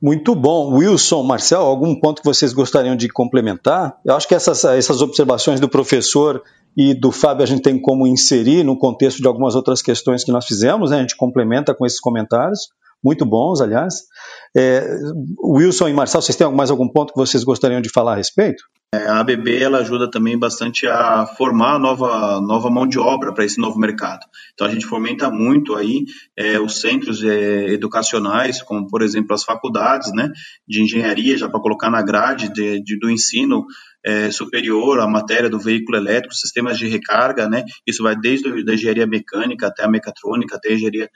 Muito 0.00 0.36
bom. 0.36 0.74
Wilson, 0.76 1.24
Marcel, 1.24 1.62
algum 1.62 1.98
ponto 1.98 2.22
que 2.22 2.28
vocês 2.28 2.52
gostariam 2.52 2.94
de 2.94 3.08
complementar? 3.08 3.98
Eu 4.04 4.14
acho 4.14 4.28
que 4.28 4.36
essas, 4.36 4.64
essas 4.64 5.02
observações 5.02 5.58
do 5.58 5.68
professor 5.68 6.40
e 6.76 6.94
do 6.94 7.10
Fábio 7.10 7.42
a 7.42 7.46
gente 7.46 7.62
tem 7.62 7.80
como 7.80 8.06
inserir 8.06 8.62
no 8.62 8.78
contexto 8.78 9.20
de 9.20 9.26
algumas 9.26 9.56
outras 9.56 9.82
questões 9.82 10.22
que 10.22 10.30
nós 10.30 10.46
fizemos, 10.46 10.92
né? 10.92 10.98
a 10.98 11.00
gente 11.00 11.16
complementa 11.16 11.74
com 11.74 11.84
esses 11.84 11.98
comentários, 11.98 12.68
muito 13.02 13.24
bons, 13.24 13.60
aliás. 13.60 14.04
É, 14.56 14.84
Wilson 15.42 15.88
e 15.88 15.92
Marcel, 15.92 16.22
vocês 16.22 16.36
têm 16.36 16.50
mais 16.52 16.70
algum 16.70 16.88
ponto 16.88 17.12
que 17.12 17.18
vocês 17.18 17.44
gostariam 17.44 17.80
de 17.80 17.90
falar 17.90 18.12
a 18.12 18.16
respeito? 18.16 18.62
É, 18.94 19.06
a 19.06 19.20
ABB 19.20 19.62
ela 19.62 19.80
ajuda 19.80 20.10
também 20.10 20.38
bastante 20.38 20.86
a 20.86 21.26
formar 21.26 21.78
nova, 21.78 22.40
nova 22.40 22.70
mão 22.70 22.86
de 22.86 22.98
obra 22.98 23.34
para 23.34 23.44
esse 23.44 23.60
novo 23.60 23.78
mercado. 23.78 24.24
Então 24.54 24.66
a 24.66 24.70
gente 24.70 24.86
fomenta 24.86 25.30
muito 25.30 25.74
aí 25.74 26.06
é, 26.34 26.58
os 26.58 26.80
centros 26.80 27.22
é, 27.22 27.66
educacionais, 27.66 28.62
como 28.62 28.88
por 28.88 29.02
exemplo 29.02 29.34
as 29.34 29.44
faculdades 29.44 30.10
né, 30.14 30.30
de 30.66 30.82
engenharia, 30.82 31.36
já 31.36 31.50
para 31.50 31.60
colocar 31.60 31.90
na 31.90 32.00
grade 32.00 32.50
de, 32.50 32.82
de, 32.82 32.98
do 32.98 33.10
ensino 33.10 33.66
é, 34.04 34.30
superior 34.30 35.00
a 35.00 35.06
matéria 35.06 35.50
do 35.50 35.58
veículo 35.58 35.98
elétrico, 35.98 36.34
sistemas 36.34 36.78
de 36.78 36.88
recarga, 36.88 37.46
né? 37.46 37.64
Isso 37.86 38.02
vai 38.02 38.16
desde 38.16 38.48
a 38.48 38.74
engenharia 38.74 39.06
mecânica 39.06 39.66
até 39.66 39.84
a 39.84 39.90
mecatrônica, 39.90 40.56
até 40.56 40.70
a 40.70 40.72
engenharia 40.72 41.10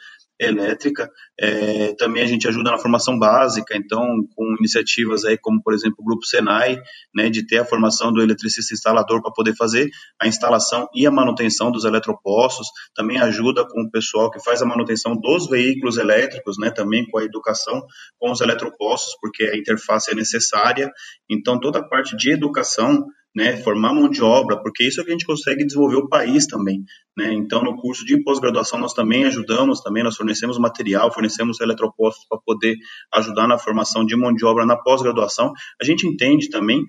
elétrica. 0.45 1.11
É, 1.39 1.95
também 1.95 2.23
a 2.23 2.27
gente 2.27 2.47
ajuda 2.47 2.71
na 2.71 2.79
formação 2.79 3.19
básica, 3.19 3.77
então, 3.77 4.07
com 4.35 4.57
iniciativas 4.59 5.25
aí 5.25 5.39
como, 5.39 5.63
por 5.63 5.75
exemplo, 5.75 5.97
o 6.01 6.05
Grupo 6.05 6.25
Senai, 6.25 6.79
né, 7.15 7.29
de 7.29 7.47
ter 7.47 7.59
a 7.59 7.65
formação 7.65 8.13
do 8.13 8.23
eletricista 8.23 8.75
instalador 8.75 9.23
para 9.23 9.33
poder 9.33 9.55
fazer 9.57 9.89
a 10.21 10.27
instalação 10.27 10.89
e 10.95 11.07
a 11.07 11.11
manutenção 11.11 11.71
dos 11.71 11.85
eletropostos. 11.85 12.67
Também 12.95 13.19
ajuda 13.19 13.67
com 13.67 13.83
o 13.83 13.91
pessoal 13.91 14.31
que 14.31 14.43
faz 14.43 14.63
a 14.63 14.67
manutenção 14.67 15.17
dos 15.17 15.49
veículos 15.49 15.97
elétricos, 15.97 16.57
né, 16.59 16.71
também 16.71 17.07
com 17.11 17.19
a 17.19 17.25
educação 17.25 17.83
com 18.19 18.31
os 18.31 18.41
eletropostos, 18.41 19.17
porque 19.21 19.45
a 19.45 19.57
interface 19.57 20.11
é 20.11 20.15
necessária. 20.15 20.91
Então, 21.29 21.59
toda 21.59 21.81
a 21.81 21.89
parte 21.89 22.17
de 22.17 22.33
educação 22.33 23.07
né, 23.35 23.57
formar 23.57 23.95
mão 23.95 24.09
de 24.11 24.23
obra, 24.23 24.61
porque 24.63 24.85
isso 24.85 25.01
é 25.01 25.05
que 25.05 25.11
a 25.11 25.13
gente 25.13 25.25
consegue 25.25 25.65
desenvolver 25.65 25.97
o 25.97 26.09
país 26.09 26.47
também, 26.47 26.85
né? 27.17 27.33
Então, 27.33 27.63
no 27.63 27.77
curso 27.77 28.05
de 28.05 28.23
pós-graduação 28.23 28.79
nós 28.79 28.93
também 28.93 29.25
ajudamos, 29.25 29.81
também 29.81 30.03
nós 30.03 30.17
fornecemos 30.17 30.59
material, 30.59 31.13
fornecemos 31.13 31.61
eletropostos 31.61 32.27
para 32.29 32.39
poder 32.45 32.77
ajudar 33.15 33.49
na 33.49 33.59
formação 33.59 34.05
de 34.05 34.15
mão 34.15 34.35
de 34.35 34.45
obra 34.45 34.67
na 34.67 34.77
pós-graduação. 34.77 35.53
A 35.81 35.85
gente 35.85 36.07
entende 36.07 36.51
também 36.51 36.85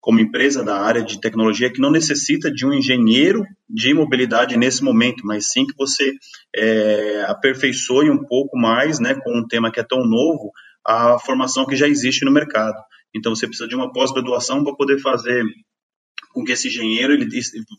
como 0.00 0.20
empresa 0.20 0.62
da 0.62 0.80
área 0.80 1.02
de 1.02 1.20
tecnologia 1.20 1.72
que 1.72 1.80
não 1.80 1.90
necessita 1.90 2.48
de 2.48 2.64
um 2.64 2.72
engenheiro 2.72 3.44
de 3.68 3.92
mobilidade 3.92 4.56
nesse 4.56 4.82
momento, 4.84 5.26
mas 5.26 5.50
sim 5.50 5.66
que 5.66 5.74
você 5.76 6.12
é, 6.54 7.24
aperfeiçoe 7.28 8.08
um 8.08 8.24
pouco 8.24 8.56
mais, 8.56 9.00
né, 9.00 9.16
com 9.16 9.36
um 9.36 9.44
tema 9.44 9.70
que 9.70 9.80
é 9.80 9.84
tão 9.84 10.06
novo, 10.06 10.52
a 10.86 11.18
formação 11.18 11.66
que 11.66 11.74
já 11.74 11.88
existe 11.88 12.24
no 12.24 12.30
mercado. 12.30 12.76
Então 13.16 13.34
você 13.34 13.48
precisa 13.48 13.68
de 13.68 13.74
uma 13.74 13.92
pós-graduação 13.92 14.62
para 14.62 14.76
poder 14.76 15.00
fazer 15.00 15.42
com 16.36 16.44
que 16.44 16.52
esse 16.52 16.68
engenheiro 16.68 17.14
ele 17.14 17.26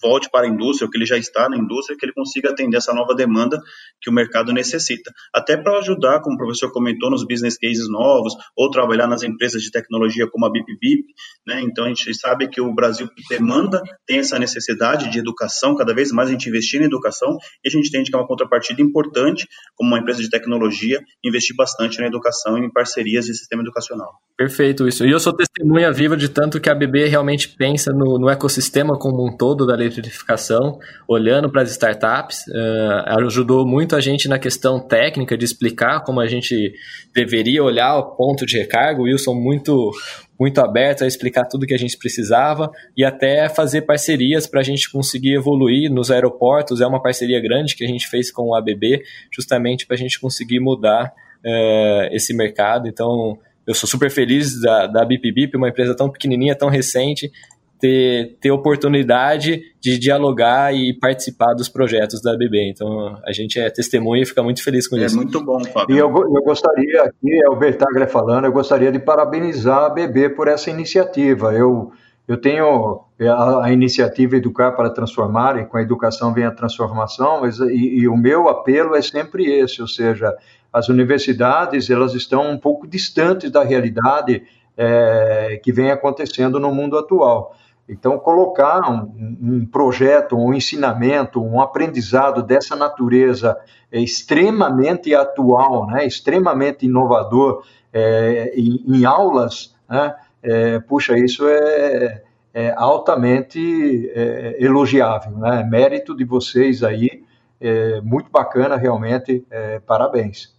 volte 0.02 0.28
para 0.32 0.48
a 0.48 0.50
indústria, 0.50 0.88
ou 0.88 0.92
que 0.92 0.98
ele 0.98 1.06
já 1.06 1.16
está 1.16 1.48
na 1.48 1.56
indústria, 1.56 1.96
que 1.96 2.04
ele 2.04 2.12
consiga 2.12 2.50
atender 2.50 2.78
essa 2.78 2.92
nova 2.92 3.14
demanda 3.14 3.62
que 4.02 4.10
o 4.10 4.14
mercado 4.14 4.52
necessita. 4.52 5.14
Até 5.32 5.56
para 5.56 5.78
ajudar, 5.78 6.22
como 6.22 6.34
o 6.34 6.40
professor 6.40 6.72
comentou, 6.72 7.12
nos 7.12 7.24
business 7.24 7.56
cases 7.56 7.88
novos, 7.88 8.34
ou 8.58 8.72
trabalhar 8.72 9.06
nas 9.06 9.22
empresas 9.22 9.62
de 9.62 9.70
tecnologia 9.70 10.28
como 10.28 10.48
a 10.48 10.50
BipBip. 10.50 11.06
Né? 11.46 11.62
Então, 11.62 11.86
a 11.86 11.90
gente 11.90 12.12
sabe 12.16 12.48
que 12.48 12.60
o 12.60 12.74
Brasil 12.74 13.08
demanda, 13.30 13.80
tem 14.08 14.18
essa 14.18 14.40
necessidade 14.40 15.12
de 15.12 15.20
educação, 15.20 15.76
cada 15.76 15.94
vez 15.94 16.12
mais 16.12 16.30
a 16.30 16.32
gente 16.32 16.50
investir 16.50 16.82
em 16.82 16.86
educação, 16.86 17.38
e 17.64 17.68
a 17.68 17.70
gente 17.70 17.90
entende 17.90 18.10
que 18.10 18.18
é 18.18 18.20
uma 18.20 18.28
contrapartida 18.28 18.82
importante, 18.82 19.48
como 19.76 19.92
uma 19.92 20.00
empresa 20.00 20.20
de 20.20 20.32
tecnologia, 20.32 21.00
investir 21.24 21.56
bastante 21.56 22.00
na 22.00 22.08
educação 22.08 22.58
e 22.58 22.66
em 22.66 22.72
parcerias 22.72 23.26
de 23.26 23.36
sistema 23.36 23.62
educacional. 23.62 24.14
Perfeito 24.36 24.88
isso. 24.88 25.06
E 25.06 25.12
eu 25.12 25.20
sou 25.20 25.32
testemunha 25.32 25.92
viva 25.92 26.18
de 26.18 26.28
tanto 26.28 26.60
que 26.60 26.72
a 26.72 26.76
BB 26.76 27.06
realmente 27.06 27.50
pensa 27.50 27.92
no, 27.92 28.18
no 28.18 28.30
ecossistema 28.30 28.47
ecossistema 28.48 28.98
como 28.98 29.28
um 29.28 29.36
todo 29.36 29.66
da 29.66 29.74
eletrificação, 29.74 30.80
olhando 31.08 31.52
para 31.52 31.62
as 31.62 31.72
startups, 31.72 32.46
uh, 32.48 33.26
ajudou 33.26 33.68
muito 33.68 33.96
a 33.96 34.00
gente 34.00 34.30
na 34.30 34.40
questão 34.40 34.80
técnica 34.80 35.38
de 35.38 35.44
explicar 35.44 36.02
como 36.04 36.22
a 36.22 36.28
gente 36.28 36.74
deveria 37.14 37.62
olhar 37.62 37.98
o 37.98 38.16
ponto 38.16 38.46
de 38.46 38.58
recarga. 38.58 39.02
O 39.02 39.04
Wilson 39.04 39.36
muito 39.36 39.92
muito 40.40 40.62
aberto 40.62 41.04
a 41.04 41.08
explicar 41.08 41.46
tudo 41.46 41.66
que 41.66 41.74
a 41.74 41.80
gente 41.80 41.98
precisava 41.98 42.70
e 42.96 43.04
até 43.04 43.50
fazer 43.50 43.82
parcerias 43.82 44.46
para 44.46 44.60
a 44.60 44.64
gente 44.64 44.90
conseguir 44.92 45.34
evoluir 45.34 45.92
nos 45.92 46.12
aeroportos. 46.12 46.80
É 46.80 46.86
uma 46.86 47.02
parceria 47.02 47.42
grande 47.42 47.76
que 47.76 47.84
a 47.84 47.88
gente 47.88 48.08
fez 48.08 48.32
com 48.32 48.50
o 48.50 48.56
ABB, 48.56 49.02
justamente 49.32 49.88
para 49.88 49.96
a 49.96 50.00
gente 50.00 50.20
conseguir 50.20 50.60
mudar 50.60 51.12
uh, 51.44 52.14
esse 52.14 52.36
mercado. 52.36 52.88
Então, 52.88 53.40
eu 53.66 53.74
sou 53.74 53.90
super 53.90 54.12
feliz 54.12 54.62
da, 54.62 54.86
da 54.86 55.04
Bip 55.04 55.30
Bip, 55.32 55.58
uma 55.58 55.70
empresa 55.70 55.96
tão 55.96 56.10
pequenininha, 56.10 56.56
tão 56.56 56.70
recente, 56.70 57.32
ter, 57.80 58.38
ter 58.42 58.52
oportunidade 58.52 59.62
de 59.80 59.98
dialogar 59.98 60.74
e 60.74 60.94
participar 60.94 61.54
dos 61.54 61.70
projetos 61.70 62.22
da 62.22 62.36
BB. 62.36 62.70
Então, 62.70 63.18
a 63.26 63.32
gente 63.32 63.60
é 63.60 63.70
testemunha 63.70 64.24
e 64.24 64.26
fica 64.26 64.42
muito 64.44 64.64
feliz 64.64 64.88
com 64.88 64.98
é 64.98 65.06
isso. 65.06 65.16
É 65.16 65.18
muito 65.18 65.44
bom, 65.44 65.64
Fábio. 65.64 65.96
E 65.96 66.00
eu, 66.00 66.08
eu 66.08 66.44
gostaria, 66.44 67.04
aqui, 67.04 67.42
é 67.44 67.50
o 67.50 67.56
Bertaglia 67.56 68.08
falando, 68.08 68.46
eu 68.46 68.52
gostaria 68.52 68.92
de 68.92 69.00
parabenizar 69.00 69.86
a 69.86 69.90
BB 69.90 70.30
por 70.30 70.48
essa 70.48 70.70
iniciativa. 70.70 71.54
Eu, 71.54 71.92
eu 72.28 72.38
tenho 72.38 73.02
a, 73.22 73.66
a 73.66 73.72
iniciativa 73.72 74.36
Educar 74.36 74.72
para 74.72 74.90
Transformar, 74.90 75.60
e 75.60 75.66
com 75.66 75.78
a 75.78 75.82
educação 75.82 76.34
vem 76.34 76.46
a 76.46 76.52
transformação, 76.52 77.42
mas, 77.42 77.60
e, 77.60 78.00
e 78.00 78.08
o 78.08 78.18
meu 78.18 78.50
apelo 78.50 78.96
é 78.96 79.02
sempre 79.02 79.46
esse, 79.46 79.82
ou 79.82 79.88
seja, 79.88 80.36
as 80.74 80.90
universidades 80.90 81.90
elas 81.90 82.14
estão 82.14 82.50
um 82.50 82.58
pouco 82.58 82.88
distantes 82.88 83.50
da 83.52 83.64
realidade 83.64 84.44
é, 84.76 85.60
que 85.64 85.72
vem 85.72 85.90
acontecendo 85.90 86.60
no 86.60 86.74
mundo 86.74 86.98
atual. 86.98 87.56
Então, 87.90 88.20
colocar 88.20 88.92
um, 88.92 89.38
um, 89.42 89.66
projeto, 89.66 90.36
um 90.36 90.54
ensinamento, 90.54 91.42
um 91.42 91.62
aprendizado 91.62 92.44
dessa 92.44 92.76
natureza 92.76 93.58
é 93.90 94.00
extremamente 94.00 95.16
atual, 95.16 95.88
né, 95.88 96.06
extremamente 96.06 96.86
inovador 96.86 97.64
é, 97.94 98.54
em, 98.56 98.84
em, 98.86 99.06
aulas, 99.06 99.74
né, 99.90 100.16
é, 100.44 100.80
puxa, 100.82 101.18
isso 101.18 101.48
é, 101.48 102.24
é 102.54 102.74
altamente 102.76 104.12
é, 104.14 104.58
elogiável, 104.60 105.38
né, 105.38 105.64
mérito 105.64 106.14
de 106.14 106.26
vocês 106.26 106.84
aí, 106.84 107.24
é, 107.62 108.02
muito 108.02 108.30
bacana 108.30 108.76
realmente, 108.76 109.46
é, 109.50 109.80
parabéns. 109.80 110.56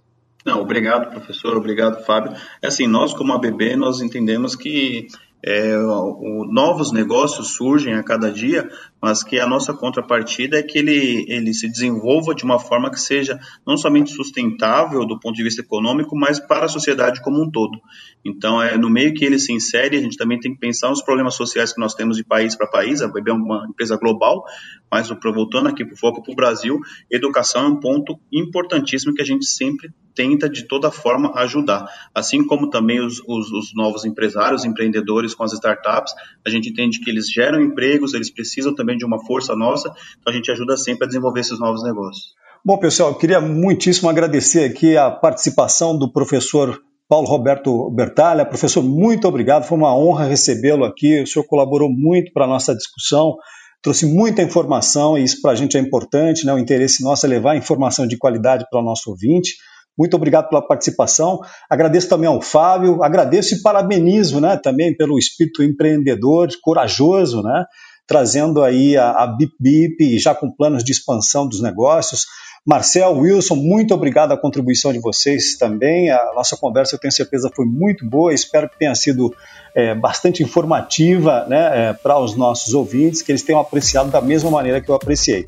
Não, 0.47 0.63
obrigado, 0.63 1.11
professor, 1.11 1.59
obrigado, 1.59 2.03
Fábio. 2.05 2.33
É 2.63 2.69
assim, 2.69 2.87
nós 2.87 3.13
como 3.13 3.35
ABB, 3.35 3.77
nós 3.77 4.01
entendemos 4.01 4.57
que 4.57 5.09
é, 5.43 5.77
o, 5.79 6.45
novos 6.51 6.93
negócios 6.93 7.55
surgem 7.55 7.95
a 7.95 8.03
cada 8.03 8.31
dia, 8.31 8.69
mas 9.01 9.23
que 9.23 9.39
a 9.39 9.47
nossa 9.47 9.73
contrapartida 9.73 10.59
é 10.59 10.63
que 10.63 10.79
ele, 10.79 11.25
ele 11.29 11.55
se 11.55 11.69
desenvolva 11.69 12.35
de 12.35 12.45
uma 12.45 12.59
forma 12.59 12.91
que 12.91 13.01
seja 13.01 13.39
não 13.67 13.77
somente 13.77 14.11
sustentável 14.11 15.07
do 15.07 15.19
ponto 15.19 15.37
de 15.37 15.43
vista 15.43 15.63
econômico, 15.63 16.17
mas 16.17 16.41
para 16.41 16.65
a 16.65 16.69
sociedade 16.69 17.23
como 17.23 17.43
um 17.43 17.51
todo. 17.51 17.81
Então, 18.25 18.63
é 18.63 18.77
no 18.77 18.91
meio 18.91 19.15
que 19.15 19.25
ele 19.25 19.39
se 19.39 19.53
insere, 19.53 19.97
a 19.97 20.01
gente 20.01 20.17
também 20.17 20.39
tem 20.39 20.53
que 20.53 20.61
pensar 20.61 20.89
nos 20.89 21.03
problemas 21.03 21.35
sociais 21.35 21.73
que 21.73 21.81
nós 21.81 21.95
temos 21.95 22.17
de 22.17 22.25
país 22.25 22.57
para 22.57 22.67
país. 22.67 23.01
A 23.01 23.09
BB 23.09 23.31
é 23.31 23.35
uma 23.35 23.67
empresa 23.69 23.97
global, 23.97 24.45
mas 24.91 25.09
voltando 25.09 25.69
aqui 25.69 25.85
para 25.85 25.95
o 25.95 25.99
foco 25.99 26.23
para 26.23 26.33
o 26.33 26.37
Brasil, 26.37 26.79
educação 27.11 27.65
é 27.65 27.69
um 27.69 27.81
ponto 27.81 28.19
importantíssimo 28.33 29.15
que 29.15 29.23
a 29.23 29.25
gente 29.25 29.47
sempre 29.47 29.91
tenta 30.19 30.49
de 30.49 30.67
toda 30.67 30.91
forma 30.91 31.33
ajudar. 31.37 31.87
Assim 32.13 32.45
como 32.45 32.69
também 32.69 33.01
os, 33.01 33.21
os, 33.21 33.53
os 33.53 33.73
novos 33.73 34.05
empresários, 34.05 34.65
empreendedores 34.65 35.33
com 35.33 35.45
as 35.45 35.53
startups, 35.53 36.13
a 36.45 36.51
gente 36.51 36.71
entende 36.71 36.99
que 36.99 37.09
eles 37.09 37.31
geram 37.31 37.63
empregos, 37.63 38.15
eles 38.15 38.29
precisam 38.29 38.75
também 38.75 38.88
de 38.97 39.05
uma 39.05 39.25
força 39.25 39.55
nossa, 39.55 39.89
então 40.21 40.33
a 40.33 40.37
gente 40.37 40.51
ajuda 40.51 40.77
sempre 40.77 41.05
a 41.05 41.07
desenvolver 41.07 41.41
esses 41.41 41.59
novos 41.59 41.83
negócios. 41.83 42.35
Bom, 42.65 42.77
pessoal, 42.77 43.11
eu 43.11 43.15
queria 43.15 43.41
muitíssimo 43.41 44.09
agradecer 44.09 44.65
aqui 44.65 44.97
a 44.97 45.11
participação 45.11 45.97
do 45.97 46.13
professor 46.13 46.81
Paulo 47.09 47.27
Roberto 47.27 47.91
Bertalha. 47.91 48.45
Professor, 48.45 48.83
muito 48.83 49.27
obrigado, 49.27 49.65
foi 49.65 49.79
uma 49.79 49.97
honra 49.97 50.27
recebê-lo 50.27 50.85
aqui. 50.85 51.23
O 51.23 51.27
senhor 51.27 51.45
colaborou 51.47 51.89
muito 51.89 52.33
para 52.33 52.45
a 52.45 52.49
nossa 52.49 52.75
discussão, 52.75 53.37
trouxe 53.83 54.05
muita 54.07 54.43
informação 54.43 55.17
e 55.17 55.25
isso 55.25 55.41
para 55.41 55.53
a 55.53 55.55
gente 55.55 55.77
é 55.77 55.81
importante, 55.81 56.45
né? 56.45 56.53
o 56.53 56.59
interesse 56.59 57.03
nosso 57.03 57.25
é 57.25 57.29
levar 57.29 57.57
informação 57.57 58.07
de 58.07 58.19
qualidade 58.19 58.67
para 58.71 58.81
o 58.81 58.85
nosso 58.85 59.11
ouvinte. 59.11 59.55
Muito 59.97 60.15
obrigado 60.15 60.49
pela 60.49 60.65
participação. 60.65 61.41
Agradeço 61.69 62.09
também 62.09 62.29
ao 62.29 62.41
Fábio, 62.41 63.03
agradeço 63.03 63.55
e 63.55 63.63
parabenizo 63.63 64.41
né, 64.41 64.57
também 64.57 64.97
pelo 64.97 65.19
espírito 65.19 65.63
empreendedor, 65.63 66.49
corajoso, 66.63 67.43
né, 67.43 67.65
trazendo 68.09 68.65
aí 68.65 68.97
a, 68.97 69.11
a 69.11 69.27
Bip 69.27 69.53
Bip, 69.61 70.19
já 70.19 70.35
com 70.35 70.51
planos 70.51 70.83
de 70.83 70.91
expansão 70.91 71.47
dos 71.47 71.61
negócios. 71.61 72.27
Marcel, 72.67 73.13
Wilson, 73.13 73.55
muito 73.55 73.95
obrigado 73.95 74.33
a 74.33 74.37
contribuição 74.37 74.93
de 74.93 74.99
vocês 74.99 75.57
também. 75.57 76.11
A 76.11 76.33
nossa 76.35 76.57
conversa, 76.57 76.95
eu 76.95 76.99
tenho 76.99 77.13
certeza, 77.13 77.51
foi 77.55 77.65
muito 77.67 78.05
boa. 78.07 78.33
Espero 78.33 78.69
que 78.69 78.79
tenha 78.79 78.95
sido 78.95 79.35
é, 79.75 79.95
bastante 79.95 80.43
informativa 80.43 81.47
né, 81.49 81.91
é, 81.91 81.93
para 81.93 82.19
os 82.19 82.35
nossos 82.35 82.75
ouvintes, 82.75 83.23
que 83.23 83.31
eles 83.31 83.43
tenham 83.43 83.61
apreciado 83.61 84.11
da 84.11 84.21
mesma 84.21 84.51
maneira 84.51 84.81
que 84.81 84.89
eu 84.89 84.95
apreciei. 84.95 85.47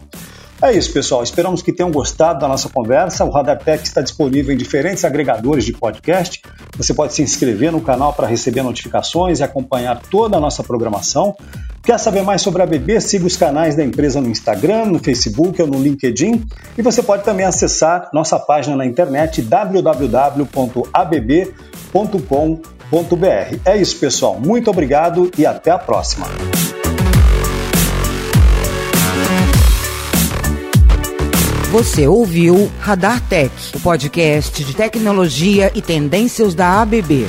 É 0.62 0.72
isso, 0.72 0.92
pessoal. 0.92 1.22
Esperamos 1.22 1.62
que 1.62 1.72
tenham 1.72 1.90
gostado 1.90 2.40
da 2.40 2.46
nossa 2.46 2.68
conversa. 2.68 3.24
O 3.24 3.30
Radar 3.30 3.58
Tech 3.58 3.82
está 3.82 4.02
disponível 4.02 4.54
em 4.54 4.58
diferentes 4.58 5.04
agregadores 5.06 5.64
de 5.64 5.72
podcast. 5.72 6.42
Você 6.76 6.92
pode 6.92 7.14
se 7.14 7.22
inscrever 7.22 7.72
no 7.72 7.80
canal 7.80 8.12
para 8.12 8.26
receber 8.26 8.62
notificações 8.62 9.40
e 9.40 9.42
acompanhar 9.42 10.00
toda 10.10 10.36
a 10.36 10.40
nossa 10.40 10.62
programação. 10.62 11.34
Quer 11.82 11.98
saber 11.98 12.22
mais 12.22 12.42
sobre 12.42 12.60
a 12.60 12.64
ABB? 12.64 13.00
Siga 13.00 13.26
os 13.26 13.36
canais 13.36 13.74
da 13.74 13.82
empresa 13.82 14.20
no 14.20 14.28
Instagram, 14.28 14.86
no 14.86 14.98
Facebook 14.98 15.60
ou 15.62 15.68
no 15.68 15.82
LinkedIn. 15.82 16.44
E 16.76 16.82
você 16.82 17.02
pode 17.02 17.24
também 17.24 17.46
acessar 17.46 18.10
nossa 18.12 18.38
página 18.38 18.76
na 18.76 18.84
internet 18.84 19.40
www.abb.com.br. 19.40 20.46
É 23.64 23.76
isso, 23.76 23.98
pessoal. 23.98 24.38
Muito 24.38 24.70
obrigado 24.70 25.30
e 25.38 25.46
até 25.46 25.70
a 25.70 25.78
próxima. 25.78 26.26
Você 31.70 32.06
ouviu 32.06 32.70
Radar 32.80 33.20
Tech, 33.28 33.52
o 33.74 33.80
podcast 33.80 34.64
de 34.64 34.74
tecnologia 34.74 35.70
e 35.74 35.80
tendências 35.80 36.52
da 36.52 36.82
ABB. 36.82 37.28